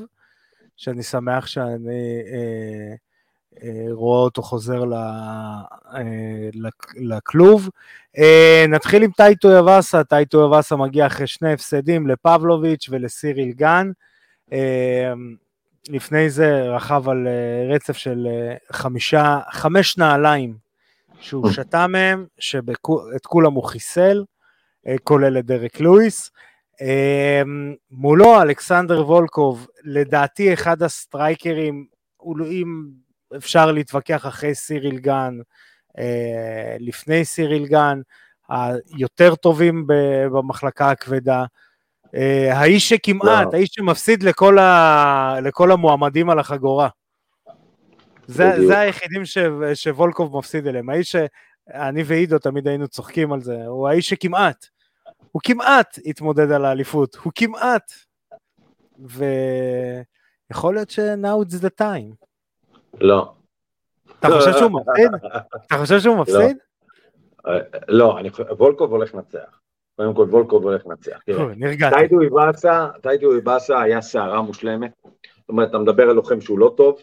שאני 0.77 1.03
שמח 1.03 1.47
שאני 1.47 2.21
אה, 2.33 2.95
אה, 3.63 3.85
רואה 3.91 4.19
אותו 4.19 4.41
חוזר 4.41 4.85
ל, 4.85 4.93
אה, 4.93 6.01
לכלוב. 6.95 7.69
אה, 8.17 8.65
נתחיל 8.69 9.03
עם 9.03 9.11
טייטו 9.11 9.51
יבאסה, 9.51 10.03
טייטו 10.03 10.45
יבאסה 10.45 10.75
מגיע 10.75 11.07
אחרי 11.07 11.27
שני 11.27 11.53
הפסדים 11.53 12.07
לפבלוביץ' 12.07 12.87
ולסיריל 12.89 13.51
גן. 13.51 13.91
אה, 14.53 15.13
לפני 15.89 16.29
זה 16.29 16.69
רכב 16.69 17.09
על 17.09 17.27
אה, 17.27 17.75
רצף 17.75 17.97
של 17.97 18.27
אה, 18.29 18.55
חמישה, 18.71 19.39
חמש 19.51 19.97
נעליים 19.97 20.66
שהוא 21.19 21.51
שתה 21.51 21.87
מהם, 21.87 22.25
שאת 22.39 23.25
כולם 23.25 23.53
הוא 23.53 23.63
חיסל, 23.63 24.23
אה, 24.87 24.95
כולל 25.03 25.37
את 25.37 25.45
דרק 25.45 25.79
לואיס. 25.79 26.31
אמ, 26.81 27.75
מולו 27.91 28.41
אלכסנדר 28.41 29.05
וולקוב, 29.05 29.67
לדעתי 29.83 30.53
אחד 30.53 30.83
הסטרייקרים, 30.83 31.85
אם 32.45 32.87
אפשר 33.35 33.71
להתווכח 33.71 34.25
אחרי 34.25 34.55
סיריל 34.55 34.97
גן, 34.97 35.37
אה, 35.99 36.75
לפני 36.79 37.25
סיריל 37.25 37.65
גן, 37.65 38.01
היותר 38.49 39.35
טובים 39.35 39.83
במחלקה 40.31 40.89
הכבדה. 40.89 41.45
אה, 42.15 42.59
האיש 42.59 42.89
שכמעט, 42.89 43.53
האיש 43.53 43.69
שמפסיד 43.71 44.23
לכל, 44.23 44.59
ה, 44.59 45.35
לכל 45.41 45.71
המועמדים 45.71 46.29
על 46.29 46.39
החגורה. 46.39 46.87
זה, 48.27 48.67
זה 48.67 48.79
היחידים 48.79 49.25
ש, 49.25 49.37
שוולקוב 49.73 50.37
מפסיד 50.37 50.67
אליהם, 50.67 50.89
האיש 50.89 51.11
שאני 51.11 52.03
ועידו 52.05 52.39
תמיד 52.39 52.67
היינו 52.67 52.87
צוחקים 52.87 53.33
על 53.33 53.41
זה, 53.41 53.65
הוא 53.65 53.87
האיש 53.87 54.09
שכמעט, 54.09 54.65
הוא 55.31 55.41
כמעט 55.45 55.99
התמודד 56.05 56.51
על 56.51 56.65
האליפות, 56.65 57.15
הוא 57.15 57.33
כמעט, 57.35 57.91
ויכול 58.99 60.73
להיות 60.73 60.89
ש-now 60.89 61.45
it's 61.45 61.61
the 61.61 61.81
time. 61.81 62.25
לא. 63.01 63.33
אתה 64.19 64.27
חושב 64.27 64.53
שהוא 64.53 64.71
מפסיד? 64.71 65.11
אתה 65.67 65.77
חושב 65.77 65.99
שהוא 65.99 66.17
מפסיד? 66.17 66.57
לא, 67.45 67.63
לא 67.87 68.19
וולקוב 68.57 68.91
הולך 68.91 69.15
לנצח. 69.15 69.59
קודם 69.95 70.13
כל 70.13 70.27
וולקוב 70.29 70.63
הולך 70.63 70.87
לנצח. 70.87 71.19
נרגעתי. 71.55 71.95
טאי 73.01 73.31
טויבאסה 73.35 73.81
היה 73.81 74.01
סערה 74.01 74.41
מושלמת. 74.41 74.91
זאת 75.03 75.49
אומרת, 75.49 75.69
אתה 75.69 75.77
מדבר 75.77 76.03
על 76.03 76.15
לוחם 76.15 76.41
שהוא 76.41 76.59
לא 76.59 76.73
טוב, 76.77 77.01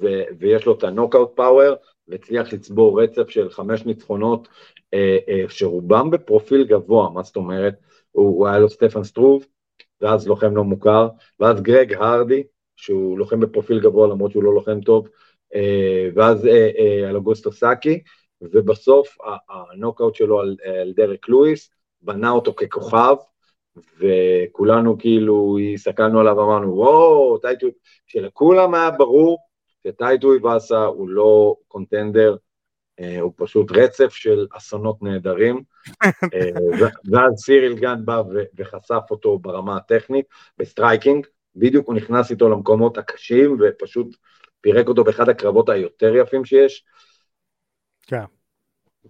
ו- 0.00 0.22
ויש 0.38 0.66
לו 0.66 0.74
את 0.74 0.84
ה 0.84 0.90
knockout 0.90 1.36
power, 1.36 1.74
והצליח 2.08 2.52
לצבור 2.52 3.02
רצף 3.02 3.28
של 3.28 3.50
חמש 3.50 3.84
ניצחונות, 3.84 4.48
אה, 4.94 5.18
אה, 5.28 5.44
שרובם 5.48 6.10
בפרופיל 6.10 6.64
גבוה, 6.64 7.10
מה 7.10 7.22
זאת 7.22 7.36
אומרת? 7.36 7.74
הוא, 8.10 8.26
הוא 8.26 8.48
היה 8.48 8.58
לו 8.58 8.68
סטפן 8.68 9.04
סטרוב, 9.04 9.46
ואז 10.00 10.28
לוחם 10.28 10.56
לא 10.56 10.64
מוכר, 10.64 11.08
ואז 11.40 11.60
גרג 11.62 11.92
הרדי, 11.92 12.42
שהוא 12.76 13.18
לוחם 13.18 13.40
בפרופיל 13.40 13.80
גבוה 13.80 14.08
למרות 14.08 14.32
שהוא 14.32 14.42
לא 14.42 14.54
לוחם 14.54 14.80
טוב, 14.80 15.08
אה, 15.54 16.08
ואז 16.14 16.46
אה, 16.46 16.70
אה, 16.78 17.08
על 17.08 17.16
אוגוסטו 17.16 17.52
סאקאי, 17.52 18.02
ובסוף 18.42 19.16
הנוקאוט 19.48 20.14
שלו 20.14 20.40
על, 20.40 20.56
על 20.80 20.92
דרק 20.96 21.28
לואיס, 21.28 21.70
בנה 22.02 22.30
אותו 22.30 22.54
ככוכב, 22.54 23.16
וכולנו 23.98 24.98
כאילו 24.98 25.56
הסתכלנו 25.74 26.20
עליו 26.20 26.36
ואמרנו, 26.36 26.76
וואו, 26.76 27.38
טייטו, 27.38 27.66
שלכולם 28.06 28.74
היה 28.74 28.90
ברור 28.90 29.38
שטאי 29.86 30.32
טויבאסה 30.32 30.84
הוא 30.84 31.08
לא 31.08 31.56
contender, 31.68 32.36
אה, 33.00 33.20
הוא 33.20 33.32
פשוט 33.36 33.72
רצף 33.72 34.12
של 34.14 34.46
אסונות 34.52 35.02
נהדרים, 35.02 35.62
אה, 36.04 36.10
ואז 37.12 37.32
סיריל 37.36 37.74
גן 37.74 38.04
בא 38.04 38.22
וחשף 38.56 39.02
אותו 39.10 39.38
ברמה 39.38 39.76
הטכנית, 39.76 40.26
ב 40.58 40.65
striking, 40.65 41.26
בדיוק 41.56 41.86
הוא 41.86 41.94
נכנס 41.94 42.30
איתו 42.30 42.48
למקומות 42.48 42.98
הקשים, 42.98 43.58
ופשוט 43.60 44.16
פירק 44.60 44.88
אותו 44.88 45.04
באחד 45.04 45.28
הקרבות 45.28 45.68
היותר 45.68 46.16
יפים 46.16 46.44
שיש. 46.44 46.84
כן. 48.02 48.24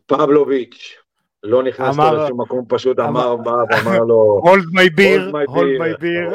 פבלוביץ', 0.06 0.96
לא 1.42 1.62
נכנס 1.62 1.96
לו 1.96 2.24
לשום 2.24 2.40
מקום, 2.40 2.64
פשוט 2.68 2.98
אמר 2.98 3.36
מה, 3.36 3.56
ואמר 3.70 3.98
לו... 3.98 4.40
hold 4.42 4.64
my 4.72 4.90
beer, 4.90 5.32
hold 5.46 5.80
my 5.80 5.94
beer. 6.00 6.30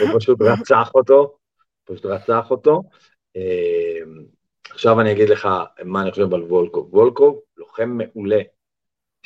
הוא 0.00 0.18
פשוט 0.18 0.42
רצח 0.42 0.90
אותו, 0.94 1.36
פשוט 1.90 2.06
רצח 2.06 2.50
אותו. 2.50 2.82
אמ, 3.36 4.24
עכשיו 4.70 5.00
אני 5.00 5.12
אגיד 5.12 5.28
לך 5.28 5.48
מה 5.84 6.02
אני 6.02 6.10
חושב 6.10 6.34
על 6.34 6.42
וולקוב. 6.42 6.94
וולקוב, 6.94 7.40
לוחם 7.56 7.98
מעולה, 7.98 8.40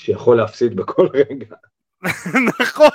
שיכול 0.01 0.37
להפסיד 0.37 0.77
בכל 0.77 1.09
רגע. 1.15 1.57
נכון, 2.61 2.89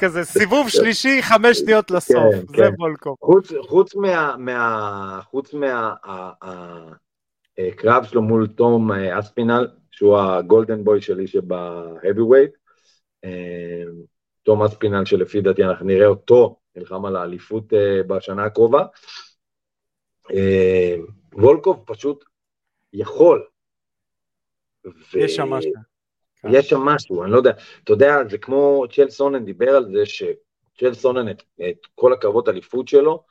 כזה 0.00 0.24
סיבוב 0.24 0.68
שלישי, 0.68 1.22
חמש 1.22 1.58
שניות 1.58 1.90
לסוף, 1.90 2.16
כן, 2.32 2.40
זה 2.40 2.54
כן. 2.56 2.70
וולקוב. 2.78 3.16
חוץ 3.66 3.94
מה... 3.94 5.20
חוץ 5.22 5.54
מהקרב 7.58 8.04
שלו 8.04 8.22
מול 8.22 8.46
תום 8.46 8.92
אה, 8.92 9.18
אספינל, 9.18 9.68
שהוא 9.90 10.18
הגולדן 10.18 10.84
בוי 10.84 11.00
שלי 11.00 11.26
שבהאבי 11.26 12.20
ווייט, 12.20 12.50
אמ, 13.24 13.30
תום 14.42 14.62
אספינל 14.62 15.04
שלפי 15.04 15.40
דעתי 15.40 15.64
אנחנו 15.64 15.86
נראה 15.86 16.06
אותו 16.06 16.56
נלחם 16.76 17.04
על 17.04 17.16
האליפות 17.16 17.72
אה, 17.72 18.02
בשנה 18.02 18.44
הקרובה. 18.44 18.84
אה, 20.30 20.96
וולקוב 21.32 21.84
פשוט 21.86 22.24
יכול. 22.92 23.46
יש 25.14 25.36
שם 25.36 25.50
משהו. 25.50 25.72
יש 26.50 26.68
שם 26.68 26.80
משהו, 26.80 27.22
אני 27.24 27.32
לא 27.32 27.36
יודע, 27.36 27.52
אתה 27.84 27.92
יודע, 27.92 28.16
זה 28.30 28.38
כמו 28.38 28.84
צ'ל 28.92 29.10
סונן 29.10 29.44
דיבר 29.44 29.70
על 29.70 29.92
זה 29.92 30.06
שצ'ל 30.06 30.94
סונן 30.94 31.30
את, 31.30 31.42
את 31.70 31.86
כל 31.94 32.12
הקרבות 32.12 32.48
אליפות 32.48 32.88
שלו, 32.88 33.22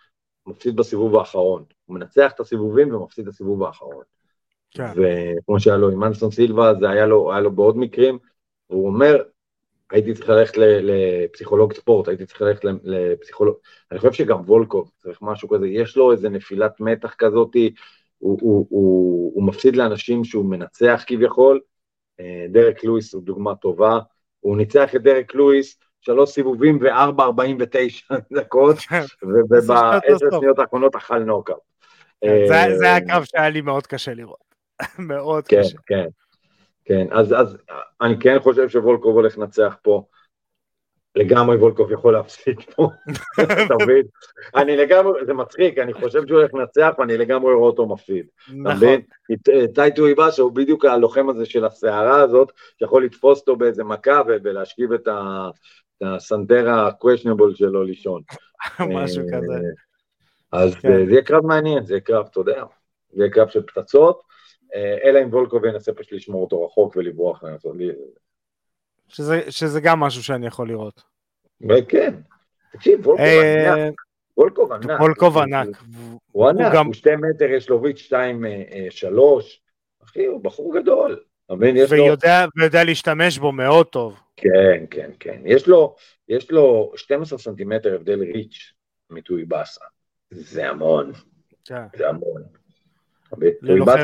מפסיד 0.47 0.75
בסיבוב 0.75 1.15
האחרון. 1.15 1.63
הוא 1.85 1.95
מנצח 1.95 2.31
את 2.35 2.39
הסיבובים 2.39 2.95
ומפסיד 2.95 3.27
את 3.27 3.33
הסיבוב 3.33 3.63
האחרון. 3.63 4.03
כן. 4.71 4.91
וכמו 4.91 5.59
שהיה 5.59 5.77
לו 5.77 5.89
עם 5.89 5.99
מנסון 5.99 6.31
סילבה, 6.31 6.73
זה 6.79 6.89
היה 6.89 7.05
לו, 7.05 7.31
היה 7.31 7.41
לו 7.41 7.51
בעוד 7.51 7.77
מקרים, 7.77 8.19
והוא 8.69 8.87
אומר, 8.87 9.15
הייתי 9.91 10.13
צריך 10.13 10.29
ללכת 10.29 10.53
לפסיכולוג 10.57 11.73
ספורט, 11.73 12.07
הייתי 12.07 12.25
צריך 12.25 12.41
ללכת 12.41 12.61
לפסיכולוג, 12.83 13.55
אני 13.91 13.99
חושב 13.99 14.13
שגם 14.13 14.39
וולקוב 14.39 14.91
צריך 14.97 15.19
משהו 15.21 15.49
כזה, 15.49 15.67
יש 15.67 15.97
לו 15.97 16.11
איזה 16.11 16.29
נפילת 16.29 16.79
מתח 16.79 17.15
כזאתי, 17.17 17.73
הוא, 18.17 18.39
הוא, 18.41 18.67
הוא, 18.69 19.31
הוא 19.35 19.43
מפסיד 19.43 19.75
לאנשים 19.75 20.23
שהוא 20.23 20.45
מנצח 20.45 21.03
כביכול, 21.07 21.59
אה, 22.19 22.45
דרק 22.49 22.83
לואיס 22.83 23.13
הוא 23.13 23.23
דוגמה 23.23 23.55
טובה, 23.55 23.99
הוא 24.39 24.57
ניצח 24.57 24.95
את 24.95 25.01
דרק 25.01 25.35
לואיס 25.35 25.79
שלוש 26.01 26.29
סיבובים 26.29 26.79
וארבע 26.81 27.23
ארבעים 27.23 27.57
ותשע 27.59 28.15
דקות, 28.37 28.75
כן. 28.77 29.01
ובעשר 29.21 30.17
שניות 30.39 30.59
האחרונות 30.59 30.95
אכל 30.95 31.19
נוקאפ. 31.19 31.57
כן, 32.21 32.75
זה 32.77 32.85
היה 32.85 33.01
קרב 33.07 33.23
שהיה 33.23 33.49
לי 33.49 33.61
מאוד 33.61 33.87
קשה 33.87 34.13
לראות, 34.13 34.55
מאוד 35.09 35.47
כן, 35.47 35.61
קשה. 35.61 35.77
כן, 35.85 36.03
כן, 36.03 36.09
אז 37.11 37.57
אני 38.01 38.19
כן 38.19 38.39
חושב 38.39 38.69
שוולקוב 38.69 39.15
הולך 39.15 39.37
לנצח 39.37 39.75
פה. 39.81 40.03
לגמרי 41.15 41.55
וולקוב 41.55 41.91
יכול 41.91 42.13
להפסיד 42.13 42.61
פה, 42.61 42.89
אתה 43.65 43.75
מבין? 43.83 44.05
אני 44.55 44.77
לגמרי, 44.77 45.25
זה 45.25 45.33
מצחיק, 45.33 45.77
אני 45.77 45.93
חושב 45.93 46.27
שהוא 46.27 46.39
הולך 46.39 46.53
לנצח 46.53 46.91
ואני 46.97 47.17
לגמרי 47.17 47.53
רואה 47.53 47.67
אותו 47.67 47.85
מפסיד. 47.85 48.25
נכון. 48.53 48.87
טייטו 49.73 50.05
איבאשה 50.05 50.41
הוא 50.41 50.51
בדיוק 50.51 50.85
הלוחם 50.85 51.29
הזה 51.29 51.45
של 51.45 51.65
הסערה 51.65 52.21
הזאת, 52.21 52.51
שיכול 52.79 53.05
לתפוס 53.05 53.39
אותו 53.39 53.55
באיזה 53.55 53.83
מכה 53.83 54.21
ולהשכיב 54.27 54.93
את 54.93 55.07
הסנטר 56.01 56.69
ה-questionable 56.69 57.55
שלו 57.55 57.83
לישון. 57.83 58.21
משהו 58.79 59.23
אה, 59.23 59.37
כזה. 59.37 59.59
אז 60.51 60.75
כן. 60.75 61.05
זה 61.05 61.11
יהיה 61.11 61.21
קרב 61.21 61.45
מעניין, 61.45 61.85
זה 61.85 61.93
יהיה 61.93 62.01
קרב, 62.01 62.25
אתה 62.31 62.39
יודע, 62.39 62.63
זה 63.13 63.23
יהיה 63.23 63.33
קרב 63.33 63.47
של 63.47 63.61
פצצות, 63.61 64.21
אה, 64.21 64.34
אלא 65.03 65.19
אם 65.23 65.29
וולקוב 65.29 65.65
ינסה 65.65 65.93
פשוט 65.93 66.11
לשמור 66.11 66.41
אותו 66.41 66.65
רחוק 66.65 66.95
ולברוח. 66.95 67.43
שזה, 69.07 69.51
שזה 69.51 69.81
גם 69.81 69.99
משהו 69.99 70.23
שאני 70.23 70.47
יכול 70.47 70.67
לראות. 70.67 71.03
כן, 71.89 72.13
תקשיב, 72.71 73.07
וולקוב 73.07 73.25
אה, 73.25 73.73
ענק. 73.73 74.01
וולקוב 74.37 74.71
ענק. 74.71 74.99
וולקוב 74.99 75.37
ענק. 75.37 75.83
הוא 76.31 76.49
ענק, 76.49 76.75
הוא 76.85 76.93
שתי 76.93 77.15
מטר, 77.15 77.45
יש 77.45 77.69
לו 77.69 77.81
ריץ' 77.81 77.97
שתיים 77.97 78.45
אה, 78.45 78.63
אה, 78.71 78.87
שלוש. 78.89 79.61
אחי, 80.03 80.25
הוא 80.25 80.43
בחור 80.43 80.79
גדול. 80.79 81.19
ויודע, 81.89 82.45
ויודע 82.57 82.83
להשתמש 82.83 83.37
בו 83.37 83.51
מאוד 83.51 83.85
טוב. 83.85 84.19
כן, 84.35 84.85
כן, 84.91 85.11
כן. 85.19 85.41
יש 85.45 85.67
לו, 85.67 85.95
יש 86.29 86.51
לו 86.51 86.91
12 86.95 87.39
סנטימטר 87.39 87.95
הבדל 87.95 88.19
ריץ' 88.19 88.73
מטאי 89.09 89.45
טויבאסה. 89.45 89.85
זה 90.31 90.69
המון. 90.69 91.11
כן. 91.65 91.83
זה 91.97 92.09
המון. 92.09 92.43
ללוחם 93.61 93.97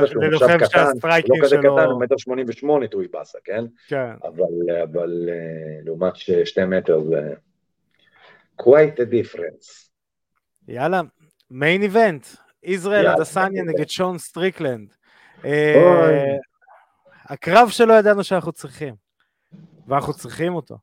שה-striking 0.71 1.35
שלו... 1.35 1.41
לא 1.41 1.45
כזה 1.45 1.57
קטן, 1.57 1.91
הוא 1.91 2.01
מטר 2.01 2.17
שמונים 2.17 2.45
ושמונה 2.49 2.87
טוי 2.87 3.07
באסה, 3.07 3.37
כן? 3.43 3.65
כן. 3.87 4.11
אבל 4.23 4.69
אה, 4.69 5.79
לעומת 5.85 6.15
שתי 6.45 6.65
מטר 6.65 7.01
זה... 7.01 7.33
quite 8.61 8.97
a 8.97 9.05
difference. 9.13 9.89
יאללה, 10.67 11.01
main 11.51 11.81
event, 11.81 12.27
ישראל 12.63 13.07
אדסניה 13.07 13.63
נגד 13.63 13.89
שון 13.89 14.17
סטריקלנד. 14.17 14.93
אה, 15.45 16.37
הקרב 17.25 17.69
שלא 17.69 17.93
ידענו 17.93 18.23
שאנחנו 18.23 18.51
צריכים, 18.51 18.93
ואנחנו 19.87 20.13
צריכים 20.13 20.55
אותו. 20.55 20.75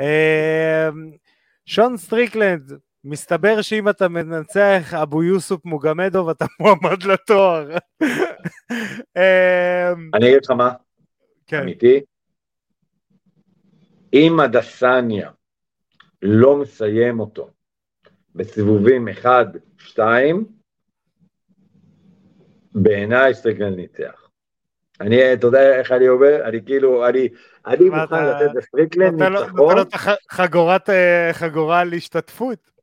אה, 0.00 0.88
שון 1.66 1.96
סטריקלנד, 1.96 2.72
מסתבר 3.04 3.62
שאם 3.62 3.88
אתה 3.88 4.08
מנצח 4.08 4.94
אבוס 5.02 5.64
מגומדוב 5.64 6.28
אתה 6.28 6.44
מועמד 6.60 7.02
לתואר. 7.02 7.76
אמ, 9.16 10.10
אני 10.14 10.28
אגיד 10.28 10.44
לך 10.44 10.50
מה, 10.50 10.72
כן. 11.46 11.62
אמיתי, 11.62 12.00
אם 14.12 14.40
אדסניה 14.40 15.30
לא 16.22 16.56
מסיים 16.56 17.20
אותו 17.20 17.50
בסיבובים 18.34 19.08
1-2, 19.08 19.98
בעיניי 22.74 23.34
סטריקלנד 23.34 23.76
ניצח. 23.76 24.28
אני, 25.00 25.32
אתה 25.32 25.46
יודע 25.46 25.78
איך 25.78 25.92
אני 25.92 26.08
אומר? 26.08 26.48
אני 26.48 26.64
כאילו, 26.64 27.08
אני, 27.08 27.28
אני 27.66 27.90
מוכן 27.90 28.24
לתת 28.26 28.54
לסטריקלנד 28.54 29.22
ניצחון. 29.22 29.50
נותן 29.56 29.76
לו 29.76 30.76
את 30.76 30.88
החגורה 31.30 31.80
על 31.80 31.92
השתתפות. 31.94 32.77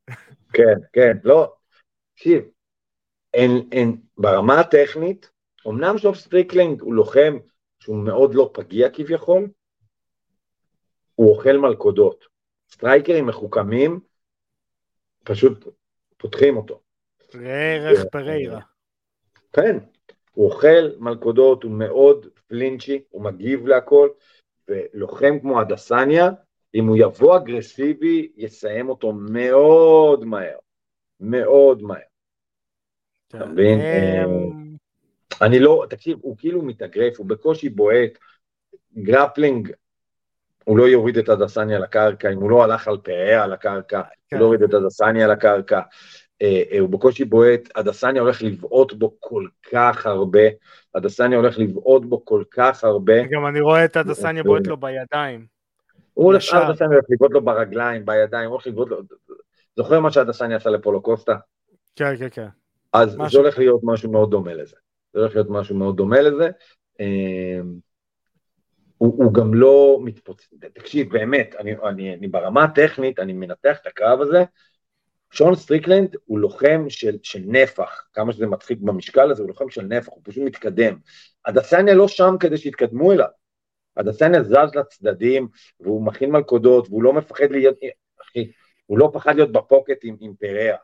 כן, 0.56 0.80
כן, 0.94 1.18
לא, 1.24 1.56
תקשיב, 2.14 2.44
אין, 3.34 3.70
אין, 3.72 4.02
ברמה 4.18 4.60
הטכנית, 4.60 5.32
אמנם 5.68 5.98
שון 5.98 6.16
סטריקלנד 6.16 6.82
הוא 6.82 6.94
לוחם 6.94 7.38
שהוא 7.80 7.98
מאוד 7.98 8.36
לא 8.36 8.52
פגיע 8.54 8.90
כביכול, 8.90 9.50
הוא 11.16 11.36
אוכל 11.36 11.58
מלכודות. 11.58 12.26
strikers 12.72 13.28
מחוכמים, 13.28 14.00
פשוט 15.24 15.68
פותחים 16.18 16.58
אותו. 16.58 16.82
ערך 17.34 18.06
פררה. 18.12 18.62
כן, 19.54 19.78
הוא 20.32 20.52
אוכל 20.52 20.90
מלכודות, 21.00 21.64
הוא 21.64 21.72
מאוד 21.72 22.28
flinchy, 22.48 23.04
הוא 23.10 23.24
מגיב 23.24 23.68
להכל, 23.68 24.10
ולוחם 24.68 25.40
כמו 25.42 25.62
אדסניה, 25.62 26.30
אם 26.76 26.88
הוא 26.88 26.98
יבוא 27.00 27.38
אגרסיבי, 27.38 28.32
יסיים 28.38 28.90
אותו 28.90 29.14
מאוד 29.14 30.26
מהר. 30.26 30.58
מאוד 31.20 31.82
מהר. 31.82 32.00
אתה 33.28 33.40
כן. 33.40 33.52
מבין? 33.52 33.80
אמ, 33.80 34.76
אני 35.42 35.60
לא, 35.60 35.86
תקשיב, 35.90 36.18
הוא 36.22 36.38
כאילו 36.38 36.62
מתאגרף, 36.62 37.18
הוא 37.18 37.26
בקושי 37.26 37.70
בועט. 37.70 38.12
grappling, 38.98 39.72
הוא 40.64 40.78
לא 40.78 40.84
יוריד 40.84 41.18
את 41.18 41.30
אדסניה 41.30 41.80
לקרקע, 41.80 42.32
אם 42.32 42.38
הוא 42.38 42.50
לא 42.50 42.64
הלך 42.64 42.88
על 42.88 42.98
פאה 42.98 43.44
על 43.44 43.54
הקרקע, 43.54 44.02
הוא 44.32 44.40
לא 44.40 44.46
יוריד 44.46 44.64
את 44.64 44.74
הדסניה 44.74 45.28
לקרקע. 45.28 45.82
אה, 46.42 46.64
אה, 46.72 46.80
הוא 46.80 46.90
בקושי 46.90 47.26
בועט, 47.26 47.62
הדסניה 47.76 48.22
הולך 48.22 48.42
לבעוט 48.42 48.94
בו 48.94 49.16
כל 49.20 49.48
כך 49.72 50.06
הרבה, 50.06 50.40
הדסניה 50.96 51.38
הולך 51.38 51.60
לבעוט 51.60 52.06
בו 52.06 52.26
כל 52.26 52.44
כך 52.52 52.84
הרבה. 52.84 53.24
גם 53.32 53.48
אני 53.48 53.62
רואה 53.62 53.86
את 53.86 53.96
הדסניה 53.96 54.44
בועט 54.44 54.68
לו 54.68 54.78
בידיים. 54.78 55.55
הוא 56.16 56.26
הולך 56.26 56.44
אדסניה 56.54 56.90
הולך 56.90 57.06
לבעוט 57.10 57.32
לו 57.32 57.46
ברגליים, 57.46 58.06
בידיים, 58.06 58.50
הולך 58.50 58.68
לבעוט 58.68 58.90
לו... 58.90 58.98
זוכר 59.76 60.00
מה 60.00 60.12
שהדסניה 60.12 60.58
עשה 60.58 60.70
לפולו 60.70 61.02
קוסטה? 61.02 61.36
כן, 61.96 62.18
כן, 62.18 62.28
כן. 62.32 62.48
אז 62.94 63.18
זה 63.32 63.38
הולך 63.38 63.58
להיות 63.58 63.82
משהו 63.84 64.12
מאוד 64.12 64.32
דומה 64.32 64.54
לזה. 64.54 64.76
זה 65.14 65.20
הולך 65.20 65.36
להיות 65.36 65.50
משהו 65.50 65.76
מאוד 65.76 65.98
דומה 65.98 66.22
לזה. 66.22 66.50
אמ, 67.00 67.74
הוא, 68.98 69.24
הוא 69.24 69.34
גם 69.34 69.54
לא 69.54 70.00
מתפוצץ, 70.04 70.54
תקשיב, 70.74 71.12
באמת, 71.12 71.56
אני, 71.60 71.76
אני, 71.90 72.14
אני 72.14 72.28
ברמה 72.28 72.64
הטכנית, 72.64 73.20
אני 73.20 73.34
מנתח 73.34 73.78
את 73.82 73.88
הקרב 73.88 74.22
הזה, 74.22 74.44
שון 75.32 75.56
סטריקלנד 75.56 76.16
הוא 76.26 76.40
לוחם 76.40 76.86
של, 76.90 77.18
של 77.24 77.42
נפח, 77.46 78.08
כמה 78.14 78.34
שזה 78.34 78.48
מצחיק 78.48 78.80
במשקל 78.82 79.32
הזה, 79.32 79.42
הוא 79.42 79.50
לוחם 79.50 79.70
של 79.70 79.82
נפח, 79.82 80.10
הוא 80.10 80.22
פשוט 80.24 80.44
מתקדם. 80.44 80.96
אדסניה 81.46 81.94
לא 81.94 82.08
שם 82.08 82.36
כדי 82.40 82.58
שיתקדמו 82.58 83.12
אליו. 83.12 83.28
אדסניה 83.98 84.44
זז 84.44 84.76
לצדדים, 84.76 85.48
והוא 85.80 86.06
מכין 86.06 86.32
מלכודות, 86.32 86.90
והוא 86.90 87.04
לא 87.04 87.14
מפחד 87.14 87.52
להיות, 87.52 87.76
אחי, 88.22 88.52
הוא 88.86 89.00
לא 89.00 89.10
פחד 89.14 89.36
להיות 89.36 89.52
ב-pocket 89.52 89.98
עם, 90.04 90.16
עם 90.20 90.34
פררה. 90.40 90.76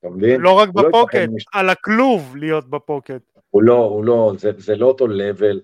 אתה 0.00 0.08
מבין? 0.08 0.40
לא 0.40 0.58
רק 0.58 0.68
לא 0.74 0.88
ב-pocket, 0.88 1.14
לא 1.14 1.36
על 1.52 1.70
הכלוב 1.70 2.36
להיות 2.36 2.70
ב-pocket. 2.70 3.22
הוא 3.50 3.62
לא, 3.62 3.78
הוא 3.78 4.04
לא, 4.04 4.32
זה, 4.38 4.50
זה 4.56 4.76
לא 4.76 4.86
אותו 4.86 5.06
level. 5.06 5.60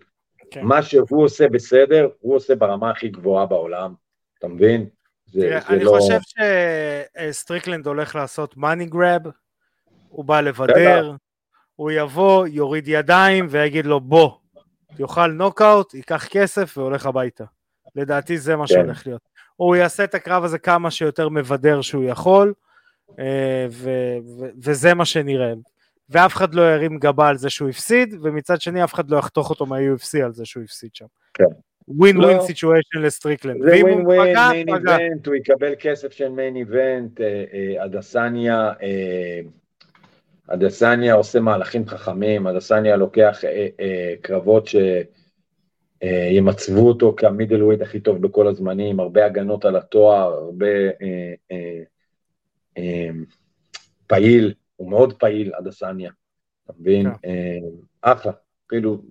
כן. 0.51 0.65
מה 0.65 0.83
שהוא 0.83 1.25
עושה 1.25 1.49
בסדר, 1.49 2.09
הוא 2.21 2.37
עושה 2.37 2.55
ברמה 2.55 2.91
הכי 2.91 3.09
גבוהה 3.09 3.47
בעולם, 3.47 3.95
אתה 4.39 4.49
מבין? 4.49 4.89
זה, 5.27 5.41
תראה, 5.41 5.61
זה 5.61 5.69
אני 5.69 5.85
לא... 5.85 5.91
חושב 5.91 6.19
שסטריקלנד 7.31 7.87
הולך 7.87 8.15
לעשות 8.15 8.57
money 8.57 8.87
grab, 8.87 9.23
הוא 10.09 10.25
בא 10.25 10.41
לבדר, 10.41 11.13
הוא 11.77 11.91
יבוא, 11.91 12.47
יוריד 12.47 12.89
ידיים 12.89 13.47
ויגיד 13.51 13.87
לו 13.87 14.01
בוא, 14.01 14.31
יאכל 14.99 15.27
נוקאוט, 15.27 15.95
ייקח 15.95 16.27
כסף 16.31 16.79
והולך 16.79 17.07
הביתה. 17.07 17.45
לדעתי 17.97 18.39
זה 18.39 18.57
מה 18.57 18.67
כן. 18.67 18.75
שהולך 18.75 19.07
להיות. 19.07 19.23
הוא 19.57 19.77
יעשה 19.77 20.05
את 20.05 20.15
הקרב 20.15 20.45
הזה 20.45 20.59
כמה 20.59 20.91
שיותר 20.91 21.29
מבדר 21.29 21.81
שהוא 21.81 22.05
יכול, 22.05 22.55
אה, 23.19 23.67
ו- 23.71 24.17
ו- 24.39 24.51
וזה 24.63 24.95
מה 24.95 25.05
שנראה. 25.05 25.53
ואף 26.11 26.35
אחד 26.35 26.55
לא 26.55 26.63
ירים 26.75 26.99
גבה 26.99 27.29
על 27.29 27.37
זה 27.37 27.51
שהוא 27.51 27.69
הפסיד, 27.69 28.15
ומצד 28.23 28.61
שני 28.61 28.85
אף 28.85 28.95
אחד 28.95 29.11
לא 29.11 29.17
יחתוך 29.17 29.51
אותו 29.51 29.67
מה-UFC 29.67 30.25
על 30.25 30.33
זה 30.33 30.45
שהוא 30.45 30.63
הפסיד 30.63 30.95
שם. 30.95 31.07
כן. 31.35 31.45
win-win 31.89 32.25
situation 32.25 32.99
לסטריקלנד. 33.01 33.63
זה 33.63 33.71
win-win, 33.71 34.07
main 34.07 34.69
event, 34.69 35.27
הוא 35.27 35.35
יקבל 35.35 35.73
כסף 35.79 36.13
של 36.13 36.29
main 36.29 36.57
event, 36.57 37.21
אדסניה, 37.85 38.73
אדסניה 40.49 41.15
עושה 41.15 41.41
מהלכים 41.41 41.87
חכמים, 41.87 42.47
אדסניה 42.47 42.97
לוקח 42.97 43.41
קרבות 44.23 44.67
ש... 44.67 44.77
אה, 46.05 46.39
אותו 46.77 47.15
כ-middleweight 47.17 47.81
הכי 47.81 48.01
טוב 48.01 48.23
בכל 48.23 48.47
הזמנים, 48.47 49.01
הרבה 49.01 49.27
הגנות 49.27 49.65
על 49.65 49.77
התואר, 49.77 50.33
הרבה 50.33 50.67
אה, 51.03 51.35
אה, 51.51 51.83
אה, 52.79 53.09
פעיל, 54.07 54.55
הוא 54.77 54.91
מאוד 54.91 55.13
פעיל, 55.13 55.53
אדסניה, 55.55 56.11
אתה 56.65 56.73
מבין? 56.81 57.07
כן. 57.11 57.29
אה, 57.29 58.13
אחלה, 58.13 58.33
כאילו, 58.69 59.03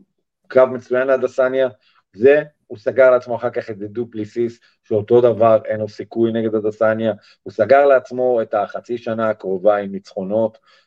קרב 0.47 0.69
מצוין 0.69 1.07
לאדסניה, 1.07 1.69
זה, 2.15 2.43
הוא 2.67 2.77
סגר 2.77 3.11
לעצמו 3.11 3.35
אחר 3.35 3.49
כך 3.49 3.69
את 3.69 3.77
דו 3.77 3.98
פלסיס, 3.98 4.59
שאותו 4.83 5.21
דבר, 5.21 5.61
אין 5.65 5.79
לו 5.79 5.89
סיכוי 5.89 6.31
נגד 6.31 6.55
אדסניה, 6.55 7.13
הוא 7.43 7.53
סגר 7.53 7.85
לעצמו 7.85 8.41
את 8.41 8.53
החצי 8.53 8.97
שנה 8.97 9.29
הקרובה 9.29 9.77
עם 9.77 9.91
ניצחונות, 9.91 10.57
אה, 10.57 10.82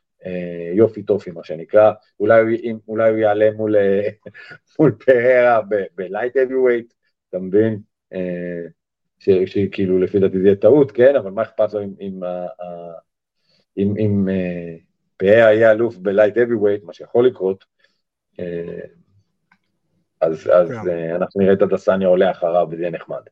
יופי 0.75 1.03
טופי 1.03 1.31
מה 1.31 1.45
שנקרא, 1.45 1.93
אולי, 2.21 2.63
אולי 2.89 3.11
הוא 3.11 3.19
יעלה 3.19 3.51
מול, 3.51 3.77
אה, 3.77 4.09
מול 4.79 4.97
פררה 5.05 5.61
ב-light 5.95 6.37
heavyweight, 6.37 6.95
אתה 7.29 7.39
מבין? 7.39 7.79
אה, 8.13 8.63
שכאילו 9.47 9.99
לפי 9.99 10.19
דעתי 10.19 10.39
זה 10.39 10.47
יהיה 10.47 10.57
טעות, 10.57 10.93
כן, 10.93 11.17
אבל 11.17 11.31
מה 11.31 11.43
אכפת 11.43 11.73
לו 11.73 11.83
אם, 11.83 11.95
אם, 12.01 12.21
אם, 13.79 13.95
אם 13.99 14.29
פררה 15.17 15.53
יהיה 15.53 15.73
אלוף 15.73 15.97
בלייט 15.97 16.39
אבי 16.39 16.55
ווייט, 16.55 16.85
מה 16.85 16.93
שיכול 16.93 17.27
לקרות, 17.27 17.65
אז, 20.21 20.51
אז 20.53 20.71
כן. 20.85 21.15
אנחנו 21.15 21.41
נראה 21.41 21.53
את 21.53 21.63
הדסניה 21.63 22.09
עולה 22.09 22.31
אחריו 22.31 22.67
וזה 22.71 22.83
יהיה 22.83 22.91
נחמד. 22.91 23.23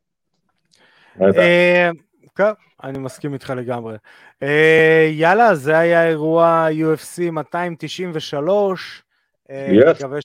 כן, 2.34 2.52
אני 2.84 2.98
מסכים 2.98 3.34
איתך 3.34 3.50
לגמרי. 3.56 3.96
אה, 4.42 5.08
יאללה, 5.12 5.54
זה 5.54 5.78
היה 5.78 6.08
אירוע 6.08 6.68
UFC 6.70 7.30
293. 7.30 9.02
אה, 9.50 9.68
yes. 9.70 9.96
מקווה 9.96 10.18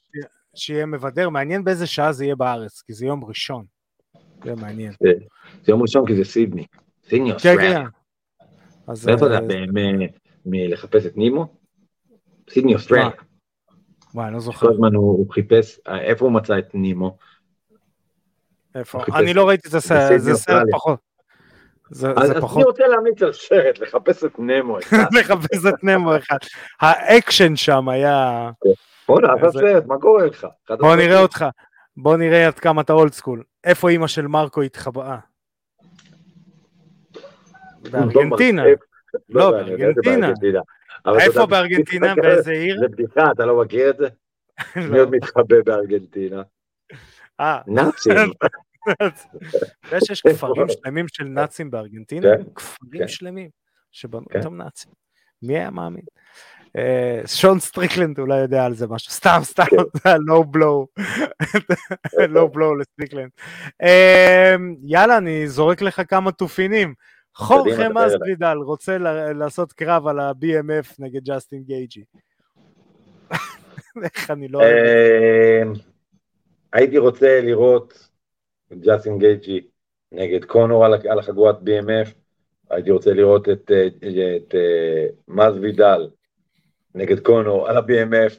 שיהיה 0.55 0.85
מבדר. 0.85 1.29
מעניין 1.29 1.63
באיזה 1.63 1.87
שעה 1.87 2.11
זה 2.11 2.25
יהיה 2.25 2.35
בארץ, 2.35 2.81
כי 2.81 2.93
זה 2.93 3.05
יום 3.05 3.25
ראשון. 3.25 3.65
זה 4.43 4.55
מעניין. 4.55 4.93
זה, 5.03 5.09
זה 5.63 5.71
יום 5.71 5.81
ראשון 5.81 6.07
כי 6.07 6.15
זה 6.15 6.23
סידני. 6.23 6.65
סידני 7.09 7.31
אוסטרליה. 7.31 7.83
כן, 7.83 7.85
כן. 8.87 9.05
מאיפה 9.05 9.27
אתה? 9.27 9.45
מלחפש 10.45 11.05
את 11.05 11.17
נימו? 11.17 11.53
סידני 12.49 12.75
אוסטרליה. 12.75 13.09
וואי, 14.13 14.25
אני 14.25 14.33
לא 14.33 14.39
זוכר. 14.39 14.67
כל 14.67 14.73
הזמן 14.73 14.95
הוא 14.95 15.31
חיפש, 15.31 15.79
איפה 15.87 16.25
הוא 16.25 16.33
מצא 16.33 16.59
את 16.59 16.75
נימו? 16.75 17.17
איפה? 18.75 19.03
אני 19.15 19.33
לא 19.33 19.47
ראיתי 19.47 19.69
את 19.69 19.73
הסרט, 19.73 20.21
זה 20.21 20.33
סרט 20.33 20.67
פחות. 20.71 21.08
זה, 21.89 22.07
אז, 22.17 22.27
זה 22.27 22.41
פחות... 22.41 22.57
אני 22.57 22.63
רוצה 22.63 22.87
להמליץ 22.87 23.21
על 23.21 23.33
סרט, 23.33 23.79
לחפש 23.79 24.23
את 24.23 24.39
נמו 24.39 24.79
אחד. 24.79 24.97
לחפש 25.19 25.65
את 25.69 25.83
נמו 25.83 26.17
אחד. 26.17 26.37
האקשן 26.81 27.55
שם 27.55 27.89
היה... 27.89 28.49
בוא 29.07 29.21
נעשה 29.21 29.51
סרט, 29.51 29.85
מה 29.85 29.97
קורה 29.97 30.25
לך? 30.25 30.47
בוא 30.69 30.95
נראה 30.95 31.21
אותך, 31.21 31.45
בוא 31.97 32.17
נראה 32.17 32.47
עד 32.47 32.59
כמה 32.59 32.81
אתה 32.81 32.93
old 32.93 33.13
school. 33.13 33.43
איפה 33.63 33.89
אימא 33.89 34.07
של 34.07 34.27
מרקו 34.27 34.61
התחבאה? 34.61 35.17
בארגנטינה. 37.91 38.63
לא, 39.29 39.51
בארגנטינה. 39.51 40.31
איפה 41.19 41.45
בארגנטינה? 41.45 42.15
באיזה 42.15 42.51
עיר? 42.51 42.79
זה 42.81 42.87
בדיחה, 42.87 43.31
אתה 43.31 43.45
לא 43.45 43.61
מכיר 43.61 43.89
את 43.89 43.97
זה? 43.97 44.07
מי 44.91 44.99
עוד 44.99 45.11
מתחבא 45.11 45.55
בארגנטינה? 45.65 46.41
אה. 47.39 47.59
נאצים. 47.67 48.13
אתה 48.91 49.05
יודע 49.85 50.05
שיש 50.05 50.21
כפרים 50.21 50.67
שלמים 50.83 51.05
של 51.07 51.23
נאצים 51.23 51.71
בארגנטינה? 51.71 52.27
כן, 52.37 52.43
כפרים 52.55 53.01
כן. 53.01 53.07
שלמים 53.07 53.49
שבנו 53.91 54.25
כן. 54.29 54.39
אותם 54.39 54.57
נאצים. 54.57 54.91
מי 55.41 55.57
היה 55.57 55.69
מאמין? 55.69 56.03
אה, 56.77 57.21
שון 57.25 57.59
סטריקלנד 57.59 58.19
אולי 58.19 58.39
יודע 58.39 58.65
על 58.65 58.73
זה 58.73 58.87
משהו, 58.87 59.11
סתם 59.11 59.39
סתם, 59.43 59.63
לא 60.27 60.43
below, 60.51 60.87
לא 62.35 62.49
below 62.53 62.75
לסטריקלנד. 62.75 63.29
אה, 63.83 64.55
יאללה, 64.83 65.17
אני 65.17 65.47
זורק 65.47 65.81
לך 65.81 66.01
כמה 66.07 66.31
טופיקים. 66.31 66.93
חורחה 67.35 67.89
מסבידל 67.89 68.57
רוצה 68.57 68.97
לעשות 69.33 69.73
קרב 69.73 70.07
על 70.07 70.19
ה-BMF 70.19 70.95
נגד 70.99 71.23
ג'סטין 71.23 71.63
גייג'י. 71.63 72.03
איך 74.03 74.31
אני 74.31 74.47
לא... 74.47 74.61
אה, 74.61 75.61
הייתי 76.73 76.97
רוצה 76.97 77.41
לראות 77.41 78.08
ג'סטין 78.73 79.19
גייג'י 79.19 79.67
נגד 80.11 80.45
קונור 80.45 80.85
על 80.85 81.19
החגורת 81.19 81.55
BMF, 81.59 82.09
הייתי 82.69 82.91
רוצה 82.91 83.13
לראות 83.13 83.49
את, 83.49 83.71
אה, 83.71 83.87
את, 83.87 84.03
את 84.03 84.55
אה, 84.55 85.07
מסבידל 85.27 86.09
נגד 86.95 87.19
קונור 87.19 87.69
על 87.69 87.77
ה-BMF, 87.77 88.33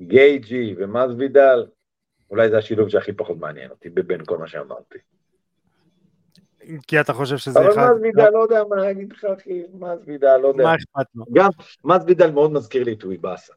גייג'י 0.00 0.74
ומסבידל, 0.78 1.66
אולי 2.30 2.50
זה 2.50 2.58
השילוב 2.58 2.88
שהכי 2.88 3.12
פחות 3.12 3.38
מעניין 3.38 3.70
אותי 3.70 3.90
בין 3.90 4.24
כל 4.24 4.38
מה 4.38 4.48
שאמרתי. 4.48 4.98
כי 6.86 7.00
אתה 7.00 7.12
חושב 7.12 7.36
שזה 7.36 7.60
אחד... 7.60 7.68
אבל 7.68 7.76
מסבידל, 7.76 8.30
לא 8.30 8.38
יודע 8.38 8.62
מה 8.68 8.76
להגיד 8.76 9.12
לך, 9.12 9.24
אחי, 9.24 9.62
מסבידל, 9.78 10.36
לא 10.36 10.48
יודע. 10.48 10.64
מה 10.64 10.74
אכפת 10.74 11.06
לו? 11.14 11.24
גם 11.32 11.50
מסבידל 11.84 12.30
מאוד 12.30 12.52
מזכיר 12.52 12.84
לי 12.84 12.92
את 12.92 13.00
טויבאסה. 13.00 13.52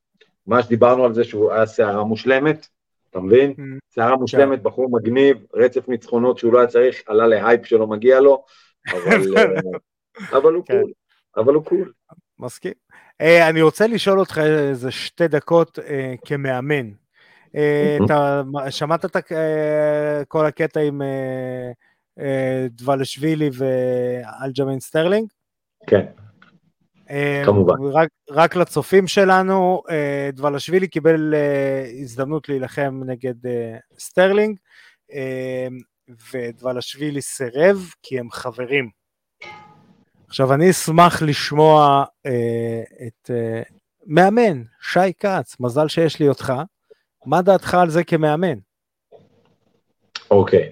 מה 0.48 0.64
שדיברנו 0.64 1.06
על 1.06 1.14
זה 1.14 1.24
שהוא 1.24 1.52
היה 1.52 1.68
סערה 1.68 2.04
מושלמת, 2.04 2.68
אתה 3.12 3.20
מבין? 3.20 3.52
Mm. 3.52 3.62
סערה 3.96 4.16
מושלמת, 4.16 4.60
כן. 4.60 4.64
בחור 4.64 4.90
מגניב, 4.92 5.38
רצף 5.54 5.90
ניצחונות 5.90 6.38
שהוא 6.38 6.54
לא 6.54 6.60
היה 6.60 6.68
צריך, 6.68 7.02
עלה 7.08 7.28
ל-hype 7.28 7.66
שלא 7.66 7.88
מגיע 7.88 8.20
לו, 8.20 8.44
אבל, 8.92 9.38
אה, 9.38 10.38
הוא 10.56 10.64
כן. 10.66 10.82
cool, 10.82 10.92
אבל 11.38 11.54
הוא 11.54 11.66
cool. 11.66 11.92
מסכים. 12.40 12.74
אה, 13.22 13.50
אני 13.50 13.62
רוצה 13.62 13.88
לשאול 13.88 14.20
אותך 14.20 14.38
איזה 14.38 14.92
שתי 14.92 15.28
דקות 15.28 15.80
אה, 15.80 15.82
כמאמן. 16.26 16.90
אה, 17.48 18.06
אתה 18.06 18.42
שמעת 18.70 19.06
את 19.06 19.18
כל 20.28 20.46
הקטע 20.46 20.80
עם 20.80 21.02
דבלשווילי 22.70 23.50
ואלג'מין 23.54 24.80
סטרלינג? 24.80 25.28
כן. 25.88 26.06
אה, 27.12 27.42
כמובן. 27.46 27.74
רק, 27.94 28.10
רק 28.30 28.56
לצופים 28.56 29.08
שלנו, 29.08 29.82
אה, 29.90 30.30
דבלשווילי 30.34 30.88
קיבל 30.88 31.34
אה, 31.34 31.92
הזדמנות 32.02 32.50
להילחם 32.50 33.02
נגד 33.06 33.36
סטרלינג, 34.00 34.58
ודבלשווילי 36.34 37.22
סירב 37.22 37.78
כי 38.04 38.20
הם 38.20 38.32
חברים. 38.32 38.90
עכשיו 40.28 40.54
אני 40.54 40.70
אשמח 40.70 41.22
לשמוע 41.22 42.04
את 43.08 43.30
מאמן, 44.06 44.64
שי 44.82 45.14
כץ, 45.20 45.56
מזל 45.60 45.88
שיש 45.88 46.20
לי 46.20 46.30
אותך, 46.30 46.54
מה 47.26 47.42
דעתך 47.42 47.74
על 47.74 47.90
זה 47.90 48.04
כמאמן? 48.04 48.58
אוקיי. 50.32 50.72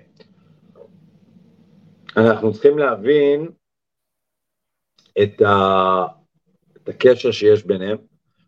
אנחנו 2.18 2.54
צריכים 2.54 2.78
להבין 2.78 3.50
את 5.24 5.42
ה... 5.42 6.19
את 6.90 6.96
הקשר 6.96 7.32
שיש 7.32 7.66
ביניהם. 7.66 7.98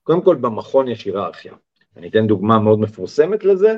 קודם 0.04 0.24
כל 0.24 0.36
במכון 0.36 0.88
יש 0.88 1.06
היררכיה. 1.06 1.54
אני 1.98 2.10
אתן 2.10 2.28
דוגמה 2.28 2.60
מאוד 2.60 2.80
מפורסמת 2.80 3.44
לזה, 3.44 3.78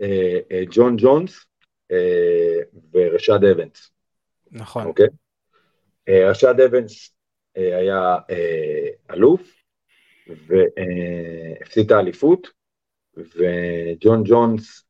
אה, 0.00 0.38
אה, 0.52 0.62
ג'ון 0.70 0.96
ג'ונס 0.98 1.46
אה, 1.90 2.56
ורשד 2.92 3.44
אבנס. 3.44 3.90
נכון. 4.50 4.86
אוקיי? 4.86 5.06
רשד 6.08 6.60
אבנס 6.60 7.14
היה 7.54 8.16
אלוף 9.10 9.62
והפסיד 10.26 11.86
את 11.86 11.90
האליפות, 11.90 12.48
וג'ון 13.16 14.22
ג'ונס, 14.24 14.84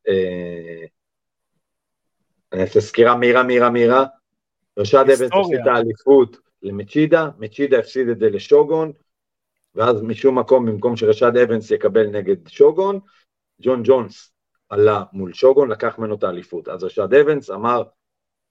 אני 2.53 2.61
אעשה 2.61 2.81
סקירה 2.81 3.15
מהירה 3.15 3.43
מהירה 3.43 3.69
מהירה, 3.69 4.05
רשד 4.77 5.05
אבנס 5.05 5.21
הפסיד 5.21 5.59
את 5.61 5.67
האליפות 5.67 6.37
למצ'ידה, 6.63 7.29
מצ'ידה 7.37 7.79
הפסיד 7.79 8.09
את 8.09 8.19
זה 8.19 8.29
לשוגון, 8.29 8.91
ואז 9.75 10.01
משום 10.01 10.39
מקום, 10.39 10.65
במקום 10.65 10.97
שרשד 10.97 11.37
אבנס 11.37 11.71
יקבל 11.71 12.07
נגד 12.07 12.47
שוגון, 12.47 12.99
ג'ון 13.61 13.81
ג'ונס 13.85 14.31
עלה 14.69 15.03
מול 15.13 15.33
שוגון, 15.33 15.71
לקח 15.71 15.99
ממנו 15.99 16.15
את 16.15 16.23
האליפות. 16.23 16.67
אז 16.67 16.83
רשד 16.83 17.13
אבנס 17.13 17.49
אמר, 17.49 17.83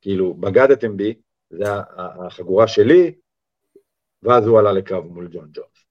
כאילו, 0.00 0.34
בגדתם 0.34 0.96
בי, 0.96 1.14
זה 1.50 1.64
החגורה 1.96 2.68
שלי, 2.68 3.14
ואז 4.22 4.46
הוא 4.46 4.58
עלה 4.58 4.72
לקרב 4.72 5.04
מול 5.04 5.28
ג'ון 5.32 5.48
ג'ונס. 5.52 5.84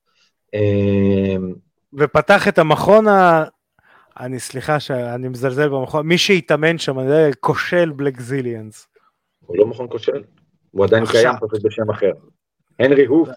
אמ, 0.53 1.53
ופתח 1.93 2.47
את 2.47 2.59
המכון 2.59 3.07
ה... 3.07 3.43
אני 4.19 4.39
סליחה 4.39 4.79
שאני 4.79 5.27
מזלזל 5.27 5.69
במכון, 5.69 6.07
מי 6.07 6.17
שהתאמן 6.17 6.77
שם 6.77 7.07
זה 7.07 7.29
כושל 7.39 7.91
בלקזיליאנס. 7.91 8.87
הוא 9.45 9.57
לא 9.57 9.65
מכון 9.65 9.87
כושל. 9.89 10.23
הוא 10.71 10.85
עדיין 10.85 11.03
עכשיו. 11.03 11.21
קיים 11.21 11.35
פשוט 11.35 11.65
בשם 11.65 11.89
אחר. 11.89 12.11
הנרי 12.79 13.05
הוף 13.05 13.29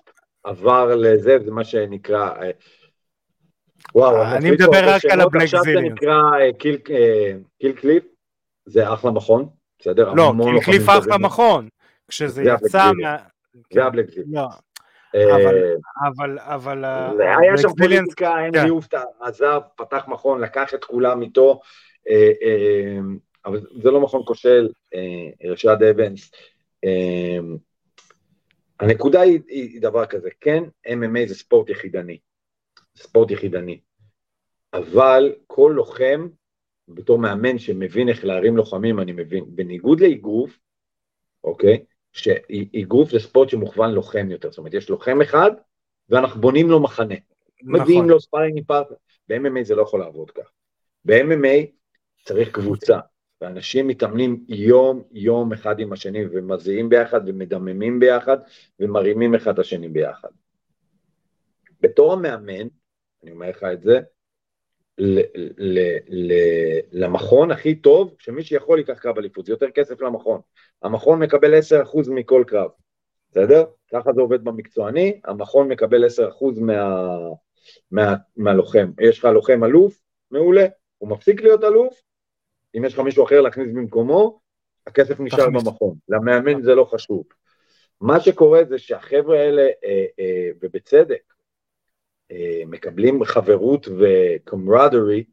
עבר 0.45 0.95
לזה, 0.95 1.39
זה 1.45 1.51
מה 1.51 1.65
שנקרא... 1.65 2.31
אה, 2.43 2.51
וואו, 3.95 4.23
אני 4.23 4.51
מדבר 4.51 4.89
רק 4.89 5.05
על 5.05 5.21
ה 5.21 5.24
Black 5.24 5.43
עכשיו 5.43 5.61
זה 5.65 5.81
נקרא 5.81 6.21
אה, 6.41 6.53
Kill, 6.59 6.79
אה, 6.91 7.33
Kill 7.61 7.73
Cliff, 7.73 8.05
זה 8.67 8.93
אחלה 8.93 9.11
מכון, 9.11 9.49
בסדר? 9.79 10.13
לא, 10.13 10.33
Kill 10.45 10.61
Cliff 10.61 10.89
אחלה 10.89 11.19
מכון, 11.19 11.69
כשזה 12.09 12.43
יצא 12.43 12.91
מה... 13.01 13.17
זה 13.75 13.85
ה 13.85 14.11
Blackzilians. 14.11 14.35
לא. 14.35 14.49
אבל, 16.09 16.39
אבל, 16.39 16.85
היה 17.19 17.59
שם 17.59 17.69
פוליטיקה, 17.79 18.35
הנרי 18.35 18.63
כן. 18.63 18.69
הוף 18.69 18.89
עזב, 19.21 19.61
פתח 19.77 20.05
מכון, 20.09 20.41
לקח 20.41 20.75
את 20.75 20.85
כולם 20.85 21.23
איתו, 21.23 21.61
אבל 23.45 23.61
זה 23.83 23.91
לא 23.91 24.01
מכון 24.01 24.23
כושל, 24.27 24.69
רשד 25.45 25.83
אבנס, 25.83 26.31
הנקודה 28.81 29.21
היא, 29.21 29.41
היא 29.49 29.83
דבר 29.83 30.07
כזה, 30.07 30.29
כן, 30.41 30.65
MMA 30.89 31.29
זה 31.29 31.35
ספורט 31.35 31.69
יחידני, 31.71 32.19
ספורט 32.97 33.31
יחידני, 33.31 33.81
אבל 34.73 35.35
כל 35.47 35.73
לוחם, 35.77 36.29
בתור 36.89 37.19
מאמן 37.19 37.59
שמבין 37.59 38.09
איך 38.09 38.25
להרים 38.25 38.57
לוחמים, 38.57 39.01
אני 39.01 39.13
מבין, 39.13 39.45
בניגוד 39.49 40.01
לאגרוף, 40.01 40.59
אוקיי, 41.45 41.85
שאגרוף 42.13 43.11
זה 43.11 43.19
ספורט 43.19 43.49
שמוכוון 43.49 43.91
לוחם 43.93 44.31
יותר, 44.31 44.51
זאת 44.51 44.59
אומרת, 44.59 44.75
יש 44.75 44.91
לוחם 44.91 45.23
אחד, 45.23 45.51
ואנחנו 46.09 46.41
בונים 46.41 46.71
לו 46.71 46.81
מחנה, 46.81 47.15
מביאים 47.63 47.99
נכון. 47.99 48.11
לו 48.11 48.21
sparring 48.21 48.67
partner. 48.67 48.97
ב-MMA 49.29 49.63
זה 49.63 49.75
לא 49.75 49.83
יכול 49.83 50.01
לעבוד 50.01 50.31
כך. 50.31 50.53
ב-MMA 51.05 51.67
צריך 52.25 52.51
קבוצה, 52.53 52.99
ואנשים 53.43 53.87
מתאמנים 53.87 54.45
יום 54.49 55.03
יום 55.13 55.53
אחד 55.53 55.81
עם 55.81 55.93
השני 55.93 56.25
ומזיעים 56.31 56.89
ביחד 56.89 57.21
ומדממים 57.27 58.01
ביחד 58.01 58.37
ומרימים 58.81 59.35
אחד 59.35 59.53
את 59.53 59.59
השני 59.59 59.89
ביחד. 59.89 60.29
בתור 61.81 62.13
המאמן, 62.13 62.67
אני 63.23 63.31
אומר 63.31 63.51
לך 63.51 63.65
את 63.73 63.83
זה, 63.83 64.01
ל- 64.99 65.21
ל- 65.59 65.99
ל- 66.09 66.81
למכון 66.93 67.51
הכי 67.51 67.75
טוב, 67.75 68.15
שמי 68.19 68.43
שיכול 68.43 68.79
ייקח 68.79 68.99
קרב 68.99 69.19
אליפות, 69.19 69.47
זה 69.47 69.53
יותר 69.53 69.71
כסף 69.71 70.01
למכון. 70.01 70.41
המכון 70.83 71.19
מקבל 71.19 71.59
10% 71.59 72.09
מכל 72.09 72.45
קרב, 72.47 72.71
בסדר? 73.31 73.65
ככה 73.93 74.13
זה 74.13 74.21
עובד 74.21 74.45
במקצועני, 74.45 75.21
המכון 75.25 75.69
מקבל 75.69 76.05
10% 76.05 76.11
מה, 76.61 77.07
מה, 77.91 78.15
מהלוחם. 78.37 78.91
יש 79.01 79.19
לך 79.19 79.25
לוחם 79.25 79.65
אלוף, 79.65 80.01
מעולה, 80.31 80.67
הוא 80.99 81.09
מפסיק 81.09 81.41
להיות 81.41 81.65
אלוף, 81.65 82.03
אם 82.77 82.85
יש 82.85 82.95
לך 82.95 82.99
מישהו 82.99 83.25
אחר 83.25 83.41
להכניס 83.41 83.69
במקומו, 83.75 84.41
הכסף 84.87 85.21
נשאר 85.21 85.47
תכניס. 85.47 85.63
במכון. 85.63 85.97
למאמן 86.09 86.63
זה 86.63 86.75
לא 86.75 86.85
חשוב. 86.85 87.25
מה 88.01 88.21
שקורה 88.21 88.65
זה 88.65 88.79
שהחבר'ה 88.79 89.39
האלה, 89.39 89.63
אה, 89.63 90.05
אה, 90.21 90.51
ובצדק, 90.63 91.35
אה, 92.31 92.63
מקבלים 92.67 93.25
חברות 93.25 93.89
וקומרדרי 93.99 95.25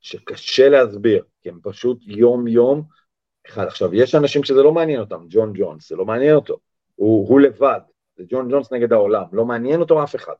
שקשה 0.00 0.68
להסביר, 0.68 1.24
כי 1.42 1.48
הם 1.48 1.58
פשוט 1.62 1.98
יום-יום, 2.06 2.82
אחד, 3.46 3.66
עכשיו, 3.66 3.94
יש 3.94 4.14
אנשים 4.14 4.44
שזה 4.44 4.62
לא 4.62 4.72
מעניין 4.72 5.00
אותם, 5.00 5.26
ג'ון 5.28 5.52
ג'ונס, 5.56 5.88
זה 5.88 5.96
לא 5.96 6.04
מעניין 6.04 6.34
אותו, 6.34 6.58
הוא, 6.94 7.28
הוא 7.28 7.40
לבד, 7.40 7.80
זה 8.16 8.24
ג'ון 8.28 8.48
ג'ונס 8.50 8.72
נגד 8.72 8.92
העולם, 8.92 9.24
לא 9.32 9.44
מעניין 9.44 9.80
אותו 9.80 10.04
אף 10.04 10.16
אחד. 10.16 10.34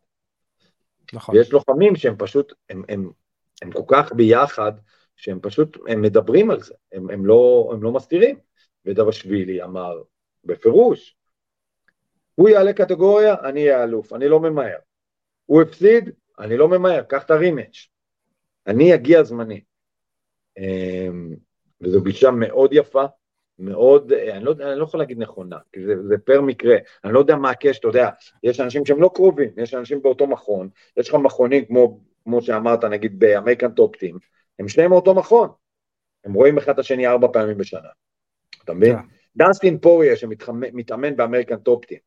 נכון. 1.13 1.37
ויש 1.37 1.53
לוחמים 1.53 1.97
שהם 1.97 2.15
פשוט, 2.19 2.53
הם, 2.71 2.83
הם, 2.89 3.11
הם 3.63 3.73
כל 3.73 3.83
כך 3.87 4.13
ביחד, 4.13 4.73
שהם 5.19 5.39
פשוט, 5.43 5.77
הם 5.89 6.03
מדברים 6.03 6.51
על 6.51 6.61
זה, 6.61 6.75
הם, 6.93 7.11
הם, 7.11 7.27
לא, 7.27 7.71
הם 7.73 7.83
לא 7.83 7.93
מסתירים. 7.93 8.39
ודבשווילי 8.85 9.63
אמר 9.63 10.03
בפירוש, 10.45 11.17
הוא 12.35 12.49
יעלה 12.49 12.73
קטגוריה, 12.73 13.35
אני 13.45 13.61
אהיה 13.61 13.85
אלוף, 13.85 14.13
אני 14.13 14.29
לא 14.29 14.41
ממהר. 14.41 14.79
הוא 15.47 15.63
הפסיד, 15.63 16.11
אני 16.39 16.57
לא 16.57 16.69
ממהר, 16.69 17.03
קח 17.03 17.25
את 17.25 17.31
הרימץ'. 17.31 17.89
אני 18.67 18.95
אגיע 18.95 19.23
זמני. 19.23 19.61
אמ, 20.59 21.35
וזו 21.81 22.03
גישה 22.03 22.31
מאוד 22.31 22.73
יפה, 22.73 23.05
מאוד, 23.59 24.13
אני 24.13 24.45
לא, 24.45 24.53
אני 24.53 24.79
לא 24.79 24.85
יכול 24.85 25.01
להגיד 25.01 25.19
נכונה, 25.19 25.59
כי 25.73 25.85
זה, 25.87 25.95
זה 26.09 26.19
פר 26.19 26.41
מקרה, 26.41 26.77
אני 27.05 27.13
לא 27.13 27.19
יודע 27.19 27.37
מה 27.37 27.51
הקש, 27.51 27.79
אתה 27.79 27.89
יודע, 27.89 28.11
יש 28.43 28.61
אנשים 28.61 28.87
שהם 28.87 29.03
לא 29.03 29.11
קרובים, 29.15 29.51
יש 29.57 29.75
אנשים 29.75 30.03
באותו 30.03 30.27
מכון, 30.27 30.69
יש 30.97 31.09
לך 31.09 31.15
מכונים 31.15 31.65
כמו, 31.65 32.01
כמו 32.25 32.43
שאמרת, 32.43 32.85
נגיד 32.85 33.19
ב 33.19 33.24
American 33.24 33.71
Top 33.71 33.89
Team, 33.89 34.19
הם 34.59 34.69
שניהם 34.69 34.91
מאותו 34.91 35.15
מכון, 35.15 35.49
הם 36.25 36.33
רואים 36.33 36.59
אחד 36.59 36.73
את 36.73 36.79
השני 36.79 37.07
ארבע 37.07 37.29
פעמים 37.33 37.59
בשנה, 37.59 37.89
אתה 38.65 38.75
מבין? 38.75 38.97
כן. 38.97 39.03
דסטין 39.37 39.79
פוריה 39.79 40.17
שמתאמן 40.17 41.17
ב 41.17 41.21
American 41.21 41.57
Top 41.57 41.72
Team, 41.72 41.99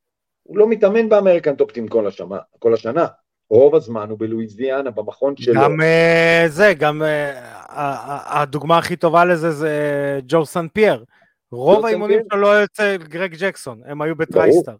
הוא 0.43 0.57
לא 0.57 0.69
מתאמן 0.69 1.09
ב 1.09 1.14
American 1.14 1.55
Top 1.55 1.69
Team 1.69 1.87
כל 1.87 2.07
השנה, 2.07 2.37
כל 2.59 2.73
השנה, 2.73 3.07
רוב 3.49 3.75
הזמן 3.75 4.09
הוא 4.09 4.19
בלואיזיאנה, 4.19 4.91
במכון 4.91 5.37
שלו. 5.37 5.61
גם 5.61 5.81
אה, 5.81 6.43
זה, 6.47 6.73
גם 6.79 7.03
אה, 7.03 8.41
הדוגמה 8.41 8.77
הכי 8.77 8.95
טובה 8.95 9.25
לזה 9.25 9.51
זה 9.51 10.19
ג'ורג' 10.27 10.45
סן 10.45 10.67
פייר. 10.67 11.03
רוב 11.51 11.85
האימונים? 11.85 12.19
שלו 12.31 12.41
לא 12.41 12.63
אצל 12.63 12.97
גרג 12.97 13.35
ג'קסון, 13.39 13.81
הם 13.85 14.01
היו 14.01 14.15
ב 14.15 14.22
Tristar. 14.22 14.75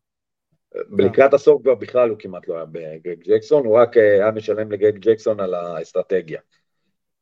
לקראת 0.97 1.34
הסוף 1.34 1.61
כבר 1.61 1.76
בכלל 1.76 2.09
הוא 2.09 2.17
כמעט 2.19 2.47
לא 2.47 2.55
היה 2.55 2.65
בגרג 2.65 3.19
ג'קסון, 3.24 3.65
הוא 3.65 3.78
רק 3.78 3.97
אה, 3.97 4.13
היה 4.13 4.32
משלם 4.32 4.72
לגרג 4.72 4.97
ג'קסון 4.97 5.39
על 5.39 5.53
האסטרטגיה. 5.53 6.39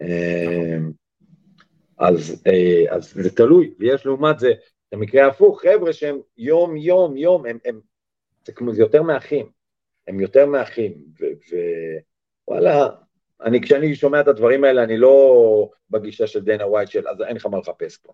אה, 0.02 0.78
אז, 1.98 2.44
אה, 2.48 2.96
אז 2.96 3.14
זה 3.14 3.36
תלוי, 3.36 3.74
ויש 3.80 4.06
לעומת 4.06 4.40
זה, 4.40 4.50
את 4.50 4.94
המקרה 4.94 5.26
ההפוך, 5.26 5.62
חבר'ה 5.62 5.94
שהם 5.94 6.20
יום 6.38 6.78
יום 6.78 7.18
יום, 7.18 7.46
הם, 7.46 7.58
הם, 7.66 7.80
זה, 8.46 8.52
כמו, 8.52 8.74
זה 8.74 8.82
יותר 8.82 9.04
מאחים, 9.04 9.50
הם 10.08 10.20
יותר 10.20 10.46
מאחים, 10.46 10.94
ווואלה, 12.48 12.88
אני, 13.42 13.62
כשאני 13.62 13.96
שומע 13.96 14.22
את 14.22 14.28
הדברים 14.28 14.64
האלה, 14.64 14.84
אני 14.84 14.98
לא 14.98 15.70
בגישה 15.90 16.28
של 16.28 16.44
דנה 16.44 16.68
ווייט 16.68 16.90
של, 16.90 17.08
אז 17.08 17.22
אין 17.22 17.36
לך 17.36 17.46
מה 17.46 17.58
לחפש 17.58 17.98
פה. 17.98 18.14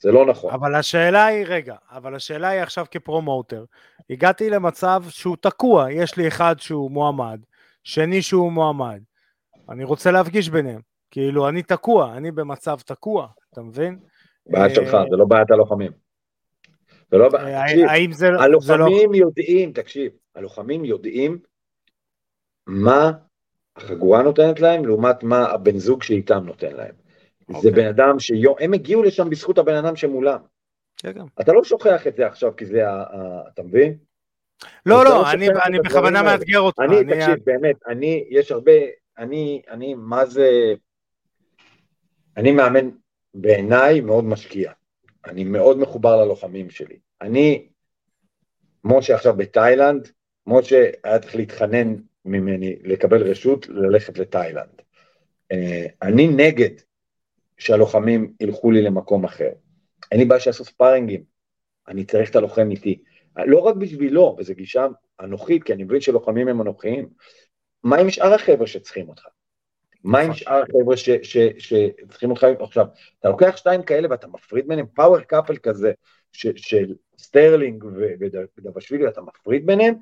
זה 0.00 0.12
לא 0.12 0.26
נכון. 0.26 0.52
אבל 0.52 0.74
השאלה 0.74 1.26
היא, 1.26 1.44
רגע, 1.48 1.74
אבל 1.90 2.14
השאלה 2.14 2.48
היא 2.48 2.60
עכשיו 2.60 2.86
כפרומוטר, 2.90 3.64
הגעתי 4.10 4.50
למצב 4.50 5.02
שהוא 5.08 5.36
תקוע, 5.40 5.92
יש 5.92 6.16
לי 6.16 6.28
אחד 6.28 6.54
שהוא 6.58 6.90
מועמד, 6.90 7.40
שני 7.84 8.22
שהוא 8.22 8.52
מועמד, 8.52 9.00
אני 9.68 9.84
רוצה 9.84 10.10
להפגיש 10.10 10.48
ביניהם, 10.48 10.80
כאילו 11.14 11.48
אני 11.48 11.62
תקוע, 11.62 12.16
אני 12.16 12.30
במצב 12.30 12.78
תקוע, 12.86 13.26
אתה 13.52 13.62
מבין? 13.62 13.98
בעיה 14.46 14.64
אה, 14.64 14.74
שלך, 14.74 14.96
זה 15.10 15.16
לא 15.16 15.24
בעיית 15.24 15.50
הלוחמים. 15.50 15.92
זה 17.10 17.16
לא 17.16 17.28
בעיה, 17.28 17.60
אה, 17.60 17.66
תקשיב, 17.66 18.12
זה 18.12 18.30
לא... 18.30 18.40
הלוחמים 18.42 19.14
יודעים, 19.14 19.72
תקשיב, 19.72 20.12
הלוחמים 20.34 20.84
יודעים 20.84 21.38
מה 22.66 23.12
החגורה 23.76 24.22
נותנת 24.22 24.60
להם 24.60 24.86
לעומת 24.86 25.22
מה 25.22 25.44
הבן 25.44 25.78
זוג 25.78 26.02
שאיתם 26.02 26.44
נותן 26.46 26.72
להם. 26.76 26.94
זה 27.48 27.56
אוקיי. 27.56 27.70
בן 27.70 27.86
אדם 27.86 28.18
שיום, 28.18 28.54
הם 28.60 28.72
הגיעו 28.72 29.02
לשם 29.02 29.30
בזכות 29.30 29.58
הבן 29.58 29.74
אדם 29.74 29.96
שמולם. 29.96 30.38
כן, 30.96 31.12
גם. 31.12 31.26
אתה 31.40 31.52
לא 31.52 31.64
שוכח 31.64 32.06
את 32.06 32.16
זה 32.16 32.26
עכשיו 32.26 32.56
כי 32.56 32.66
זה, 32.66 32.88
ה- 32.88 33.04
אתה 33.54 33.62
מבין? 33.62 33.96
לא, 34.86 35.04
לא, 35.04 35.10
לא 35.10 35.32
אני, 35.32 35.78
בכוונה. 35.84 36.22
מאתגר 36.22 36.60
אותך. 36.60 36.78
אני, 36.78 37.04
תקשיב, 37.04 37.34
באמת, 37.44 37.76
אני, 37.88 38.24
יש 38.30 38.52
הרבה, 38.52 38.72
אני, 39.18 39.62
אני, 39.70 39.94
מה 39.94 40.26
זה, 40.26 40.74
אני 42.36 42.52
מאמן 42.52 42.90
בעיניי 43.34 44.00
מאוד 44.00 44.24
משקיע. 44.24 44.72
אני 45.26 45.44
מאוד 45.44 45.78
מחובר 45.78 46.24
ללוחמים 46.24 46.70
שלי. 46.70 46.98
אני, 47.22 47.68
משה 48.84 49.14
עכשיו 49.14 49.36
בתאילנד, 49.36 50.08
משה 50.46 50.90
היה 51.04 51.18
צריך 51.18 51.36
להתחנן 51.36 51.94
ממני 52.24 52.76
לקבל 52.82 53.30
רשות 53.30 53.68
ללכת 53.68 54.18
לתאילנד. 54.18 54.82
אה, 55.52 55.86
אני 56.02 56.28
נגד 56.28 56.70
שהלוחמים 57.58 58.32
ילכו 58.40 58.70
לי 58.70 58.82
למקום 58.82 59.24
אחר. 59.24 59.50
אין 60.12 60.20
לי 60.20 60.26
בעיה 60.26 60.40
שיעשו 60.40 60.64
ספארינגים, 60.64 61.24
אני 61.88 62.04
צריך 62.04 62.30
את 62.30 62.36
הלוחם 62.36 62.70
איתי. 62.70 63.02
לא 63.36 63.58
רק 63.58 63.76
בשבילו, 63.76 64.36
וזו 64.38 64.54
גישה 64.54 64.86
אנוכית, 65.20 65.64
כי 65.64 65.72
אני 65.72 65.84
מבין 65.84 66.00
שלוחמים 66.00 66.48
הם 66.48 66.60
אנוכיים. 66.60 67.08
מה 67.84 67.96
עם 67.96 68.10
שאר 68.10 68.34
החבר'ה 68.34 68.66
שצריכים 68.66 69.08
אותך? 69.08 69.26
מה 70.04 70.18
עם 70.18 70.24
נכון. 70.24 70.36
שאר 70.36 70.62
החבר'ה 70.62 70.96
שצריכים 71.58 72.30
אותך? 72.30 72.46
עכשיו, 72.60 72.86
אתה 73.20 73.28
לוקח 73.28 73.56
שתיים 73.56 73.82
כאלה 73.82 74.08
ואתה 74.10 74.26
מפריד 74.26 74.68
ביניהם, 74.68 74.86
power 74.86 75.20
couple 75.20 75.56
כזה, 75.56 75.92
ש- 76.32 76.46
של 76.56 76.94
סטרלינג 77.18 77.84
ודבלשווילי, 78.58 79.08
אתה 79.08 79.20
מפריד 79.20 79.66
ביניהם, 79.66 79.94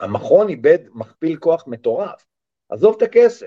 המכון 0.00 0.48
איבד 0.48 0.78
מכפיל 0.94 1.36
כוח 1.36 1.66
מטורף. 1.66 2.24
עזוב 2.68 2.94
את 2.96 3.02
הכסף. 3.02 3.46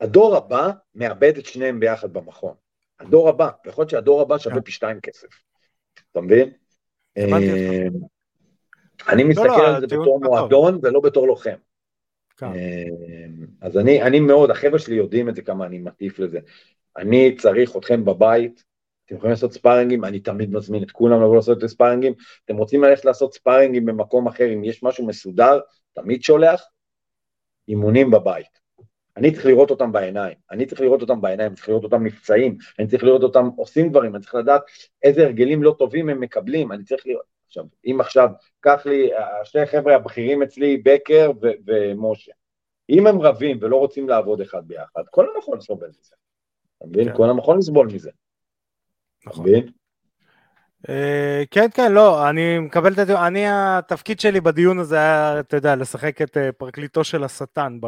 הדור 0.00 0.36
הבא 0.36 0.70
מאבד 0.94 1.38
את 1.38 1.46
שניהם 1.46 1.80
ביחד 1.80 2.12
במכון. 2.12 2.54
הדור 3.00 3.28
הבא, 3.28 3.50
יכול 3.66 3.82
להיות 3.82 3.90
שהדור 3.90 4.20
הבא 4.20 4.38
שווה 4.38 4.56
כן. 4.56 4.62
פי 4.62 4.72
שתיים 4.72 5.00
כסף. 5.00 5.28
אתה 6.12 6.20
מבין? 6.20 6.50
אה, 7.16 7.24
אני 9.08 9.24
מסתכל 9.24 9.46
לא, 9.46 9.68
על 9.68 9.80
זה 9.80 9.86
בתור. 9.86 10.20
מועדון 10.20 10.78
ולא 10.82 11.00
בתור 11.00 11.26
לוחם. 11.26 11.56
כן. 12.38 12.46
אה, 12.46 12.84
אז 13.60 13.76
אני, 13.76 14.02
אני 14.02 14.20
מאוד, 14.20 14.50
החבר'ה 14.50 14.78
שלי 14.78 14.94
יודעים 14.96 15.28
את 15.28 15.34
זה, 15.34 15.42
כמה 15.42 15.66
אני 15.66 15.78
מטיף 15.78 16.18
לזה. 16.18 16.38
אני 16.96 17.36
צריך 17.36 17.76
אתכם 17.76 18.04
בבית, 18.04 18.64
אתם 19.06 19.16
יכולים 19.16 19.30
לעשות 19.30 19.52
ספארינגים, 19.52 20.04
אני 20.04 20.20
תמיד 20.20 20.52
מזמין 20.52 20.82
את 20.82 20.90
כולם 20.90 21.22
לבוא 21.22 21.36
לעשות 21.36 21.58
את 21.58 21.62
הספארינגים. 21.62 22.12
אתם 22.44 22.56
רוצים 22.56 22.84
ללכת 22.84 23.04
לעשות 23.04 23.34
ספארינגים 23.34 23.86
במקום 23.86 24.26
אחר, 24.28 24.52
אם 24.54 24.64
יש 24.64 24.82
משהו 24.82 25.06
מסודר, 25.06 25.60
תמיד 25.92 26.22
שולח, 26.22 26.62
אימונים 27.68 28.10
בבית. 28.10 28.58
אני 29.16 29.32
צריך 29.32 29.46
לראות 29.46 29.70
אותם 29.70 29.92
בעיניים, 29.92 30.34
אני 30.50 30.66
צריך 30.66 30.80
לראות 30.80 31.00
אותם 31.00 31.20
בעיניים, 31.20 31.48
אני 31.48 31.56
צריך 31.56 31.68
לראות 31.68 31.84
אותם 31.84 32.06
נפצעים, 32.06 32.58
אני 32.78 32.86
צריך 32.86 33.04
לראות 33.04 33.22
אותם 33.22 33.48
עושים 33.56 33.90
דברים, 33.90 34.14
אני 34.14 34.22
צריך 34.22 34.34
לדעת 34.34 34.62
איזה 35.02 35.24
הרגלים 35.24 35.62
לא 35.62 35.74
טובים 35.78 36.08
הם 36.08 36.20
מקבלים, 36.20 36.72
אני 36.72 36.84
צריך 36.84 37.06
לראות, 37.06 37.37
עכשיו, 37.48 37.64
אם 37.86 38.00
עכשיו, 38.00 38.28
קח 38.60 38.86
לי, 38.86 39.10
השני 39.14 39.66
חבר'ה 39.66 39.94
הבכירים 39.94 40.42
אצלי, 40.42 40.76
בקר 40.76 41.30
ו- 41.42 41.52
ומשה, 41.66 42.32
אם 42.90 43.06
הם 43.06 43.20
רבים 43.20 43.58
ולא 43.60 43.76
רוצים 43.76 44.08
לעבוד 44.08 44.40
אחד 44.40 44.68
ביחד, 44.68 45.02
כל 45.10 45.26
המכון 45.34 45.60
סובל 45.60 45.88
מזה, 45.88 46.14
אתה 46.78 46.86
מבין? 46.86 47.08
כן. 47.08 47.16
כל 47.16 47.30
המכון 47.30 47.58
יסבול 47.58 47.86
מזה, 47.94 48.10
נכון. 49.26 49.42
מבין? 49.42 49.70
אה, 50.88 51.42
כן, 51.50 51.66
כן, 51.74 51.92
לא, 51.92 52.28
אני 52.28 52.58
מקבל 52.58 52.92
את 52.92 52.98
הדיון, 52.98 53.20
אני, 53.22 53.44
התפקיד 53.48 54.20
שלי 54.20 54.40
בדיון 54.40 54.78
הזה 54.78 54.96
היה, 54.96 55.40
אתה 55.40 55.56
יודע, 55.56 55.76
לשחק 55.76 56.22
את 56.22 56.36
אה, 56.36 56.52
פרקליטו 56.52 57.04
של 57.04 57.24
השטן 57.24 57.78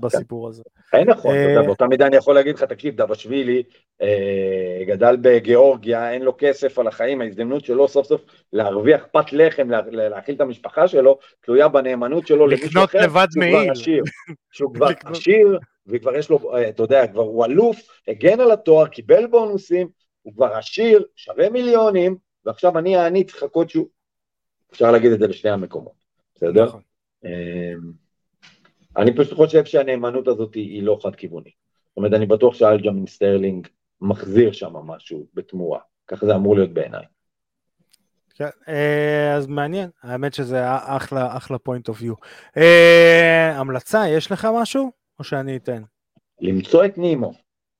בסיפור 0.00 0.48
הזה. 0.48 0.62
אין 0.92 1.10
נכון, 1.10 1.34
אתה 1.34 1.50
יודע, 1.50 1.62
באותה 1.62 1.86
מידה 1.86 2.06
אני 2.06 2.16
יכול 2.16 2.34
להגיד 2.34 2.54
לך, 2.54 2.62
תקשיב, 2.62 2.96
דבשווילי 2.96 3.62
גדל 4.86 5.16
בגיאורגיה, 5.20 6.12
אין 6.12 6.22
לו 6.22 6.34
כסף 6.38 6.78
על 6.78 6.86
החיים, 6.86 7.20
ההזדמנות 7.20 7.64
שלו 7.64 7.88
סוף 7.88 8.06
סוף 8.06 8.20
להרוויח 8.52 9.06
פת 9.12 9.32
לחם, 9.32 9.68
להאכיל 9.90 10.34
את 10.34 10.40
המשפחה 10.40 10.88
שלו, 10.88 11.18
תלויה 11.40 11.68
בנאמנות 11.68 12.26
שלו 12.26 12.46
למישהו 12.46 12.84
אחר, 12.84 12.98
לקנות 12.98 13.04
לבד 13.04 13.26
מעיל. 13.36 13.72
שהוא 14.50 14.74
כבר 14.74 14.88
עשיר, 15.04 15.58
וכבר 15.86 16.16
יש 16.16 16.30
לו, 16.30 16.52
אתה 16.68 16.82
יודע, 16.82 17.06
כבר 17.06 17.22
הוא 17.22 17.44
אלוף, 17.44 17.76
הגן 18.08 18.40
על 18.40 18.50
התואר, 18.50 18.86
קיבל 18.86 19.26
בונוסים, 19.26 19.88
הוא 20.22 20.34
כבר 20.34 20.52
עשיר, 20.52 21.04
שווה 21.16 21.50
מיליונים, 21.50 22.27
ועכשיו 22.46 22.78
אני 22.78 23.06
אני 23.06 23.24
צריך 23.24 23.42
לחכות 23.42 23.70
שהוא... 23.70 23.86
אפשר 24.72 24.90
להגיד 24.90 25.12
את 25.12 25.18
זה 25.18 25.28
בשני 25.28 25.50
המקומות, 25.50 26.04
בסדר? 26.34 26.64
נכון. 26.64 26.80
אמ, 27.24 27.92
אני 28.96 29.16
פשוט 29.16 29.36
חושב 29.36 29.64
שהנאמנות 29.64 30.28
הזאת 30.28 30.54
היא 30.54 30.82
לא 30.82 30.98
חד-כיוונית. 31.02 31.54
זאת 31.88 31.96
אומרת, 31.96 32.12
אני 32.12 32.26
בטוח 32.26 32.54
שאלג'מין 32.54 33.06
סטרלינג 33.06 33.66
מחזיר 34.00 34.52
שם 34.52 34.72
משהו 34.72 35.26
בתמורה, 35.34 35.80
ככה 36.06 36.26
זה 36.26 36.34
אמור 36.34 36.56
להיות 36.56 36.72
בעיניי. 36.72 37.04
כן, 38.34 38.48
אה, 38.68 39.34
אז 39.36 39.46
מעניין, 39.46 39.90
האמת 40.02 40.34
שזה 40.34 40.60
אחלה, 40.66 41.36
אחלה 41.36 41.58
point 41.58 41.88
of 41.88 42.02
view. 42.02 42.14
המלצה, 43.54 44.08
יש 44.08 44.32
לך 44.32 44.48
משהו? 44.54 44.92
או 45.18 45.24
שאני 45.24 45.56
אתן? 45.56 45.82
למצוא 46.40 46.84
את 46.84 46.98
נימו. 46.98 47.32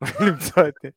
למצוא 0.27 0.69
את 0.69 0.75
נימו. 0.85 0.95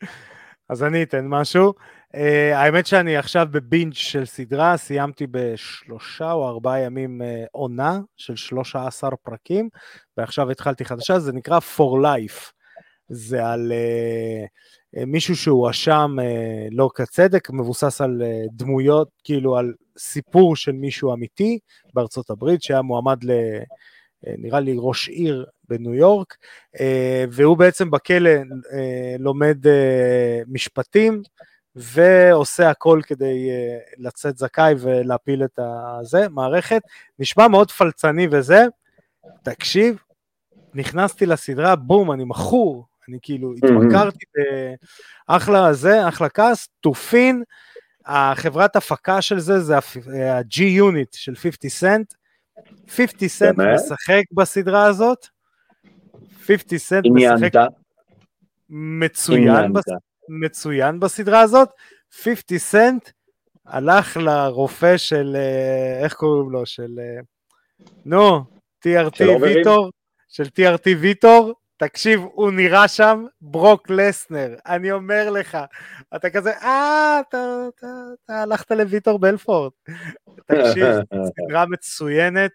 אז 0.69 0.83
אני 0.83 1.03
אתן 1.03 1.27
משהו. 1.27 1.73
Uh, 2.15 2.55
האמת 2.55 2.85
שאני 2.87 3.17
עכשיו 3.17 3.47
בבינג' 3.51 3.93
של 3.93 4.25
סדרה, 4.25 4.77
סיימתי 4.77 5.27
בשלושה 5.31 6.31
או 6.31 6.47
ארבעה 6.47 6.79
ימים 6.79 7.21
uh, 7.21 7.47
עונה 7.51 7.99
של 8.17 8.35
שלושה 8.35 8.87
עשר 8.87 9.09
פרקים, 9.23 9.69
ועכשיו 10.17 10.51
התחלתי 10.51 10.85
חדשה, 10.85 11.19
זה 11.19 11.33
נקרא 11.33 11.59
For 11.59 12.03
Life. 12.03 12.51
זה 13.09 13.45
על 13.47 13.71
uh, 14.95 15.05
מישהו 15.05 15.35
שהואשם 15.35 16.15
uh, 16.19 16.23
לא 16.71 16.89
כצדק, 16.95 17.49
מבוסס 17.49 18.01
על 18.01 18.21
uh, 18.21 18.49
דמויות, 18.53 19.09
כאילו 19.23 19.57
על 19.57 19.73
סיפור 19.97 20.55
של 20.55 20.71
מישהו 20.71 21.13
אמיתי 21.13 21.59
בארצות 21.93 22.29
הברית, 22.29 22.63
שהיה 22.63 22.81
מועמד 22.81 23.23
ל... 23.23 23.31
נראה 24.37 24.59
לי 24.59 24.75
ראש 24.77 25.09
עיר 25.09 25.45
בניו 25.69 25.93
יורק, 25.93 26.35
והוא 27.31 27.57
בעצם 27.57 27.91
בכלא 27.91 28.29
לומד 29.19 29.57
משפטים, 30.47 31.21
ועושה 31.75 32.69
הכל 32.69 32.99
כדי 33.03 33.49
uh, 33.49 33.95
לצאת 33.97 34.37
זכאי 34.37 34.73
ולהפיל 34.79 35.43
את 35.43 35.59
הזה, 35.99 36.29
מערכת. 36.29 36.81
נשמע 37.19 37.47
מאוד 37.47 37.71
פלצני 37.71 38.27
וזה, 38.31 38.65
תקשיב, 39.43 39.97
נכנסתי 40.73 41.25
לסדרה, 41.25 41.75
בום, 41.75 42.11
אני 42.11 42.23
מכור, 42.23 42.85
אני 43.09 43.17
כאילו 43.21 43.53
התמכרתי 43.57 44.25
באחלה 45.29 45.73
זה, 45.73 46.07
אחלה 46.07 46.29
קאסט, 46.29 46.71
תופין, 46.79 47.43
החברת 48.05 48.75
הפקה 48.75 49.21
של 49.21 49.39
זה 49.39 49.59
זה 49.59 49.77
ה-G-Unit 49.77 51.11
של 51.11 51.35
50 51.35 51.69
סנט, 51.69 52.13
50 52.89 53.27
סנט 53.27 53.55
משחק 53.57 54.23
בסדרה 54.31 54.85
הזאת, 54.85 55.27
50 56.45 56.77
סנט 56.77 57.05
משחק 57.13 57.51
מצוין 58.69 59.73
בסדרה. 59.73 60.10
מצוין 60.31 60.99
בסדרה 60.99 61.41
הזאת, 61.41 61.69
50 62.11 62.57
סנט 62.57 63.09
הלך 63.65 64.17
לרופא 64.17 64.97
של, 64.97 65.35
אה, 65.35 66.03
איך 66.03 66.13
קוראים 66.13 66.51
לו? 66.51 66.65
של, 66.65 66.99
אה, 66.99 67.21
נו, 68.05 68.43
TRT 68.87 69.23
ויטור, 69.41 69.91
של 70.27 70.43
TRT 70.43 70.95
ויטור, 70.99 71.53
תקשיב, 71.77 72.21
הוא 72.33 72.51
נראה 72.51 72.87
שם 72.87 73.25
ברוק 73.41 73.89
לסנר, 73.89 74.55
אני 74.65 74.91
אומר 74.91 75.29
לך, 75.29 75.57
אתה 76.15 76.29
כזה, 76.29 76.51
אה, 76.51 77.21
אתה, 77.29 77.37
אתה, 77.77 77.87
אתה 78.25 78.41
הלכת 78.41 78.71
לויטור 78.71 79.19
בלפורט. 79.19 79.73
תקשיב, 80.45 80.85
סדרה 81.47 81.65
מצוינת, 81.65 82.51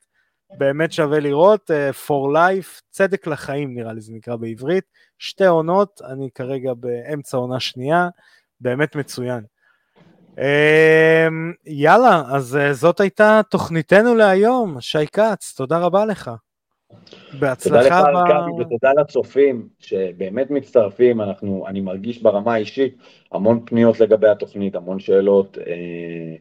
באמת 0.52 0.92
שווה 0.92 1.20
לראות, 1.20 1.70
uh, 1.70 2.06
for 2.06 2.34
life, 2.36 2.80
צדק 2.90 3.26
לחיים 3.26 3.74
נראה 3.74 3.92
לי 3.92 4.00
זה 4.00 4.12
נקרא 4.12 4.36
בעברית, 4.36 4.84
שתי 5.18 5.46
עונות, 5.46 6.00
אני 6.10 6.28
כרגע 6.34 6.74
באמצע 6.74 7.36
עונה 7.36 7.60
שנייה, 7.60 8.08
באמת 8.60 8.96
מצוין. 8.96 9.44
Uh, 10.36 10.38
יאללה, 11.66 12.22
אז 12.26 12.58
uh, 12.60 12.72
זאת 12.72 13.00
הייתה 13.00 13.40
תוכניתנו 13.50 14.14
להיום, 14.14 14.80
שי 14.80 15.06
כץ, 15.06 15.54
תודה 15.56 15.78
רבה 15.78 16.06
לך. 16.06 16.30
בהצלחה. 17.38 18.02
תודה 18.02 18.10
לך 18.10 18.16
ב... 18.16 18.30
גבי 18.30 18.62
ותודה 18.62 18.92
לצופים 18.92 19.68
שבאמת 19.78 20.50
מצטרפים, 20.50 21.20
אנחנו, 21.20 21.64
אני 21.66 21.80
מרגיש 21.80 22.22
ברמה 22.22 22.54
האישית 22.54 22.96
המון 23.32 23.60
פניות 23.64 24.00
לגבי 24.00 24.28
התוכנית, 24.28 24.74
המון 24.74 24.98
שאלות. 24.98 25.58
אה, 25.58 26.34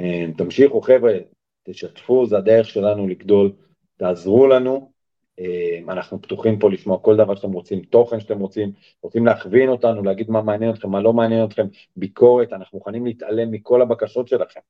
אה, 0.00 0.26
תמשיכו 0.36 0.80
חבר'ה, 0.80 1.14
תשתפו, 1.62 2.26
זה 2.26 2.36
הדרך 2.36 2.68
שלנו 2.68 3.08
לגדול, 3.08 3.52
תעזרו 3.96 4.46
לנו, 4.46 4.92
אה, 5.38 5.78
אנחנו 5.88 6.22
פתוחים 6.22 6.58
פה 6.58 6.70
לשמוע 6.70 6.98
כל 6.98 7.16
דבר 7.16 7.34
שאתם 7.34 7.52
רוצים, 7.52 7.82
תוכן 7.82 8.20
שאתם 8.20 8.38
רוצים, 8.38 8.72
רוצים 9.02 9.26
להכווין 9.26 9.68
אותנו, 9.68 10.02
להגיד 10.02 10.30
מה 10.30 10.42
מעניין 10.42 10.70
אתכם, 10.70 10.90
מה 10.90 11.00
לא 11.00 11.12
מעניין 11.12 11.44
אתכם, 11.44 11.66
ביקורת, 11.96 12.52
אנחנו 12.52 12.78
מוכנים 12.78 13.06
להתעלם 13.06 13.50
מכל 13.50 13.82
הבקשות 13.82 14.28
שלכם. 14.28 14.60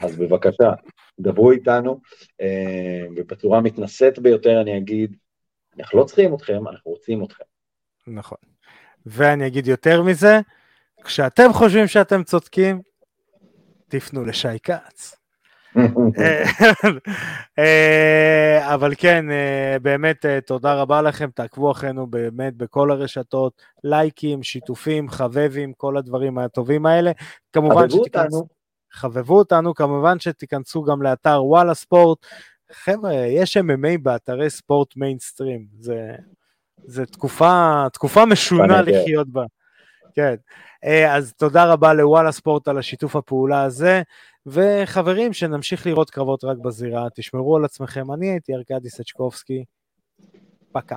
אז 0.00 0.16
בבקשה, 0.16 0.72
דברו 1.20 1.50
איתנו, 1.50 2.00
אה, 2.40 3.06
ובצורה 3.16 3.60
מתנשאת 3.60 4.18
ביותר 4.18 4.60
אני 4.60 4.78
אגיד, 4.78 5.16
אנחנו 5.78 5.98
לא 5.98 6.04
צריכים 6.04 6.34
אתכם, 6.34 6.68
אנחנו 6.68 6.90
רוצים 6.90 7.24
אתכם. 7.24 7.44
נכון. 8.06 8.38
ואני 9.06 9.46
אגיד 9.46 9.66
יותר 9.66 10.02
מזה, 10.02 10.40
כשאתם 11.04 11.52
חושבים 11.52 11.86
שאתם 11.86 12.22
צודקים, 12.22 12.80
תפנו 13.88 14.24
לשי 14.24 14.58
כץ. 14.62 15.16
אה, 17.58 18.74
אבל 18.74 18.94
כן, 18.98 19.30
אה, 19.30 19.76
באמת 19.82 20.26
תודה 20.46 20.74
רבה 20.74 21.02
לכם, 21.02 21.30
תעקבו 21.34 21.70
אחרינו 21.70 22.06
באמת 22.06 22.56
בכל 22.56 22.90
הרשתות, 22.90 23.52
לייקים, 23.84 24.42
שיתופים, 24.42 25.08
חבבים, 25.08 25.72
כל 25.72 25.96
הדברים 25.96 26.38
הטובים 26.38 26.86
האלה. 26.86 27.12
כמובן 27.52 27.90
שתיכנסו... 27.90 28.46
חבבו 28.92 29.38
אותנו, 29.38 29.74
כמובן 29.74 30.20
שתיכנסו 30.20 30.82
גם 30.82 31.02
לאתר 31.02 31.44
וואלה 31.44 31.74
ספורט. 31.74 32.18
חבר'ה, 32.72 33.14
יש 33.14 33.56
MMA 33.56 33.98
באתרי 34.02 34.50
ספורט 34.50 34.96
מיינסטרים, 34.96 35.66
זה, 35.80 36.14
זה 36.84 37.06
תקופה, 37.06 37.84
תקופה 37.92 38.26
משונה 38.26 38.82
לחיות 38.82 39.28
בה. 39.28 39.44
כן, 40.14 40.34
אה, 40.84 41.16
אז 41.16 41.32
תודה 41.32 41.64
רבה 41.64 41.94
לוואלה 41.94 42.32
ספורט 42.32 42.68
על 42.68 42.78
השיתוף 42.78 43.16
הפעולה 43.16 43.62
הזה, 43.62 44.02
וחברים, 44.46 45.32
שנמשיך 45.32 45.86
לראות 45.86 46.10
קרבות 46.10 46.44
רק 46.44 46.56
בזירה, 46.58 47.06
תשמרו 47.14 47.56
על 47.56 47.64
עצמכם, 47.64 48.12
אני 48.12 48.30
הייתי 48.30 48.54
ארכדי 48.54 48.90
סצ'קובסקי, 48.90 49.64
פקה. 50.72 50.96